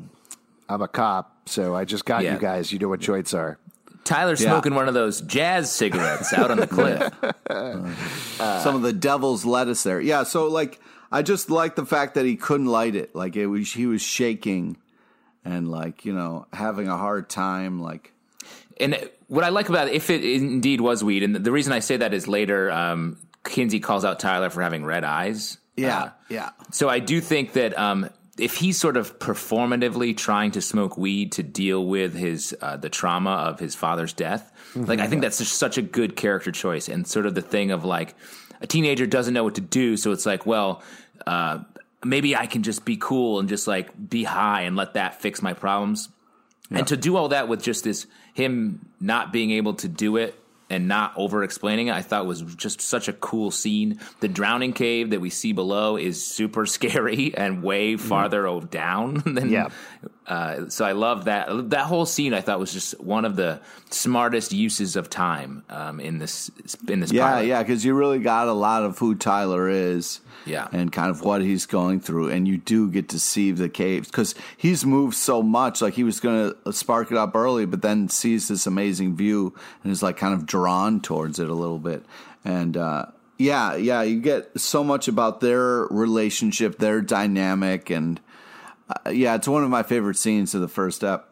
I'm 0.67 0.82
a 0.82 0.88
cop, 0.88 1.48
so 1.50 1.76
I 1.76 1.86
just 1.86 2.06
got 2.06 2.24
Yeah. 2.24 2.34
you 2.34 2.39
guys. 2.39 2.72
You 2.72 2.80
know 2.80 2.89
what 2.89 3.00
joints 3.00 3.34
are. 3.34 3.58
Tyler's 4.04 4.41
Yeah. 4.41 4.50
smoking 4.52 4.74
one 4.76 4.88
of 4.88 4.93
those 4.93 5.22
jazz 5.22 5.72
cigarettes 5.72 6.34
out 6.34 6.50
on 6.52 6.58
the 6.58 6.67
cliff. 6.67 7.12
some 8.63 8.76
of 8.76 8.82
the 8.82 8.93
devil's 8.93 9.45
lettuce 9.45 9.84
there. 9.84 10.02
Yeah, 10.02 10.24
so 10.24 10.48
like 10.48 10.80
I 11.12 11.22
just 11.22 11.50
like 11.50 11.76
the 11.76 11.86
fact 11.86 12.15
that 12.15 12.26
he 12.26 12.36
couldn't 12.36 12.67
light 12.67 12.95
it. 12.95 13.15
Like 13.15 13.36
it 13.36 13.48
was 13.48 13.72
he 13.74 13.86
was 13.86 14.02
shaking 14.02 14.78
and 15.45 15.69
like, 15.69 16.06
you 16.06 16.13
know, 16.13 16.48
having 16.54 16.88
a 16.88 16.98
hard 16.98 17.30
time 17.30 17.80
like 17.82 18.13
and 18.80 18.98
what 19.28 19.43
I 19.43 19.50
like 19.50 19.69
about 19.69 19.89
it, 19.89 19.93
if 19.93 20.10
it 20.10 20.24
indeed 20.24 20.82
was 20.82 21.04
weed, 21.04 21.22
and 21.22 21.36
the 21.36 21.52
reason 21.52 21.72
I 21.74 21.80
say 21.80 21.98
that 21.98 22.13
is 22.13 22.28
later, 22.28 22.72
um, 22.72 23.17
Kinsey 23.43 23.80
calls 23.80 24.04
out 24.06 24.19
Tyler 24.19 24.50
for 24.50 24.62
having 24.63 24.84
red 24.86 25.04
eyes. 25.04 25.59
Uh, 25.88 26.10
yeah. 26.30 26.50
So 26.72 26.89
I 26.89 27.00
do 27.00 27.22
think 27.22 27.54
that 27.54 27.78
um, 27.78 28.10
if 28.38 28.56
he's 28.56 28.80
sort 28.80 28.98
of 28.98 29.20
performatively 29.20 30.15
trying 30.15 30.52
to 30.52 30.62
smoke 30.62 30.98
weed 30.98 31.32
to 31.34 31.44
deal 31.44 31.86
with 31.86 32.13
his 32.13 32.56
uh, 32.62 32.78
the 32.78 32.89
trauma 32.89 33.32
of 33.32 33.60
his 33.60 33.76
father's 33.76 34.13
death, 34.13 34.52
like 34.76 35.00
I 35.00 35.08
think 35.08 35.22
that's 35.22 35.38
just 35.39 35.54
such 35.54 35.78
a 35.78 35.82
good 35.82 36.15
character 36.15 36.52
choice, 36.52 36.88
and 36.88 37.08
sort 37.08 37.26
of 37.26 37.36
the 37.36 37.42
thing 37.42 37.72
of 37.72 37.86
like 37.86 38.15
a 38.62 38.68
teenager 38.68 39.06
doesn't 39.06 39.34
know 39.34 39.44
what 39.44 39.56
to 39.56 39.62
do, 39.62 39.98
so 39.98 40.12
it's 40.12 40.26
like, 40.26 40.46
well, 40.46 40.84
uh, 41.26 41.60
maybe 42.04 42.36
I 42.36 42.46
can 42.46 42.63
just 42.63 42.86
be 42.86 42.98
cool 42.98 43.39
and 43.39 43.50
just 43.50 43.68
like 43.68 44.10
be 44.10 44.24
high 44.24 44.62
and 44.62 44.76
let 44.76 44.94
that 44.94 45.22
fix 45.22 45.42
my 45.42 45.54
problems. 45.54 46.10
And 46.72 46.86
to 46.88 46.98
do 46.98 47.18
all 47.18 47.30
that 47.30 47.48
with 47.48 47.63
just 47.63 47.84
this 47.84 48.06
him 48.36 48.88
not 49.02 49.34
being 49.34 49.52
able 49.52 49.74
to 49.76 49.88
do 49.88 50.18
it 50.18 50.38
and 50.69 50.88
not 50.88 51.13
over 51.15 51.43
explaining 51.43 51.88
it, 51.88 51.93
I 51.93 52.01
thought 52.01 52.25
was 52.25 52.41
just 52.41 52.82
such 52.82 53.08
a 53.08 53.13
cool 53.13 53.51
scene. 53.51 53.99
The 54.19 54.27
drowning 54.27 54.73
cave 54.73 55.10
that 55.10 55.21
we 55.21 55.29
see 55.29 55.51
below 55.51 55.97
is 55.97 56.25
super 56.25 56.65
scary 56.77 57.34
and 57.36 57.63
way 57.63 57.93
mm-hmm. 57.93 58.08
farther 58.08 58.47
o- 58.47 58.62
down 58.62 59.15
than 59.25 59.49
Yeah. 59.49 59.69
Uh, 60.30 60.70
so 60.70 60.86
I 60.86 60.92
love 60.94 61.26
that 61.26 61.48
that 61.72 61.86
whole 61.88 62.06
scene. 62.06 62.34
I 62.34 62.42
thought 62.42 62.60
was 62.60 62.72
just 62.72 63.00
one 63.02 63.26
of 63.26 63.36
the 63.36 63.60
smartest 63.89 64.54
uses 64.54 64.96
of 64.96 65.10
time 65.10 65.63
um, 65.70 66.00
in 66.00 66.20
this 66.20 66.50
in 66.88 67.00
this. 67.00 67.12
Yeah, 67.12 67.28
pilot. 67.32 67.48
yeah, 67.48 67.63
because 67.63 67.84
you 67.84 67.94
really 67.96 68.20
got 68.20 68.48
a 68.48 68.54
lot 68.54 68.84
of 68.84 69.00
who 69.00 69.15
Tyler 69.15 69.68
is, 69.68 70.22
Yeah. 70.46 70.68
and 70.72 70.92
kind 70.92 71.10
of 71.10 71.22
what 71.24 71.42
he's 71.42 71.65
going 71.65 72.00
through, 72.00 72.30
and 72.30 72.48
you 72.48 72.58
do 72.58 72.89
get 72.92 73.10
to 73.10 73.20
see 73.20 73.52
the 73.52 73.70
caves 73.70 74.08
because 74.08 74.36
he's 74.56 74.86
moved 74.86 75.15
so 75.15 75.42
much. 75.42 75.82
Like 75.82 75.96
he 75.96 76.04
was 76.04 76.20
going 76.20 76.54
to 76.63 76.74
spark 76.74 77.12
it 77.12 77.18
up 77.18 77.36
early, 77.36 77.65
but 77.65 77.82
then 77.82 78.08
sees 78.10 78.48
this 78.48 78.68
amazing 78.68 79.15
view 79.15 79.56
and 79.84 79.92
is 79.92 80.04
like 80.04 80.18
kind 80.18 80.36
of 80.36 80.46
drawn 80.46 81.02
towards 81.02 81.39
it 81.39 81.50
a 81.50 81.56
little 81.56 81.80
bit. 81.80 82.06
And 82.46 82.78
uh, 82.78 83.08
yeah, 83.39 83.76
yeah, 83.76 84.04
you 84.04 84.22
get 84.22 84.60
so 84.60 84.84
much 84.84 85.08
about 85.08 85.39
their 85.42 85.86
relationship, 85.89 86.78
their 86.78 87.02
dynamic, 87.02 87.89
and 87.89 88.20
uh, 88.89 89.10
yeah, 89.10 89.36
it's 89.36 89.47
one 89.47 89.63
of 89.63 89.69
my 89.69 89.84
favorite 89.84 90.17
scenes 90.17 90.56
of 90.56 90.62
the 90.62 90.67
first 90.67 91.04
ep. 91.04 91.25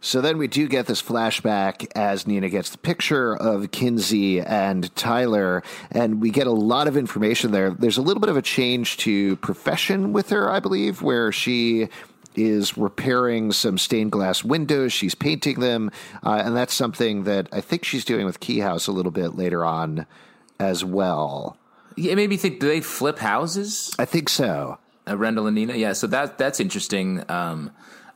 So 0.00 0.20
then 0.20 0.36
we 0.36 0.48
do 0.48 0.66
get 0.66 0.86
this 0.86 1.00
flashback 1.00 1.86
as 1.94 2.26
Nina 2.26 2.48
gets 2.48 2.70
the 2.70 2.78
picture 2.78 3.36
of 3.36 3.70
Kinsey 3.70 4.40
and 4.40 4.94
Tyler, 4.96 5.62
and 5.92 6.20
we 6.20 6.30
get 6.30 6.48
a 6.48 6.52
lot 6.52 6.88
of 6.88 6.96
information 6.96 7.52
there. 7.52 7.70
There's 7.70 7.98
a 7.98 8.02
little 8.02 8.20
bit 8.20 8.28
of 8.28 8.36
a 8.36 8.42
change 8.42 8.96
to 8.98 9.36
profession 9.36 10.12
with 10.12 10.30
her, 10.30 10.50
I 10.50 10.58
believe, 10.58 11.02
where 11.02 11.30
she 11.30 11.88
is 12.34 12.76
repairing 12.76 13.52
some 13.52 13.78
stained 13.78 14.10
glass 14.10 14.42
windows. 14.42 14.92
She's 14.92 15.14
painting 15.14 15.60
them, 15.60 15.90
uh, 16.24 16.42
and 16.44 16.56
that's 16.56 16.74
something 16.74 17.24
that 17.24 17.48
I 17.52 17.60
think 17.60 17.84
she's 17.84 18.04
doing 18.04 18.26
with 18.26 18.40
Key 18.40 18.58
House 18.58 18.88
a 18.88 18.92
little 18.92 19.12
bit 19.12 19.36
later 19.36 19.64
on 19.64 20.06
as 20.58 20.84
well. 20.84 21.56
Yeah, 21.96 22.12
it 22.12 22.16
made 22.16 22.30
me 22.30 22.36
think: 22.36 22.58
Do 22.58 22.66
they 22.66 22.80
flip 22.80 23.18
houses? 23.18 23.94
I 23.98 24.04
think 24.04 24.28
so. 24.28 24.78
Uh, 25.08 25.16
Rendell 25.16 25.46
and 25.46 25.54
Nina. 25.54 25.74
Yeah, 25.74 25.92
so 25.94 26.06
that 26.08 26.38
that's 26.38 26.60
interesting. 26.60 27.24
Um, 27.28 27.72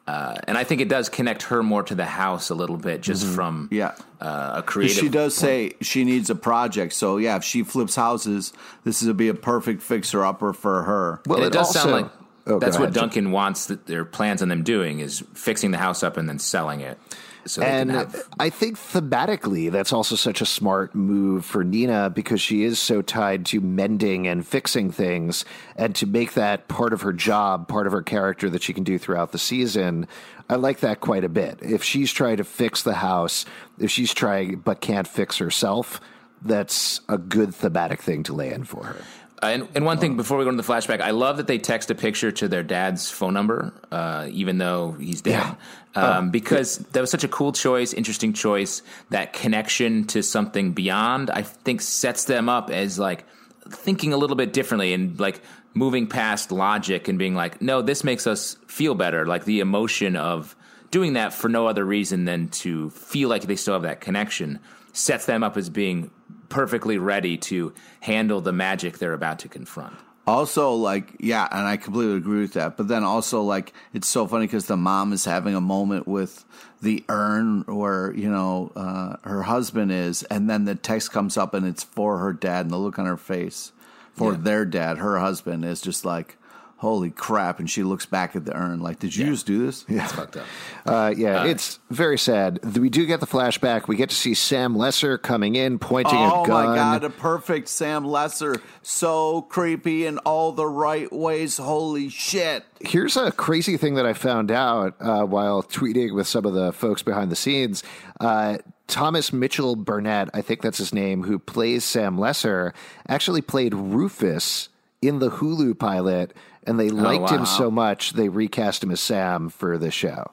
uh, 0.06 0.36
and 0.46 0.56
I 0.56 0.62
think 0.62 0.80
it 0.80 0.88
does 0.88 1.08
connect 1.08 1.42
her 1.44 1.64
more 1.64 1.82
to 1.82 1.94
the 1.96 2.04
house 2.04 2.50
a 2.50 2.54
little 2.54 2.76
bit, 2.76 3.00
just 3.00 3.24
mm-hmm. 3.24 3.34
from 3.34 3.68
yeah 3.72 3.94
uh, 4.20 4.54
a 4.56 4.62
creative. 4.62 4.96
She 4.96 5.08
does 5.08 5.34
point. 5.34 5.40
say 5.40 5.72
she 5.80 6.04
needs 6.04 6.30
a 6.30 6.36
project, 6.36 6.92
so 6.92 7.16
yeah, 7.16 7.36
if 7.36 7.44
she 7.44 7.64
flips 7.64 7.96
houses, 7.96 8.52
this 8.84 9.02
would 9.02 9.16
be 9.16 9.28
a 9.28 9.34
perfect 9.34 9.82
fixer 9.82 10.24
upper 10.24 10.52
for 10.52 10.84
her. 10.84 11.20
Well, 11.26 11.42
it, 11.42 11.48
it, 11.48 11.52
does 11.52 11.68
also, 11.68 11.78
sound 11.80 11.90
like 11.90 12.10
oh, 12.46 12.58
that's 12.60 12.78
what 12.78 12.92
Duncan 12.92 13.32
wants. 13.32 13.66
That 13.66 13.86
their 13.86 14.04
plans 14.04 14.42
on 14.42 14.48
them 14.48 14.62
doing 14.62 15.00
is 15.00 15.24
fixing 15.34 15.72
the 15.72 15.78
house 15.78 16.04
up 16.04 16.16
and 16.16 16.28
then 16.28 16.38
selling 16.38 16.80
it. 16.82 16.98
So 17.46 17.62
and 17.62 17.90
have... 17.90 18.28
I 18.38 18.50
think 18.50 18.76
thematically, 18.76 19.70
that's 19.70 19.92
also 19.92 20.16
such 20.16 20.40
a 20.40 20.46
smart 20.46 20.94
move 20.94 21.44
for 21.44 21.64
Nina 21.64 22.10
because 22.10 22.40
she 22.40 22.64
is 22.64 22.78
so 22.78 23.02
tied 23.02 23.46
to 23.46 23.60
mending 23.60 24.26
and 24.26 24.46
fixing 24.46 24.90
things, 24.90 25.44
and 25.76 25.94
to 25.96 26.06
make 26.06 26.34
that 26.34 26.68
part 26.68 26.92
of 26.92 27.02
her 27.02 27.12
job, 27.12 27.68
part 27.68 27.86
of 27.86 27.92
her 27.92 28.02
character 28.02 28.50
that 28.50 28.62
she 28.62 28.72
can 28.72 28.84
do 28.84 28.98
throughout 28.98 29.32
the 29.32 29.38
season. 29.38 30.06
I 30.48 30.56
like 30.56 30.80
that 30.80 31.00
quite 31.00 31.24
a 31.24 31.28
bit. 31.28 31.58
If 31.60 31.82
she's 31.82 32.12
trying 32.12 32.36
to 32.36 32.44
fix 32.44 32.82
the 32.82 32.94
house, 32.94 33.44
if 33.78 33.90
she's 33.90 34.14
trying 34.14 34.56
but 34.56 34.80
can't 34.80 35.08
fix 35.08 35.38
herself, 35.38 36.00
that's 36.42 37.00
a 37.08 37.18
good 37.18 37.54
thematic 37.54 38.00
thing 38.00 38.22
to 38.24 38.32
lay 38.32 38.52
in 38.52 38.64
for 38.64 38.84
her. 38.84 39.02
Uh, 39.42 39.46
and, 39.46 39.68
and, 39.74 39.84
one 39.84 39.98
thing 39.98 40.16
before 40.16 40.38
we 40.38 40.44
go 40.44 40.50
into 40.50 40.62
the 40.62 40.72
flashback, 40.72 41.00
I 41.00 41.10
love 41.10 41.36
that 41.36 41.46
they 41.46 41.58
text 41.58 41.90
a 41.90 41.94
picture 41.94 42.32
to 42.32 42.48
their 42.48 42.62
dad's 42.62 43.10
phone 43.10 43.34
number, 43.34 43.72
uh, 43.92 44.28
even 44.30 44.56
though 44.56 44.92
he's 44.92 45.20
dead. 45.20 45.56
Um, 45.96 46.28
oh. 46.28 46.30
because 46.30 46.78
that 46.78 47.00
was 47.00 47.10
such 47.10 47.24
a 47.24 47.28
cool 47.28 47.52
choice, 47.52 47.92
interesting 47.92 48.32
choice. 48.32 48.82
That 49.10 49.32
connection 49.32 50.04
to 50.08 50.22
something 50.22 50.72
beyond, 50.72 51.30
I 51.30 51.42
think, 51.42 51.80
sets 51.80 52.24
them 52.24 52.48
up 52.48 52.70
as 52.70 52.98
like 52.98 53.24
thinking 53.68 54.12
a 54.12 54.16
little 54.16 54.36
bit 54.36 54.52
differently 54.52 54.92
and 54.92 55.18
like 55.18 55.40
moving 55.74 56.06
past 56.06 56.52
logic 56.52 57.08
and 57.08 57.18
being 57.18 57.34
like, 57.34 57.60
no, 57.60 57.82
this 57.82 58.04
makes 58.04 58.26
us 58.26 58.56
feel 58.66 58.94
better. 58.94 59.26
Like 59.26 59.44
the 59.44 59.60
emotion 59.60 60.16
of 60.16 60.56
doing 60.90 61.14
that 61.14 61.32
for 61.32 61.48
no 61.48 61.66
other 61.66 61.84
reason 61.84 62.24
than 62.24 62.48
to 62.48 62.90
feel 62.90 63.28
like 63.28 63.42
they 63.42 63.56
still 63.56 63.74
have 63.74 63.82
that 63.82 64.00
connection 64.00 64.58
sets 64.92 65.26
them 65.26 65.42
up 65.42 65.56
as 65.56 65.68
being 65.68 66.10
perfectly 66.48 66.96
ready 66.96 67.36
to 67.36 67.74
handle 68.00 68.40
the 68.40 68.52
magic 68.52 68.98
they're 68.98 69.12
about 69.12 69.40
to 69.40 69.48
confront. 69.48 69.94
Also, 70.26 70.72
like, 70.72 71.14
yeah, 71.20 71.46
and 71.52 71.66
I 71.66 71.76
completely 71.76 72.16
agree 72.16 72.40
with 72.40 72.54
that. 72.54 72.76
But 72.76 72.88
then 72.88 73.04
also, 73.04 73.42
like, 73.42 73.72
it's 73.94 74.08
so 74.08 74.26
funny 74.26 74.46
because 74.46 74.66
the 74.66 74.76
mom 74.76 75.12
is 75.12 75.24
having 75.24 75.54
a 75.54 75.60
moment 75.60 76.08
with 76.08 76.44
the 76.82 77.04
urn 77.08 77.62
where, 77.62 78.12
you 78.12 78.28
know, 78.28 78.72
uh, 78.74 79.16
her 79.22 79.44
husband 79.44 79.92
is, 79.92 80.24
and 80.24 80.50
then 80.50 80.64
the 80.64 80.74
text 80.74 81.12
comes 81.12 81.36
up 81.36 81.54
and 81.54 81.64
it's 81.64 81.84
for 81.84 82.18
her 82.18 82.32
dad, 82.32 82.66
and 82.66 82.70
the 82.70 82.76
look 82.76 82.98
on 82.98 83.06
her 83.06 83.16
face 83.16 83.70
for 84.14 84.32
yeah. 84.32 84.38
their 84.40 84.64
dad, 84.64 84.98
her 84.98 85.18
husband, 85.20 85.64
is 85.64 85.80
just 85.80 86.04
like, 86.04 86.35
holy 86.76 87.10
crap. 87.10 87.58
And 87.58 87.68
she 87.68 87.82
looks 87.82 88.06
back 88.06 88.36
at 88.36 88.44
the 88.44 88.56
urn 88.56 88.80
like 88.80 88.98
did 88.98 89.14
you 89.16 89.24
yeah. 89.24 89.30
just 89.30 89.46
do 89.46 89.64
this? 89.64 89.84
Yeah. 89.88 90.04
It's 90.04 90.12
fucked 90.12 90.36
up. 90.36 90.46
Uh, 90.84 91.14
yeah 91.16 91.42
uh, 91.42 91.46
it's 91.46 91.78
very 91.90 92.18
sad. 92.18 92.76
We 92.76 92.88
do 92.88 93.06
get 93.06 93.20
the 93.20 93.26
flashback. 93.26 93.88
We 93.88 93.96
get 93.96 94.10
to 94.10 94.14
see 94.14 94.34
Sam 94.34 94.76
Lesser 94.76 95.18
coming 95.18 95.56
in 95.56 95.78
pointing 95.78 96.18
oh 96.18 96.44
a 96.44 96.46
gun 96.46 96.66
oh 96.66 96.68
my 96.68 96.76
god 96.76 97.04
a 97.04 97.10
perfect 97.10 97.68
Sam 97.68 98.04
Lesser. 98.04 98.60
So 98.82 99.42
creepy 99.42 100.06
in 100.06 100.18
all 100.18 100.52
the 100.52 100.66
right 100.66 101.10
ways. 101.12 101.56
Holy 101.56 102.08
shit. 102.08 102.64
Here's 102.80 103.16
a 103.16 103.32
crazy 103.32 103.76
thing 103.78 103.94
that 103.94 104.04
i 104.04 104.12
found 104.12 104.50
out 104.50 104.96
uh, 105.00 105.24
while 105.24 105.62
tweeting 105.62 106.14
with 106.14 106.26
some 106.26 106.44
of 106.44 106.52
the 106.52 106.72
folks 106.72 107.02
behind 107.02 107.32
the 107.32 107.36
scenes. 107.36 107.82
Uh, 108.20 108.58
Thomas 108.86 109.32
Mitchell 109.32 109.76
Barnet, 109.76 110.30
I 110.32 110.42
think 110.42 110.62
that's 110.62 110.78
his 110.78 110.94
name, 110.94 111.24
who 111.24 111.38
plays 111.38 111.84
Sam 111.84 112.18
Lesser, 112.18 112.72
actually 113.08 113.42
played 113.42 113.74
Rufus 113.74 114.68
in 115.02 115.18
the 115.18 115.30
Hulu 115.30 115.78
pilot 115.78 116.32
and 116.66 116.78
they 116.78 116.90
oh, 116.90 116.94
liked 116.94 117.30
oh, 117.30 117.34
wow. 117.34 117.38
him 117.40 117.46
so 117.46 117.70
much 117.70 118.12
they 118.12 118.28
recast 118.28 118.82
him 118.82 118.90
as 118.90 119.00
Sam 119.00 119.48
for 119.48 119.78
the 119.78 119.90
show. 119.90 120.32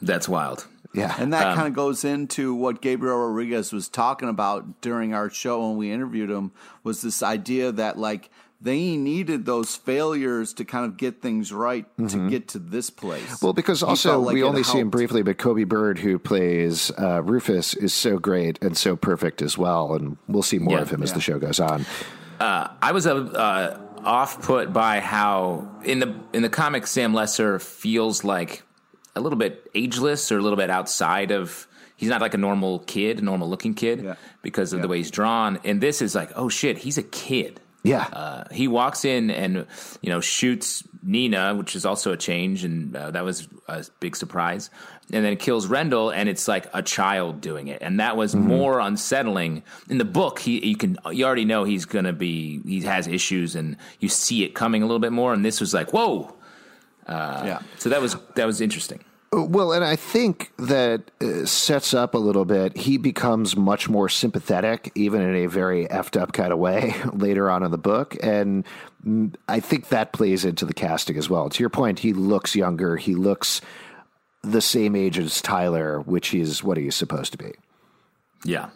That's 0.00 0.28
wild. 0.28 0.66
Yeah. 0.94 1.14
And 1.18 1.32
that 1.32 1.48
um, 1.48 1.56
kind 1.56 1.68
of 1.68 1.74
goes 1.74 2.04
into 2.04 2.54
what 2.54 2.80
Gabriel 2.80 3.18
Rodriguez 3.18 3.72
was 3.72 3.88
talking 3.88 4.28
about 4.28 4.80
during 4.80 5.12
our 5.12 5.28
show 5.28 5.68
when 5.68 5.76
we 5.76 5.92
interviewed 5.92 6.30
him 6.30 6.52
was 6.82 7.02
this 7.02 7.22
idea 7.22 7.72
that 7.72 7.98
like 7.98 8.30
they 8.60 8.96
needed 8.96 9.44
those 9.44 9.76
failures 9.76 10.52
to 10.54 10.64
kind 10.64 10.84
of 10.84 10.96
get 10.96 11.22
things 11.22 11.52
right 11.52 11.84
mm-hmm. 11.96 12.06
to 12.06 12.30
get 12.30 12.48
to 12.48 12.58
this 12.58 12.90
place. 12.90 13.40
Well, 13.40 13.52
because 13.52 13.82
also 13.82 14.20
like 14.20 14.34
we 14.34 14.42
only 14.42 14.62
helped. 14.62 14.72
see 14.72 14.80
him 14.80 14.90
briefly, 14.90 15.22
but 15.22 15.38
Coby 15.38 15.66
Bird, 15.66 15.98
who 15.98 16.18
plays 16.18 16.90
uh, 16.98 17.22
Rufus, 17.22 17.74
is 17.74 17.94
so 17.94 18.18
great 18.18 18.60
and 18.60 18.76
so 18.76 18.96
perfect 18.96 19.42
as 19.42 19.56
well, 19.56 19.94
and 19.94 20.16
we'll 20.26 20.42
see 20.42 20.58
more 20.58 20.76
yeah, 20.76 20.82
of 20.82 20.90
him 20.90 21.00
yeah. 21.00 21.04
as 21.04 21.12
the 21.12 21.20
show 21.20 21.38
goes 21.38 21.60
on. 21.60 21.86
Uh, 22.40 22.68
I 22.82 22.92
was 22.92 23.06
a. 23.06 23.14
Uh, 23.14 23.80
off 24.04 24.42
put 24.42 24.72
by 24.72 25.00
how 25.00 25.68
in 25.84 25.98
the 25.98 26.14
in 26.32 26.42
the 26.42 26.48
comic 26.48 26.86
Sam 26.86 27.14
Lesser 27.14 27.58
feels 27.58 28.24
like 28.24 28.62
a 29.14 29.20
little 29.20 29.38
bit 29.38 29.70
ageless 29.74 30.30
or 30.32 30.38
a 30.38 30.42
little 30.42 30.56
bit 30.56 30.70
outside 30.70 31.30
of 31.30 31.66
he's 31.96 32.08
not 32.08 32.20
like 32.20 32.34
a 32.34 32.38
normal 32.38 32.78
kid, 32.80 33.18
a 33.18 33.22
normal 33.22 33.48
looking 33.48 33.74
kid 33.74 34.02
yeah. 34.02 34.14
because 34.42 34.72
of 34.72 34.78
yeah. 34.78 34.82
the 34.82 34.88
way 34.88 34.98
he's 34.98 35.10
drawn. 35.10 35.58
And 35.64 35.80
this 35.80 36.00
is 36.00 36.14
like, 36.14 36.30
oh 36.36 36.48
shit, 36.48 36.78
he's 36.78 36.96
a 36.96 37.02
kid. 37.02 37.60
Yeah. 37.82 38.02
Uh, 38.12 38.44
he 38.50 38.68
walks 38.68 39.04
in 39.04 39.30
and, 39.30 39.66
you 40.00 40.10
know, 40.10 40.20
shoots 40.20 40.84
Nina, 41.02 41.54
which 41.54 41.76
is 41.76 41.86
also 41.86 42.12
a 42.12 42.16
change, 42.16 42.64
and 42.64 42.94
uh, 42.94 43.10
that 43.12 43.24
was 43.24 43.48
a 43.68 43.84
big 44.00 44.16
surprise. 44.16 44.70
And 45.10 45.24
then 45.24 45.36
kills 45.36 45.66
Rendell, 45.66 46.10
and 46.10 46.28
it's 46.28 46.46
like 46.46 46.66
a 46.74 46.82
child 46.82 47.40
doing 47.40 47.68
it, 47.68 47.80
and 47.80 47.98
that 47.98 48.16
was 48.16 48.34
mm-hmm. 48.34 48.46
more 48.46 48.78
unsettling. 48.78 49.62
In 49.88 49.96
the 49.96 50.04
book, 50.04 50.38
he 50.38 50.66
you 50.66 50.76
can 50.76 50.98
you 51.10 51.24
already 51.24 51.46
know 51.46 51.64
he's 51.64 51.86
gonna 51.86 52.12
be 52.12 52.60
he 52.66 52.82
has 52.82 53.06
issues, 53.06 53.54
and 53.54 53.78
you 54.00 54.10
see 54.10 54.44
it 54.44 54.54
coming 54.54 54.82
a 54.82 54.86
little 54.86 54.98
bit 54.98 55.12
more. 55.12 55.32
And 55.32 55.42
this 55.42 55.60
was 55.60 55.72
like, 55.72 55.94
whoa, 55.94 56.34
uh, 57.06 57.42
yeah. 57.46 57.60
So 57.78 57.88
that 57.88 58.02
was 58.02 58.16
that 58.34 58.46
was 58.46 58.60
interesting. 58.60 59.02
Well, 59.30 59.72
and 59.72 59.84
I 59.84 59.96
think 59.96 60.52
that 60.56 61.10
uh, 61.20 61.44
sets 61.44 61.92
up 61.92 62.14
a 62.14 62.18
little 62.18 62.46
bit. 62.46 62.76
He 62.76 62.96
becomes 62.96 63.56
much 63.56 63.86
more 63.86 64.08
sympathetic, 64.08 64.90
even 64.94 65.20
in 65.20 65.34
a 65.34 65.46
very 65.46 65.86
effed 65.88 66.18
up 66.18 66.32
kind 66.32 66.50
of 66.50 66.58
way, 66.58 66.94
later 67.12 67.50
on 67.50 67.62
in 67.62 67.70
the 67.70 67.78
book. 67.78 68.16
And 68.22 68.64
I 69.46 69.60
think 69.60 69.88
that 69.88 70.12
plays 70.12 70.46
into 70.46 70.64
the 70.64 70.72
casting 70.72 71.18
as 71.18 71.28
well. 71.28 71.50
To 71.50 71.62
your 71.62 71.68
point, 71.68 71.98
he 71.98 72.14
looks 72.14 72.56
younger. 72.56 72.96
He 72.96 73.14
looks 73.14 73.60
the 74.42 74.60
same 74.60 74.94
age 74.96 75.18
as 75.18 75.40
Tyler, 75.42 76.00
which 76.00 76.34
is 76.34 76.62
what 76.62 76.76
he's 76.76 76.94
supposed 76.94 77.32
to 77.32 77.38
be. 77.38 77.52
Yeah. 78.44 78.70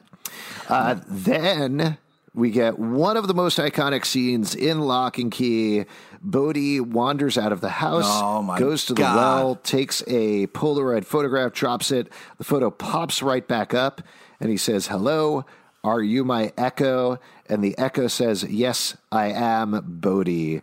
Uh, 0.69 0.97
then 1.09 1.99
we 2.35 2.51
get 2.51 2.79
one 2.79 3.17
of 3.17 3.29
the 3.29 3.35
most 3.35 3.59
iconic 3.59 4.05
scenes 4.05 4.55
in 4.55 4.81
Locke 4.81 5.19
and 5.19 5.31
Key. 5.31 5.85
Bode 6.21 6.81
wanders 6.81 7.37
out 7.37 7.53
of 7.53 7.61
the 7.61 7.69
house, 7.69 8.05
oh 8.07 8.57
goes 8.57 8.87
to 8.87 8.95
the 8.95 9.03
God. 9.03 9.17
well, 9.17 9.57
takes 9.57 10.03
a 10.07 10.47
Polaroid 10.49 11.05
photograph, 11.05 11.53
drops 11.53 11.91
it. 11.91 12.13
The 12.39 12.45
photo 12.45 12.71
pops 12.71 13.23
right 13.23 13.47
back 13.47 13.75
up, 13.75 14.03
and 14.39 14.51
he 14.51 14.57
says, 14.57 14.87
Hello, 14.87 15.45
are 15.83 16.01
you 16.01 16.25
my 16.25 16.53
echo? 16.57 17.19
And 17.49 17.63
the 17.63 17.77
echo 17.77 18.07
says, 18.07 18.45
Yes, 18.45 18.97
I 19.11 19.27
am 19.31 19.83
Bode. 19.85 20.29
Right. 20.29 20.63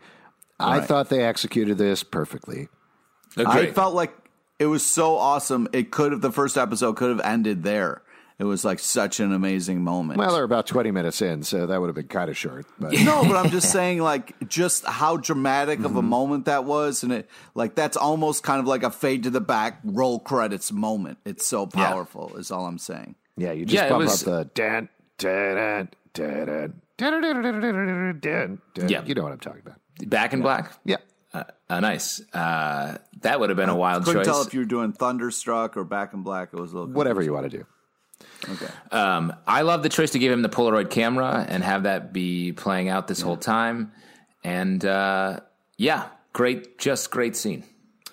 I 0.59 0.81
thought 0.81 1.09
they 1.09 1.23
executed 1.23 1.77
this 1.77 2.03
perfectly. 2.03 2.69
I 3.37 3.67
felt 3.67 3.93
like 3.93 4.13
it 4.59 4.67
was 4.67 4.85
so 4.85 5.17
awesome. 5.17 5.67
It 5.73 5.91
could 5.91 6.11
have, 6.11 6.21
the 6.21 6.31
first 6.31 6.57
episode 6.57 6.95
could 6.97 7.09
have 7.09 7.21
ended 7.21 7.63
there 7.63 8.01
it 8.39 8.45
was 8.45 8.63
like 8.63 8.79
such 8.79 9.19
an 9.19 9.33
amazing 9.33 9.83
moment. 9.83 10.17
Well, 10.17 10.33
they're 10.33 10.45
about 10.45 10.65
20 10.65 10.91
minutes 10.91 11.21
in, 11.21 11.43
so 11.43 11.65
that 11.65 11.79
would 11.79 11.87
have 11.87 11.95
been 11.95 12.07
kind 12.07 12.29
of 12.29 12.37
short. 12.37 12.65
But. 12.79 12.93
no, 13.03 13.23
but 13.23 13.35
I'm 13.35 13.51
just 13.51 13.69
saying, 13.73 14.01
like, 14.01 14.47
just 14.47 14.85
how 14.85 15.17
dramatic 15.17 15.79
of 15.79 15.85
a 15.85 15.89
mm-hmm. 15.99 16.07
moment 16.07 16.45
that 16.45 16.63
was. 16.63 17.03
And 17.03 17.11
it, 17.11 17.29
like, 17.53 17.75
that's 17.75 17.97
almost 17.97 18.43
kind 18.43 18.61
of 18.61 18.65
like 18.65 18.83
a 18.83 18.91
fade 18.91 19.23
to 19.23 19.29
the 19.29 19.41
back, 19.41 19.81
roll 19.83 20.19
credits 20.19 20.71
moment. 20.71 21.17
It's 21.25 21.45
so 21.45 21.67
powerful, 21.67 22.31
yeah. 22.33 22.39
is 22.39 22.49
all 22.49 22.65
I'm 22.65 22.77
saying. 22.77 23.15
Yeah, 23.35 23.51
you 23.51 23.65
just 23.65 23.83
yeah, 23.83 23.89
bump 23.89 24.05
was, 24.05 24.25
up 24.25 24.25
the 24.25 24.45
dan, 24.53 24.87
dan, 25.17 25.89
dan, 26.13 26.73
dan, 26.95 28.11
dan, 28.21 28.61
yeah. 28.89 29.03
You 29.03 29.15
know 29.15 29.23
what 29.23 29.33
I'm 29.33 29.39
talking 29.39 29.63
about. 29.65 29.79
Back 30.09 30.31
in 30.31 30.39
yeah. 30.39 30.43
black? 30.43 30.73
Yeah. 30.85 30.97
Uh, 31.33 31.43
uh, 31.69 31.79
nice. 31.81 32.21
Uh, 32.33 32.97
that 33.21 33.39
would 33.39 33.49
have 33.49 33.57
been 33.57 33.69
a 33.69 33.75
wild 33.75 34.03
couldn't 34.03 34.21
choice. 34.21 34.25
Couldn't 34.25 34.33
tell 34.33 34.47
if 34.47 34.53
you 34.53 34.61
were 34.61 34.65
doing 34.65 34.91
Thunderstruck 34.93 35.77
or 35.77 35.83
Back 35.83 36.13
in 36.13 36.23
Black. 36.23 36.49
It 36.53 36.59
was 36.59 36.73
a 36.73 36.79
little 36.79 36.93
whatever 36.93 37.21
you 37.21 37.33
want 37.33 37.49
to 37.49 37.57
do. 37.57 37.65
Okay. 38.49 38.71
Um, 38.91 39.33
I 39.47 39.61
love 39.61 39.83
the 39.83 39.89
choice 39.89 40.11
to 40.11 40.19
give 40.19 40.31
him 40.31 40.41
the 40.41 40.49
Polaroid 40.49 40.89
camera 40.89 41.45
and 41.47 41.63
have 41.63 41.83
that 41.83 42.11
be 42.11 42.51
playing 42.51 42.89
out 42.89 43.07
this 43.07 43.19
yeah. 43.19 43.25
whole 43.25 43.37
time. 43.37 43.91
And 44.43 44.83
uh, 44.83 45.39
yeah, 45.77 46.07
great, 46.33 46.77
just 46.77 47.11
great 47.11 47.35
scene. 47.35 47.63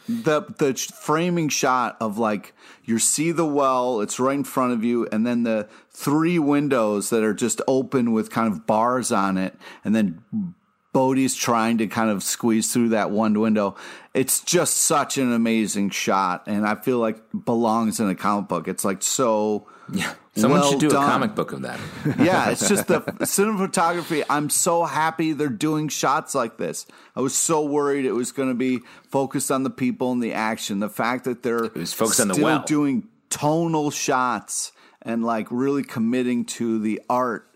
the 0.09 0.43
the 0.59 0.75
framing 0.75 1.49
shot 1.49 1.97
of 2.01 2.19
like 2.19 2.55
you 2.85 2.99
see 2.99 3.33
the 3.33 3.45
well, 3.45 4.01
it's 4.01 4.21
right 4.21 4.35
in 4.37 4.45
front 4.45 4.73
of 4.73 4.85
you, 4.85 5.07
and 5.11 5.27
then 5.27 5.43
the 5.43 5.69
three 5.91 6.39
windows 6.39 7.11
that 7.11 7.25
are 7.25 7.35
just 7.35 7.61
open 7.67 8.13
with 8.13 8.31
kind 8.31 8.53
of 8.53 8.67
bars 8.67 9.11
on 9.11 9.37
it, 9.37 9.55
and 9.85 9.95
then 9.95 10.23
Bode's 10.97 11.35
trying 11.35 11.77
to 11.77 11.89
kind 11.89 12.09
of 12.09 12.23
squeeze 12.23 12.73
through 12.73 12.89
that 12.89 13.11
one 13.11 13.39
window. 13.39 13.77
It's 14.15 14.41
just 14.41 14.79
such 14.79 15.19
an 15.19 15.31
amazing 15.31 15.91
shot, 15.91 16.45
and 16.47 16.67
I 16.67 16.75
feel 16.75 16.99
like 16.99 17.19
belongs 17.45 18.01
in 18.01 18.09
a 18.09 18.15
comic 18.15 18.49
book. 18.49 18.67
It's 18.67 18.83
like 18.83 19.03
so. 19.03 19.67
Yeah, 19.93 20.15
someone 20.37 20.61
well 20.61 20.71
should 20.71 20.81
do 20.81 20.89
done. 20.89 21.05
a 21.05 21.07
comic 21.07 21.35
book 21.35 21.53
of 21.53 21.61
that. 21.63 21.79
yeah, 22.19 22.49
it's 22.49 22.67
just 22.67 22.87
the 22.87 23.01
cinematography. 23.21 24.25
I'm 24.31 24.49
so 24.49 24.85
happy 24.85 25.35
they're 25.35 25.51
doing 25.51 25.89
shots 25.89 26.35
like 26.35 26.57
this. 26.57 26.87
I 27.15 27.21
was 27.21 27.35
so 27.35 27.63
worried 27.63 28.07
it 28.07 28.13
was 28.13 28.33
going 28.33 28.49
to 28.49 28.55
be 28.55 28.81
focused 29.11 29.51
on 29.51 29.65
the 29.65 29.71
people 29.71 30.13
and 30.13 30.23
the 30.23 30.33
action. 30.33 30.79
The 30.79 30.89
fact 30.89 31.25
that 31.25 31.43
they're 31.43 31.71
was 31.75 31.93
focused 31.93 32.21
on 32.21 32.29
the 32.29 32.35
still 32.35 32.47
well. 32.47 32.65
doing 32.65 33.07
tonal 33.29 33.91
shots 33.91 34.73
and 35.03 35.23
like 35.23 35.47
really 35.51 35.83
committing 35.83 36.47
to 36.47 36.79
the 36.79 37.03
art 37.11 37.47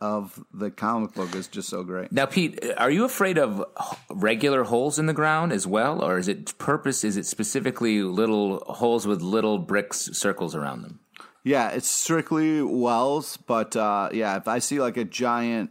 of 0.00 0.42
the 0.52 0.70
comic 0.70 1.14
book 1.14 1.34
is 1.34 1.48
just 1.48 1.68
so 1.68 1.82
great. 1.82 2.12
Now, 2.12 2.26
Pete, 2.26 2.58
are 2.76 2.90
you 2.90 3.04
afraid 3.04 3.38
of 3.38 3.64
regular 4.10 4.64
holes 4.64 4.98
in 4.98 5.06
the 5.06 5.12
ground 5.12 5.52
as 5.52 5.66
well, 5.66 6.02
or 6.02 6.18
is 6.18 6.28
it 6.28 6.56
purpose? 6.58 7.04
Is 7.04 7.16
it 7.16 7.26
specifically 7.26 8.02
little 8.02 8.60
holes 8.66 9.06
with 9.06 9.22
little 9.22 9.58
bricks 9.58 10.10
circles 10.12 10.54
around 10.54 10.82
them? 10.82 11.00
Yeah, 11.44 11.70
it's 11.70 11.88
strictly 11.88 12.60
wells, 12.62 13.36
but 13.36 13.76
uh, 13.76 14.10
yeah, 14.12 14.36
if 14.36 14.48
I 14.48 14.58
see 14.58 14.80
like 14.80 14.96
a 14.96 15.04
giant 15.04 15.70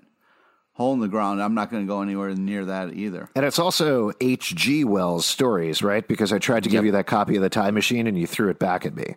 hole 0.73 0.93
in 0.93 0.99
the 0.99 1.07
ground, 1.07 1.41
I'm 1.41 1.53
not 1.53 1.69
going 1.69 1.83
to 1.83 1.87
go 1.87 2.01
anywhere 2.01 2.33
near 2.33 2.65
that 2.65 2.93
either. 2.93 3.29
And 3.35 3.45
it's 3.45 3.59
also 3.59 4.11
H.G. 4.21 4.85
Wells 4.85 5.25
stories, 5.25 5.81
right? 5.81 6.07
Because 6.07 6.31
I 6.31 6.39
tried 6.39 6.63
to 6.63 6.69
give 6.69 6.85
you 6.85 6.91
that 6.93 7.07
copy 7.07 7.35
of 7.35 7.41
the 7.41 7.49
Time 7.49 7.73
Machine 7.73 8.07
and 8.07 8.17
you 8.17 8.27
threw 8.27 8.49
it 8.49 8.59
back 8.59 8.85
at 8.85 8.95
me. 8.95 9.15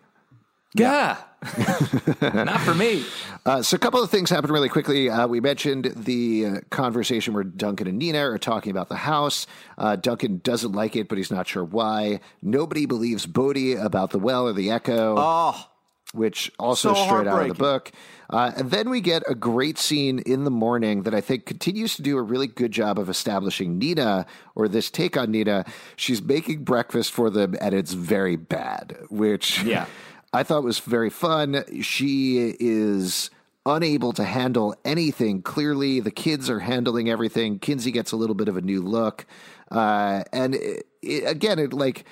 Yeah, 0.73 1.17
not 2.21 2.59
for 2.61 2.75
me. 2.75 3.05
Uh, 3.45 3.61
so, 3.61 3.75
a 3.75 3.79
couple 3.79 4.03
of 4.03 4.09
things 4.09 4.29
happened 4.29 4.51
really 4.51 4.69
quickly. 4.69 5.09
Uh, 5.09 5.27
we 5.27 5.39
mentioned 5.39 5.85
the 5.95 6.45
uh, 6.45 6.59
conversation 6.69 7.33
where 7.33 7.43
Duncan 7.43 7.87
and 7.87 7.97
Nina 7.97 8.29
are 8.29 8.37
talking 8.37 8.71
about 8.71 8.89
the 8.89 8.97
house. 8.97 9.47
Uh, 9.77 9.95
Duncan 9.95 10.41
doesn't 10.43 10.73
like 10.73 10.95
it, 10.95 11.07
but 11.07 11.17
he's 11.17 11.31
not 11.31 11.47
sure 11.47 11.63
why. 11.63 12.19
Nobody 12.41 12.85
believes 12.85 13.25
Bode 13.25 13.77
about 13.79 14.11
the 14.11 14.19
well 14.19 14.47
or 14.47 14.53
the 14.53 14.69
echo. 14.71 15.15
Oh, 15.17 15.65
which 16.13 16.51
also 16.59 16.93
So 16.93 17.05
straight 17.05 17.27
out 17.27 17.43
of 17.43 17.47
the 17.49 17.53
book. 17.53 17.91
Uh, 18.31 18.51
and 18.57 18.69
then 18.71 18.89
we 18.89 19.01
get 19.01 19.23
a 19.27 19.33
great 19.35 19.77
scene 19.77 20.19
in 20.19 20.43
the 20.43 20.51
morning 20.51 21.03
that 21.03 21.13
I 21.15 21.21
think 21.21 21.45
continues 21.45 21.95
to 21.95 22.01
do 22.01 22.17
a 22.17 22.21
really 22.21 22.47
good 22.47 22.71
job 22.71 22.99
of 22.99 23.09
establishing 23.09 23.77
Nina 23.79 24.25
or 24.55 24.67
this 24.67 24.91
take 24.91 25.17
on 25.17 25.31
Nina. 25.31 25.65
She's 25.95 26.21
making 26.21 26.63
breakfast 26.63 27.11
for 27.11 27.29
them, 27.29 27.55
and 27.59 27.73
it's 27.73 27.93
very 27.93 28.35
bad, 28.35 28.97
which 29.09 29.63
Yeah. 29.63 29.85
I 30.33 30.43
thought 30.43 30.63
was 30.63 30.79
very 30.79 31.09
fun. 31.09 31.63
She 31.81 32.55
is 32.59 33.29
unable 33.65 34.13
to 34.13 34.23
handle 34.23 34.75
anything. 34.85 35.41
Clearly, 35.41 35.99
the 35.99 36.11
kids 36.11 36.49
are 36.49 36.59
handling 36.59 37.09
everything. 37.09 37.59
Kinsey 37.59 37.91
gets 37.91 38.11
a 38.11 38.15
little 38.15 38.35
bit 38.35 38.47
of 38.47 38.57
a 38.57 38.61
new 38.61 38.81
look, 38.81 39.25
uh, 39.71 40.23
and 40.31 40.55
it, 40.55 40.85
it, 41.01 41.23
again, 41.27 41.59
it 41.59 41.73
like 41.73 42.05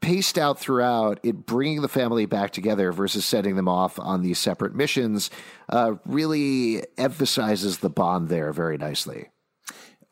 paced 0.00 0.38
out 0.38 0.58
throughout 0.58 1.18
it 1.22 1.46
bringing 1.46 1.80
the 1.80 1.88
family 1.88 2.26
back 2.26 2.50
together 2.50 2.92
versus 2.92 3.24
setting 3.24 3.56
them 3.56 3.68
off 3.68 3.98
on 3.98 4.22
these 4.22 4.38
separate 4.38 4.74
missions 4.74 5.30
uh, 5.70 5.94
really 6.04 6.84
emphasizes 6.98 7.78
the 7.78 7.88
bond 7.88 8.28
there 8.28 8.52
very 8.52 8.76
nicely 8.76 9.28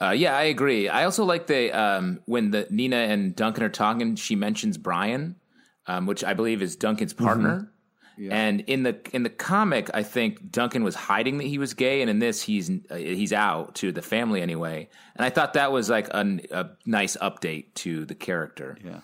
Uh, 0.01 0.11
yeah, 0.11 0.36
I 0.36 0.45
agree. 0.45 0.89
I 0.89 1.05
also 1.05 1.24
like 1.24 1.49
the 1.49 1.72
um, 1.72 2.20
when 2.26 2.53
the 2.53 2.68
Nina 2.70 2.97
and 2.97 3.34
Duncan 3.34 3.64
are 3.64 3.68
talking. 3.68 4.14
She 4.14 4.36
mentions 4.36 4.78
Brian, 4.78 5.34
um, 5.89 6.07
which 6.07 6.22
I 6.22 6.34
believe 6.34 6.62
is 6.62 6.76
Duncan's 6.76 7.12
partner. 7.14 7.72
And 8.30 8.62
in 8.62 8.82
the 8.82 8.99
in 9.12 9.22
the 9.22 9.30
comic, 9.30 9.91
I 9.95 10.03
think 10.03 10.51
Duncan 10.51 10.82
was 10.82 10.97
hiding 10.97 11.39
that 11.39 11.45
he 11.47 11.57
was 11.57 11.74
gay, 11.74 12.01
and 12.01 12.11
in 12.11 12.18
this, 12.18 12.43
he's 12.43 12.68
uh, 12.91 12.97
he's 12.97 13.32
out 13.32 13.76
to 13.76 13.93
the 13.93 14.03
family 14.03 14.43
anyway. 14.43 14.89
And 15.14 15.24
I 15.24 15.30
thought 15.30 15.53
that 15.53 15.70
was 15.70 15.89
like 15.89 16.09
a, 16.09 16.41
a 16.51 16.70
nice 16.84 17.16
update 17.16 17.74
to 17.74 18.05
the 18.07 18.16
character. 18.16 18.76
yeah. 18.84 19.01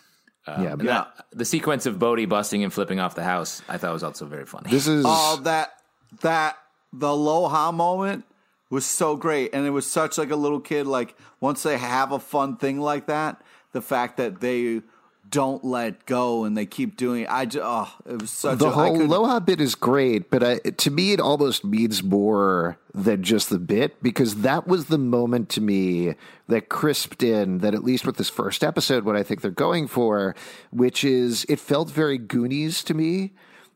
yeah 0.48 0.72
And 0.72 0.80
that- 0.88 1.26
the 1.32 1.44
sequence 1.44 1.86
of 1.86 2.00
Bode 2.00 2.28
busting 2.28 2.64
and 2.64 2.72
flipping 2.72 2.98
off 2.98 3.14
the 3.14 3.22
house, 3.22 3.62
I 3.68 3.78
thought 3.78 3.92
was 3.92 4.02
also 4.02 4.26
very 4.26 4.46
funny. 4.46 4.68
this 4.70 4.88
is 4.88 5.04
Oh, 5.08 5.40
that 5.44 5.74
that 6.22 6.56
the 6.92 7.08
aloha 7.10 7.70
moment 7.70 8.24
was 8.68 8.84
so 8.84 9.14
great, 9.14 9.54
and 9.54 9.64
it 9.64 9.70
was 9.70 9.86
such 9.86 10.18
like 10.18 10.30
a 10.32 10.36
little 10.36 10.58
kid. 10.60 10.88
Like 10.88 11.14
once 11.38 11.62
they 11.62 11.78
have 11.78 12.10
a 12.10 12.18
fun 12.18 12.56
thing 12.56 12.80
like 12.80 13.06
that, 13.06 13.40
the 13.70 13.80
fact 13.80 14.16
that 14.16 14.40
they 14.40 14.82
don't 15.28 15.64
let 15.64 16.06
go 16.06 16.44
and 16.44 16.56
they 16.56 16.66
keep 16.66 16.96
doing 16.96 17.22
it. 17.22 17.28
I 17.30 17.44
just, 17.46 17.64
oh, 17.64 17.90
it 18.06 18.20
was 18.20 18.30
such 18.30 18.58
the 18.58 18.66
a, 18.66 18.70
whole 18.70 19.00
Aloha 19.02 19.40
bit 19.40 19.60
is 19.60 19.74
great, 19.74 20.30
but 20.30 20.42
I, 20.42 20.58
to 20.58 20.90
me, 20.90 21.12
it 21.12 21.20
almost 21.20 21.64
means 21.64 22.02
more 22.02 22.78
than 22.94 23.22
just 23.22 23.50
the 23.50 23.58
bit 23.58 24.02
because 24.02 24.36
that 24.42 24.66
was 24.66 24.86
the 24.86 24.98
moment 24.98 25.48
to 25.50 25.60
me 25.60 26.14
that 26.48 26.68
crisped 26.68 27.22
in 27.22 27.58
that, 27.58 27.74
at 27.74 27.82
least 27.82 28.06
with 28.06 28.16
this 28.16 28.28
first 28.30 28.62
episode, 28.62 29.04
what 29.04 29.16
I 29.16 29.22
think 29.22 29.40
they're 29.40 29.50
going 29.50 29.88
for, 29.88 30.36
which 30.70 31.02
is 31.04 31.44
it 31.48 31.58
felt 31.58 31.90
very 31.90 32.18
Goonies 32.18 32.84
to 32.84 32.94
me. 32.94 33.32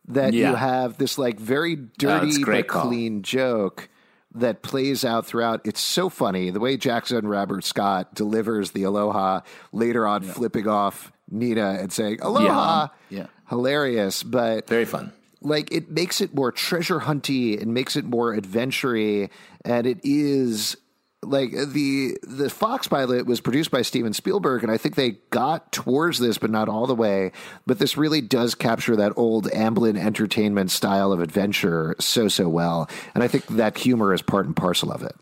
That 0.07 0.32
Yeah. 0.32 0.51
you 0.51 0.57
have 0.57 0.96
this 0.96 1.18
like 1.18 1.38
very 1.38 1.76
oh, 1.78 1.86
dirty 1.99 2.36
a 2.36 2.38
great 2.38 2.66
but 2.66 2.72
call. 2.72 2.86
clean 2.88 3.22
joke 3.22 3.90
that 4.34 4.62
plays 4.62 5.05
out 5.05 5.26
throughout. 5.26 5.61
It's 5.64 5.80
so 5.80 6.09
funny 6.09 6.51
the 6.51 6.61
way 6.61 6.76
Jackson 6.76 7.26
Robert 7.26 7.64
Scott 7.64 8.14
delivers 8.14 8.70
the 8.70 8.84
aloha 8.84 9.40
later 9.72 10.07
on, 10.07 10.22
flipping 10.22 10.66
off 10.66 11.12
Nina 11.31 11.79
and 11.81 11.93
saying 11.93 12.18
aloha. 12.22 12.89
Yeah. 13.11 13.26
Hilarious, 13.49 14.22
but 14.22 14.66
very 14.68 14.85
fun. 14.85 15.12
like 15.41 15.72
it 15.72 15.91
makes 15.91 16.20
it 16.20 16.35
more 16.35 16.53
treasure 16.53 17.01
hunty 17.01 17.61
and 17.61 17.72
makes 17.72 17.97
it 17.97 18.05
more 18.05 18.35
adventure 18.35 19.29
and 19.64 19.87
it 19.87 20.01
is 20.05 20.76
like 21.22 21.51
the 21.51 22.16
the 22.22 22.49
Fox 22.49 22.87
pilot 22.87 23.26
was 23.26 23.41
produced 23.41 23.70
by 23.70 23.83
Steven 23.83 24.12
Spielberg 24.12 24.62
and 24.62 24.70
I 24.70 24.76
think 24.76 24.95
they 24.95 25.12
got 25.31 25.72
towards 25.72 26.18
this 26.18 26.39
but 26.39 26.51
not 26.51 26.68
all 26.68 26.87
the 26.87 26.95
way 26.95 27.33
but 27.66 27.79
this 27.79 27.97
really 27.97 28.20
does 28.20 28.55
capture 28.55 28.95
that 28.97 29.12
old 29.16 29.47
Amblin 29.51 29.99
entertainment 29.99 30.70
style 30.70 31.11
of 31.11 31.20
adventure 31.20 31.97
so 31.99 32.29
so 32.29 32.49
well 32.49 32.89
and 33.14 33.24
I 33.24 33.29
think 33.29 33.47
that 33.49 33.79
humor 33.79 34.12
is 34.14 34.22
part 34.22 34.47
and 34.47 34.55
parcel 34.55 34.93
of 34.93 35.03
it 35.03 35.16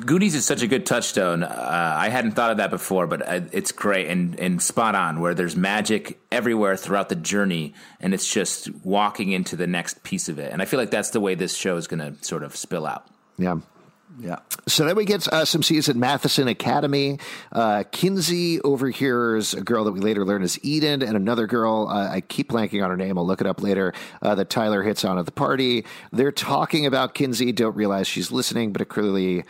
Goonies 0.00 0.34
is 0.34 0.44
such 0.44 0.62
a 0.62 0.66
good 0.66 0.86
touchstone. 0.86 1.42
Uh, 1.42 1.94
I 1.96 2.08
hadn't 2.08 2.32
thought 2.32 2.50
of 2.50 2.56
that 2.56 2.70
before, 2.70 3.06
but 3.06 3.22
uh, 3.26 3.40
it's 3.52 3.70
great 3.70 4.08
and, 4.08 4.38
and 4.40 4.60
spot 4.60 4.94
on. 4.94 5.20
Where 5.20 5.34
there's 5.34 5.56
magic 5.56 6.18
everywhere 6.32 6.76
throughout 6.76 7.08
the 7.08 7.16
journey, 7.16 7.74
and 8.00 8.12
it's 8.12 8.30
just 8.32 8.70
walking 8.84 9.32
into 9.32 9.56
the 9.56 9.66
next 9.66 10.02
piece 10.02 10.28
of 10.28 10.38
it. 10.38 10.52
And 10.52 10.60
I 10.60 10.64
feel 10.64 10.80
like 10.80 10.90
that's 10.90 11.10
the 11.10 11.20
way 11.20 11.34
this 11.34 11.56
show 11.56 11.76
is 11.76 11.86
going 11.86 12.00
to 12.00 12.22
sort 12.24 12.42
of 12.42 12.56
spill 12.56 12.86
out. 12.86 13.06
yeah 13.38 13.56
yeah. 14.18 14.38
So 14.66 14.84
then 14.84 14.96
we 14.96 15.04
get 15.04 15.26
uh, 15.28 15.44
some 15.44 15.62
scenes 15.62 15.88
at 15.88 15.96
Matheson 15.96 16.46
Academy. 16.48 17.18
Uh, 17.50 17.84
Kinsey 17.90 18.60
overhears 18.60 19.54
a 19.54 19.60
girl 19.60 19.84
that 19.84 19.92
we 19.92 20.00
later 20.00 20.24
learn 20.24 20.42
is 20.42 20.58
Eden, 20.62 21.02
and 21.02 21.16
another 21.16 21.46
girl. 21.46 21.88
Uh, 21.88 22.08
I 22.08 22.20
keep 22.20 22.50
blanking 22.50 22.82
on 22.82 22.90
her 22.90 22.96
name. 22.96 23.18
I'll 23.18 23.26
look 23.26 23.40
it 23.40 23.46
up 23.46 23.62
later. 23.62 23.92
Uh, 24.22 24.34
that 24.36 24.50
Tyler 24.50 24.82
hits 24.82 25.04
on 25.04 25.18
at 25.18 25.26
the 25.26 25.32
party. 25.32 25.84
They're 26.12 26.32
talking 26.32 26.86
about 26.86 27.14
Kinsey. 27.14 27.52
Don't 27.52 27.74
realize 27.74 28.06
she's 28.06 28.30
listening, 28.30 28.72
but 28.72 28.82
it 28.82 28.86
clearly 28.86 29.44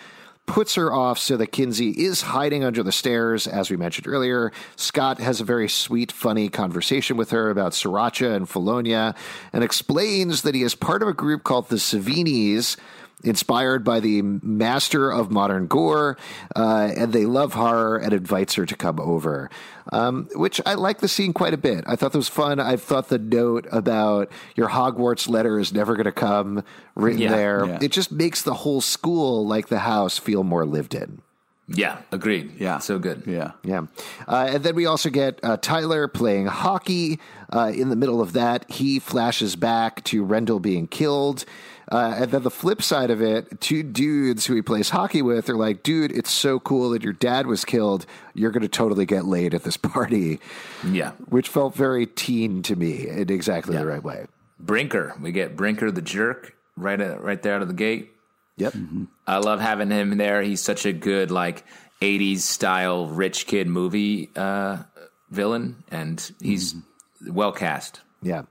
puts 0.46 0.74
her 0.74 0.92
off 0.92 1.18
so 1.18 1.36
that 1.36 1.48
Kinsey 1.48 1.90
is 1.90 2.20
hiding 2.22 2.64
under 2.64 2.82
the 2.82 2.92
stairs, 2.92 3.46
as 3.46 3.70
we 3.70 3.76
mentioned 3.76 4.06
earlier. 4.06 4.52
Scott 4.76 5.18
has 5.18 5.40
a 5.40 5.44
very 5.44 5.68
sweet, 5.68 6.12
funny 6.12 6.48
conversation 6.48 7.16
with 7.16 7.30
her 7.30 7.50
about 7.50 7.72
Sriracha 7.72 8.36
and 8.36 8.46
Felonia 8.46 9.16
and 9.52 9.64
explains 9.64 10.42
that 10.42 10.54
he 10.54 10.62
is 10.62 10.74
part 10.74 11.02
of 11.02 11.08
a 11.08 11.14
group 11.14 11.44
called 11.44 11.68
the 11.68 11.76
Savinis 11.76 12.76
inspired 13.22 13.84
by 13.84 14.00
the 14.00 14.20
master 14.22 15.10
of 15.10 15.30
modern 15.30 15.66
gore, 15.66 16.16
uh, 16.56 16.90
and 16.96 17.12
they 17.12 17.24
love 17.24 17.54
horror 17.54 17.96
and 17.96 18.12
invites 18.12 18.54
her 18.54 18.66
to 18.66 18.76
come 18.76 19.00
over. 19.00 19.48
Um, 19.92 20.28
which 20.34 20.60
I 20.66 20.74
like 20.74 20.98
the 20.98 21.08
scene 21.08 21.32
quite 21.32 21.52
a 21.54 21.58
bit. 21.58 21.84
I 21.86 21.96
thought 21.96 22.12
that 22.12 22.18
was 22.18 22.28
fun. 22.28 22.58
I 22.58 22.76
thought 22.76 23.08
the 23.08 23.18
note 23.18 23.66
about 23.70 24.30
your 24.56 24.68
Hogwarts 24.68 25.28
letter 25.28 25.58
is 25.58 25.72
never 25.72 25.94
going 25.94 26.04
to 26.06 26.12
come 26.12 26.64
written 26.94 27.20
Yeah, 27.20 27.30
there. 27.30 27.66
yeah. 27.66 27.78
It 27.82 27.92
just 27.92 28.10
makes 28.10 28.42
the 28.42 28.54
whole 28.54 28.80
school, 28.80 29.46
like 29.46 29.68
the 29.68 29.80
house, 29.80 30.18
feel 30.18 30.42
more 30.42 30.64
lived 30.64 30.94
in. 30.94 31.20
Yeah, 31.66 31.98
agreed. 32.12 32.60
Yeah. 32.60 32.78
so 32.78 32.98
good. 32.98 33.22
Yeah. 33.26 33.52
Yeah. 33.62 33.86
Uh, 34.28 34.48
and 34.50 34.62
then 34.64 34.74
we 34.74 34.84
also 34.84 35.08
get 35.08 35.40
uh, 35.42 35.56
Tyler 35.56 36.08
playing 36.08 36.46
hockey. 36.46 37.18
Uh, 37.50 37.72
in 37.74 37.88
the 37.88 37.96
middle 37.96 38.20
of 38.20 38.34
that, 38.34 38.70
he 38.70 38.98
flashes 38.98 39.56
back 39.56 40.04
to 40.04 40.24
Rendell 40.24 40.60
being 40.60 40.86
killed. 40.86 41.46
Uh, 41.90 42.14
and 42.18 42.30
then 42.30 42.42
the 42.42 42.50
flip 42.50 42.80
side 42.82 43.10
of 43.10 43.20
it, 43.20 43.60
two 43.60 43.82
dudes 43.82 44.46
who 44.46 44.54
he 44.54 44.62
plays 44.62 44.90
hockey 44.90 45.22
with 45.22 45.48
are 45.50 45.56
like, 45.56 45.82
dude, 45.82 46.10
it's 46.12 46.30
so 46.30 46.58
cool 46.60 46.90
that 46.90 47.02
your 47.02 47.12
dad 47.12 47.46
was 47.46 47.64
killed. 47.64 48.06
You're 48.34 48.50
going 48.50 48.62
to 48.62 48.68
totally 48.68 49.06
get 49.06 49.26
laid 49.26 49.54
at 49.54 49.64
this 49.64 49.76
party, 49.76 50.40
Yeah, 50.84 51.12
which 51.28 51.48
felt 51.48 51.74
very 51.74 52.06
teen 52.06 52.62
to 52.62 52.76
me 52.76 53.06
in 53.08 53.30
exactly 53.30 53.76
the 53.76 53.86
right 53.86 54.02
way. 54.02 54.26
Brinker. 54.58 55.14
We 55.20 55.32
get 55.32 55.56
Brinker 55.56 55.90
the 55.90 56.00
jerk 56.02 56.54
right 56.76 57.00
at, 57.00 57.22
right 57.22 57.42
there 57.42 57.54
out 57.54 57.62
of 57.62 57.68
the 57.68 57.74
gate. 57.74 58.10
Yep. 58.56 58.74
I 59.26 59.38
love 59.38 59.60
having 59.60 59.90
him 59.90 60.16
there. 60.16 60.40
He's 60.42 60.60
such 60.62 60.86
a 60.86 60.92
good 60.92 61.30
like 61.30 61.64
'80s 62.00 62.38
style 62.38 63.06
rich 63.08 63.46
kid 63.46 63.66
movie 63.66 64.30
uh, 64.36 64.84
villain, 65.30 65.82
and 65.90 66.30
he's 66.40 66.74
well 67.26 67.52
cast. 67.52 68.00
Yeah. 68.24 68.42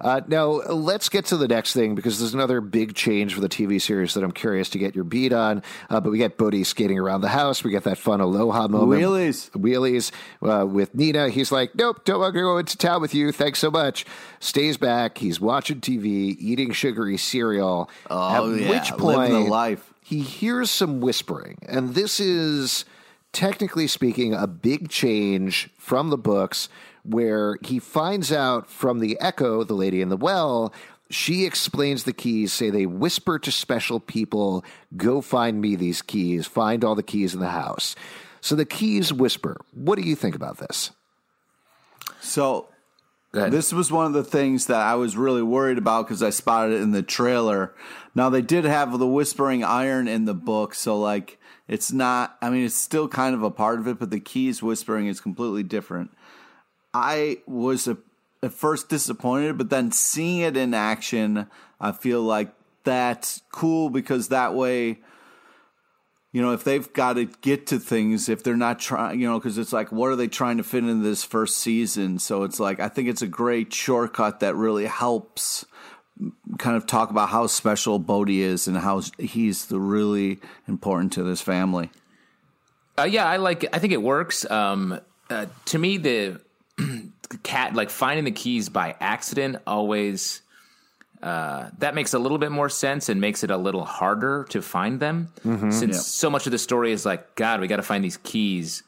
Uh, 0.00 0.20
now, 0.28 0.46
let's 0.50 1.08
get 1.08 1.24
to 1.26 1.36
the 1.36 1.48
next 1.48 1.72
thing 1.72 1.94
because 1.94 2.18
there's 2.18 2.34
another 2.34 2.60
big 2.60 2.94
change 2.94 3.34
for 3.34 3.40
the 3.40 3.48
TV 3.48 3.80
series 3.80 4.12
that 4.14 4.22
I'm 4.22 4.30
curious 4.32 4.68
to 4.70 4.78
get 4.78 4.94
your 4.94 5.04
beat 5.04 5.32
on. 5.32 5.62
Uh, 5.88 6.00
but 6.00 6.10
we 6.10 6.18
get 6.18 6.36
Bode 6.36 6.64
skating 6.66 6.98
around 6.98 7.22
the 7.22 7.28
house. 7.28 7.64
We 7.64 7.70
get 7.70 7.84
that 7.84 7.96
fun 7.98 8.20
aloha 8.20 8.68
moment. 8.68 9.00
Wheelies. 9.00 9.50
Wheelies 9.52 10.12
uh, 10.42 10.66
with 10.66 10.94
Nina. 10.94 11.30
He's 11.30 11.50
like, 11.50 11.74
nope, 11.74 12.04
don't 12.04 12.20
want 12.20 12.34
to 12.34 12.40
go 12.40 12.58
into 12.58 12.76
town 12.76 13.00
with 13.00 13.14
you. 13.14 13.32
Thanks 13.32 13.58
so 13.58 13.70
much. 13.70 14.04
Stays 14.38 14.76
back. 14.76 15.16
He's 15.18 15.40
watching 15.40 15.80
TV, 15.80 16.36
eating 16.38 16.72
sugary 16.72 17.16
cereal. 17.16 17.88
Oh, 18.10 18.52
At 18.52 18.60
yeah, 18.60 18.68
which 18.70 18.90
point, 18.92 19.18
living 19.18 19.44
the 19.44 19.50
life. 19.50 19.92
he 20.02 20.20
hears 20.20 20.70
some 20.70 21.00
whispering. 21.00 21.58
And 21.66 21.94
this 21.94 22.20
is, 22.20 22.84
technically 23.32 23.86
speaking, 23.86 24.34
a 24.34 24.46
big 24.46 24.90
change 24.90 25.70
from 25.78 26.10
the 26.10 26.18
books 26.18 26.68
where 27.04 27.58
he 27.62 27.78
finds 27.78 28.32
out 28.32 28.70
from 28.70 29.00
the 29.00 29.18
echo, 29.20 29.64
the 29.64 29.74
lady 29.74 30.00
in 30.00 30.08
the 30.08 30.16
well, 30.16 30.72
she 31.10 31.44
explains 31.44 32.04
the 32.04 32.12
keys, 32.12 32.52
say 32.52 32.70
they 32.70 32.86
whisper 32.86 33.38
to 33.38 33.52
special 33.52 34.00
people, 34.00 34.64
go 34.96 35.20
find 35.20 35.60
me 35.60 35.76
these 35.76 36.00
keys, 36.00 36.46
find 36.46 36.84
all 36.84 36.94
the 36.94 37.02
keys 37.02 37.34
in 37.34 37.40
the 37.40 37.50
house. 37.50 37.94
So 38.40 38.54
the 38.54 38.64
keys 38.64 39.12
whisper. 39.12 39.60
What 39.72 39.96
do 39.96 40.02
you 40.02 40.16
think 40.16 40.34
about 40.34 40.58
this? 40.58 40.90
So 42.20 42.68
This 43.50 43.72
was 43.72 43.90
one 43.90 44.06
of 44.06 44.12
the 44.12 44.24
things 44.24 44.66
that 44.66 44.80
I 44.80 44.94
was 44.94 45.16
really 45.16 45.42
worried 45.42 45.78
about 45.78 46.06
because 46.06 46.22
I 46.22 46.30
spotted 46.30 46.74
it 46.74 46.82
in 46.82 46.92
the 46.92 47.02
trailer. 47.02 47.74
Now 48.14 48.28
they 48.28 48.42
did 48.42 48.64
have 48.64 48.98
the 48.98 49.06
whispering 49.06 49.64
iron 49.64 50.06
in 50.06 50.26
the 50.26 50.34
book, 50.34 50.74
so 50.74 50.98
like 50.98 51.38
it's 51.66 51.92
not. 51.92 52.36
I 52.42 52.50
mean, 52.50 52.64
it's 52.64 52.74
still 52.74 53.08
kind 53.08 53.34
of 53.34 53.42
a 53.42 53.50
part 53.50 53.78
of 53.78 53.88
it, 53.88 53.98
but 53.98 54.10
the 54.10 54.20
keys 54.20 54.62
whispering 54.62 55.06
is 55.06 55.20
completely 55.20 55.62
different. 55.62 56.10
I 56.94 57.38
was 57.46 57.88
a, 57.88 57.96
at 58.42 58.52
first 58.52 58.88
disappointed, 58.88 59.58
but 59.58 59.70
then 59.70 59.92
seeing 59.92 60.40
it 60.40 60.56
in 60.56 60.74
action, 60.74 61.46
I 61.80 61.92
feel 61.92 62.22
like 62.22 62.52
that's 62.84 63.42
cool 63.52 63.90
because 63.90 64.28
that 64.28 64.54
way 64.54 64.98
you 66.32 66.40
know, 66.40 66.52
if 66.52 66.64
they've 66.64 66.90
got 66.94 67.14
to 67.14 67.26
get 67.26 67.66
to 67.68 67.78
things, 67.78 68.30
if 68.30 68.42
they're 68.42 68.56
not 68.56 68.78
trying, 68.78 69.20
you 69.20 69.28
know, 69.28 69.38
because 69.38 69.58
it's 69.58 69.72
like, 69.72 69.92
what 69.92 70.06
are 70.06 70.16
they 70.16 70.28
trying 70.28 70.56
to 70.56 70.62
fit 70.62 70.82
into 70.82 71.02
this 71.02 71.22
first 71.22 71.58
season? 71.58 72.18
So 72.18 72.44
it's 72.44 72.58
like, 72.58 72.80
I 72.80 72.88
think 72.88 73.08
it's 73.08 73.20
a 73.20 73.26
great 73.26 73.72
shortcut 73.72 74.40
that 74.40 74.56
really 74.56 74.86
helps 74.86 75.66
kind 76.58 76.76
of 76.76 76.86
talk 76.86 77.10
about 77.10 77.28
how 77.28 77.46
special 77.46 77.98
Bode 77.98 78.30
is 78.30 78.66
and 78.66 78.78
how 78.78 79.02
he's 79.18 79.66
the 79.66 79.78
really 79.78 80.40
important 80.66 81.12
to 81.14 81.22
this 81.22 81.42
family. 81.42 81.90
Uh, 82.98 83.04
yeah, 83.04 83.26
I 83.26 83.36
like. 83.36 83.66
I 83.72 83.78
think 83.78 83.92
it 83.92 84.02
works. 84.02 84.50
Um, 84.50 85.00
uh, 85.30 85.46
to 85.66 85.78
me, 85.78 85.96
the 85.96 86.40
cat 87.42 87.74
like 87.74 87.90
finding 87.90 88.24
the 88.24 88.30
keys 88.30 88.68
by 88.68 88.94
accident 89.00 89.56
always 89.66 90.42
uh, 91.22 91.70
that 91.78 91.94
makes 91.94 92.14
a 92.14 92.18
little 92.18 92.38
bit 92.38 92.50
more 92.50 92.68
sense 92.68 93.08
and 93.08 93.20
makes 93.20 93.44
it 93.44 93.50
a 93.50 93.56
little 93.56 93.84
harder 93.84 94.44
to 94.50 94.60
find 94.60 94.98
them 94.98 95.28
since 95.70 96.04
so 96.06 96.28
much 96.28 96.46
of 96.46 96.52
the 96.52 96.58
story 96.58 96.90
is 96.92 97.06
like 97.06 97.34
God, 97.36 97.60
we 97.60 97.68
got 97.68 97.76
to 97.76 97.82
find 97.82 98.02
these 98.04 98.16
keys. 98.18 98.82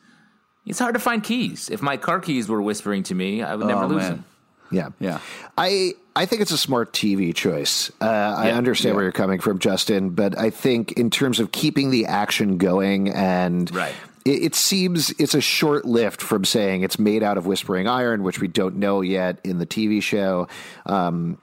It's 0.67 0.79
hard 0.81 0.95
to 0.95 1.01
find 1.01 1.23
keys. 1.23 1.69
If 1.71 1.81
my 1.83 1.97
car 1.97 2.19
keys 2.21 2.49
were 2.49 2.61
whispering 2.61 3.03
to 3.05 3.15
me, 3.15 3.43
I 3.43 3.55
would 3.55 3.67
never 3.67 3.85
Oh, 3.85 3.89
lose 3.89 4.03
man. 4.03 4.11
them. 4.11 4.25
Yeah. 4.73 4.89
Yeah. 4.99 5.19
I 5.57 5.93
I 6.17 6.27
think 6.27 6.43
it's 6.43 6.51
a 6.53 6.59
smart 6.59 6.93
TV 6.93 7.33
choice. 7.35 7.93
Uh, 8.01 8.07
I 8.07 8.49
Yeah. 8.49 8.57
understand 8.59 8.95
where 8.97 9.05
you're 9.05 9.13
coming 9.13 9.39
from, 9.41 9.59
Justin, 9.61 10.11
but 10.11 10.37
I 10.39 10.51
think 10.51 10.93
in 10.93 11.11
terms 11.11 11.39
of 11.39 11.53
keeping 11.53 11.91
the 11.91 12.07
action 12.07 12.57
going 12.59 13.11
and 13.11 13.73
Right. 13.75 13.95
It, 14.25 14.43
it 14.43 14.55
seems 14.55 15.11
it's 15.19 15.35
a 15.35 15.41
short 15.41 15.85
lift 15.85 16.21
from 16.21 16.45
saying 16.45 16.83
it's 16.83 16.99
made 16.99 17.23
out 17.23 17.39
of 17.39 17.47
whispering 17.47 17.89
iron, 17.89 18.23
which 18.23 18.41
we 18.41 18.49
don't 18.49 18.77
know 18.77 19.01
yet 19.01 19.39
in 19.45 19.59
the 19.59 19.67
TV 19.67 20.03
show. 20.03 20.49
Um, 20.87 21.39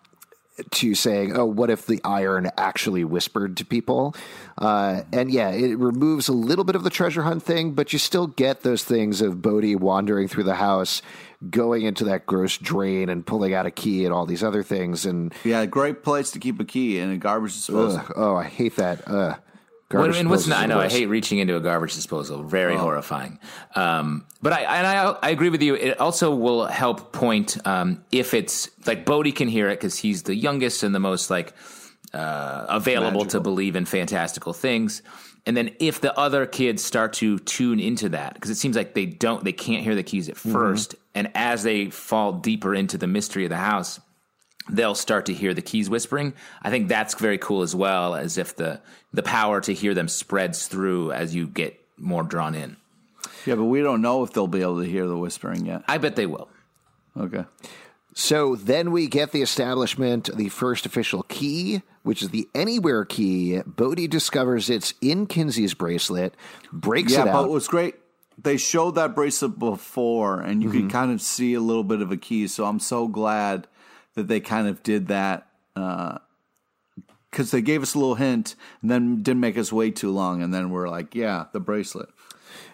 to 0.70 0.94
saying, 0.94 1.36
oh, 1.36 1.46
what 1.46 1.70
if 1.70 1.86
the 1.86 2.00
iron 2.04 2.52
actually 2.58 3.04
whispered 3.04 3.58
to 3.58 3.66
people? 3.66 4.16
Uh, 4.58 5.02
and 5.12 5.32
yeah, 5.32 5.50
it 5.50 5.78
removes 5.78 6.28
a 6.28 6.34
little 6.34 6.64
bit 6.64 6.76
of 6.76 6.84
the 6.84 6.90
treasure 6.90 7.24
hunt 7.24 7.42
thing, 7.42 7.72
but 7.72 7.94
you 7.94 8.00
still 8.00 8.28
get 8.28 8.62
those 8.62 8.84
things 8.84 9.22
of 9.22 9.42
Bode 9.42 9.76
wandering 9.76 10.28
through 10.28 10.44
the 10.44 10.56
house, 10.56 11.02
going 11.50 11.84
into 11.84 12.04
that 12.06 12.26
gross 12.26 12.58
drain 12.58 13.10
and 13.10 13.26
pulling 13.26 13.54
out 13.54 13.66
a 13.66 13.72
key 13.72 14.06
and 14.06 14.14
all 14.14 14.26
these 14.26 14.44
other 14.44 14.62
things. 14.62 15.06
And 15.06 15.34
Yeah, 15.44 15.66
great 15.66 16.04
place 16.04 16.32
to 16.32 16.40
keep 16.40 16.60
a 16.60 16.66
key 16.66 17.00
in 17.00 17.10
a 17.10 17.18
garbage 17.18 17.54
disposal. 17.54 18.00
ugh, 18.00 18.14
oh, 18.16 18.36
I 18.36 18.44
hate 18.44 18.76
that. 18.76 19.08
Uh, 19.08 19.12
Well, 19.12 19.40
garbage 19.92 20.18
and 20.18 20.30
what's 20.30 20.48
not, 20.48 20.60
I 20.60 20.66
know 20.66 20.80
I 20.80 20.90
hate 20.90 21.08
reaching 21.08 21.40
into 21.40 21.56
a 21.56 21.60
garbage 21.60 21.96
disposal. 21.96 22.44
Very 22.44 22.76
horrifying. 22.76 23.40
Um, 23.76 24.26
but 24.42 24.54
I 24.54 24.62
and 24.62 24.88
I, 24.88 25.18
I 25.22 25.30
agree 25.30 25.50
with 25.50 25.62
you. 25.62 25.76
It 25.76 26.00
also 26.00 26.34
will 26.34 26.66
help 26.66 27.12
point 27.14 27.58
um, 27.66 28.04
if 28.12 28.34
it's 28.34 28.70
like 28.88 29.06
Bode 29.06 29.36
can 29.36 29.48
hear 29.48 29.70
it 29.70 29.76
because 29.76 29.98
he's 29.98 30.24
the 30.24 30.36
youngest 30.36 30.84
and 30.84 30.96
the 30.96 31.00
most 31.00 31.30
like 31.30 31.54
uh, 32.14 32.66
available 32.70 33.26
to 33.26 33.40
believe 33.40 33.76
in 33.76 33.86
fantastical 33.86 34.54
things. 34.54 35.02
And 35.46 35.58
then 35.58 35.72
if 35.80 36.02
the 36.02 36.18
other 36.18 36.46
kids 36.46 36.84
start 36.84 37.14
to 37.14 37.40
tune 37.40 37.80
into 37.80 38.10
that, 38.10 38.36
because 38.36 38.52
it 38.52 38.56
seems 38.56 38.76
like 38.76 38.94
they 38.94 39.08
don't, 39.08 39.44
they 39.44 39.54
can't 39.54 39.84
hear 39.84 39.96
the 39.96 40.04
keys 40.04 40.30
at 40.30 40.36
1st 40.36 40.96
and 41.16 41.32
as 41.34 41.64
they 41.64 41.90
fall 41.90 42.34
deeper 42.34 42.76
into 42.76 42.98
the 42.98 43.08
mystery 43.08 43.46
of 43.46 43.50
the 43.50 43.58
house, 43.58 44.00
they'll 44.70 44.96
start 44.96 45.26
to 45.28 45.34
hear 45.34 45.54
the 45.54 45.62
keys 45.62 45.90
whispering. 45.90 46.34
I 46.62 46.70
think 46.70 46.88
that's 46.88 47.14
very 47.16 47.38
cool 47.38 47.62
as 47.62 47.76
well, 47.76 48.16
as 48.16 48.38
if 48.38 48.56
the 48.56 48.82
the 49.14 49.24
power 49.24 49.60
to 49.62 49.74
hear 49.74 49.94
them 49.94 50.08
spreads 50.08 50.68
through 50.68 51.12
as 51.12 51.34
you 51.36 51.48
get 51.48 51.80
more 51.98 52.24
drawn 52.24 52.56
in. 52.56 52.78
Yeah, 53.46 53.56
but 53.56 53.66
we 53.66 53.82
don't 53.82 54.02
know 54.02 54.24
if 54.24 54.32
they'll 54.34 54.48
be 54.48 54.62
able 54.62 54.82
to 54.82 54.88
hear 54.90 55.08
the 55.08 55.18
whispering 55.18 55.66
yet. 55.66 55.84
I 55.88 55.98
bet 55.98 56.16
they 56.16 56.26
will. 56.26 56.50
Okay. 57.18 57.44
So 58.14 58.56
then 58.56 58.92
we 58.92 59.08
get 59.08 59.32
the 59.32 59.42
establishment, 59.42 60.30
the 60.36 60.50
first 60.50 60.86
official 60.86 61.24
key, 61.24 61.82
which 62.04 62.22
is 62.22 62.30
the 62.30 62.48
Anywhere 62.54 63.06
key. 63.06 63.62
Bode 63.66 64.10
discovers 64.10 64.70
it's 64.70 64.94
in 65.02 65.28
Kinsey's 65.28 65.74
bracelet, 65.74 66.36
breaks 66.74 67.14
Yeah, 67.14 67.22
it 67.22 67.26
but 67.28 67.36
out. 67.36 67.46
it 67.46 67.52
was 67.52 67.68
great. 67.68 67.96
They 68.38 68.58
showed 68.58 68.96
that 68.96 69.16
bracelet 69.16 69.58
before, 69.60 70.42
and 70.42 70.62
you 70.62 70.70
Mm-hmm. 70.70 70.82
could 70.82 70.90
kind 70.92 71.12
of 71.12 71.22
see 71.22 71.54
a 71.54 71.62
little 71.62 71.84
bit 71.86 72.02
of 72.02 72.12
a 72.12 72.18
key. 72.18 72.48
So 72.48 72.66
I'm 72.66 72.80
so 72.80 73.08
glad 73.08 73.68
that 74.16 74.28
they 74.28 74.40
kind 74.40 74.68
of 74.68 74.84
did 74.84 75.08
that 75.08 75.48
because 75.74 77.52
they 77.52 77.62
gave 77.62 77.82
us 77.82 77.96
a 77.96 78.00
little 78.00 78.16
hint 78.16 78.56
and 78.82 78.92
then 78.92 79.24
didn't 79.24 79.40
make 79.40 79.58
us 79.58 79.72
wait 79.72 79.96
too 79.96 80.12
long. 80.12 80.42
And 80.42 80.54
then 80.54 80.70
we're 80.70 80.90
like, 80.90 81.16
yeah, 81.16 81.46
the 81.54 81.60
bracelet. 81.60 82.10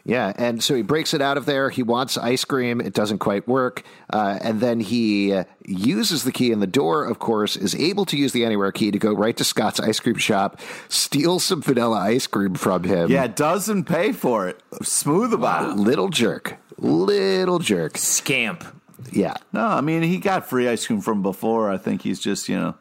Yeah, 0.03 0.31
and 0.38 0.63
so 0.63 0.73
he 0.73 0.83
breaks 0.83 1.13
it 1.13 1.21
out 1.21 1.35
of 1.38 1.45
there. 1.45 1.69
He 1.69 1.83
wants 1.83 2.17
ice 2.17 2.45
cream. 2.45 2.79
It 2.79 2.93
doesn't 2.93 3.17
quite 3.17 3.45
work. 3.45 3.83
Uh, 4.09 4.39
and 4.41 4.61
then 4.61 4.79
he 4.79 5.33
uh, 5.33 5.43
uses 5.65 6.23
the 6.23 6.31
key 6.31 6.51
in 6.53 6.61
the 6.61 6.67
door, 6.67 7.03
of 7.03 7.19
course, 7.19 7.57
is 7.57 7.75
able 7.75 8.05
to 8.05 8.17
use 8.17 8.31
the 8.31 8.45
Anywhere 8.45 8.71
key 8.71 8.89
to 8.89 8.97
go 8.97 9.11
right 9.11 9.35
to 9.35 9.43
Scott's 9.43 9.81
ice 9.81 9.99
cream 9.99 10.15
shop, 10.15 10.61
steal 10.88 11.39
some 11.39 11.61
vanilla 11.61 11.99
ice 11.99 12.25
cream 12.25 12.55
from 12.55 12.85
him. 12.85 13.11
Yeah, 13.11 13.27
doesn't 13.27 13.83
pay 13.83 14.13
for 14.13 14.47
it. 14.47 14.61
Smooth 14.81 15.33
about 15.33 15.71
it. 15.71 15.75
Little 15.75 16.07
jerk. 16.07 16.57
Little 16.77 17.59
jerk. 17.59 17.97
Scamp. 17.97 18.63
Yeah. 19.11 19.35
No, 19.53 19.65
I 19.65 19.81
mean, 19.81 20.01
he 20.03 20.17
got 20.17 20.47
free 20.49 20.67
ice 20.67 20.85
cream 20.87 21.01
from 21.01 21.21
before. 21.21 21.69
I 21.71 21.77
think 21.77 22.01
he's 22.01 22.19
just, 22.19 22.49
you 22.49 22.55
know, 22.57 22.75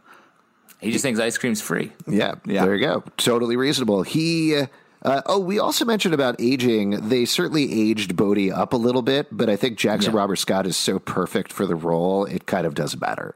He 0.81 0.91
just 0.93 1.03
thinks 1.03 1.21
ice 1.21 1.39
cream's 1.39 1.61
free. 1.63 1.93
Yeah, 2.07 2.35
Yeah. 2.47 2.65
there 2.65 2.75
you 2.75 2.87
go. 2.87 3.03
Totally 3.17 3.57
reasonable. 3.57 4.03
He. 4.03 4.57
Uh, 5.03 5.23
oh, 5.27 5.39
we 5.39 5.59
also 5.61 5.85
mentioned 5.85 6.15
about 6.15 6.35
aging. 6.41 7.09
They 7.09 7.27
certainly 7.27 7.71
aged 7.91 8.17
Bode 8.17 8.51
up 8.51 8.73
a 8.73 8.77
little 8.77 9.03
bit, 9.03 9.29
but 9.31 9.49
I 9.49 9.55
think 9.55 9.79
Jackson 9.79 10.13
Yeah. 10.13 10.19
Robert 10.19 10.37
Scott 10.37 10.67
is 10.67 10.77
so 10.77 10.99
perfect 10.99 11.53
for 11.53 11.65
the 11.65 11.77
role, 11.77 12.25
it 12.25 12.47
kind 12.47 12.67
of 12.67 12.75
doesn't 12.75 13.01
matter. 13.01 13.35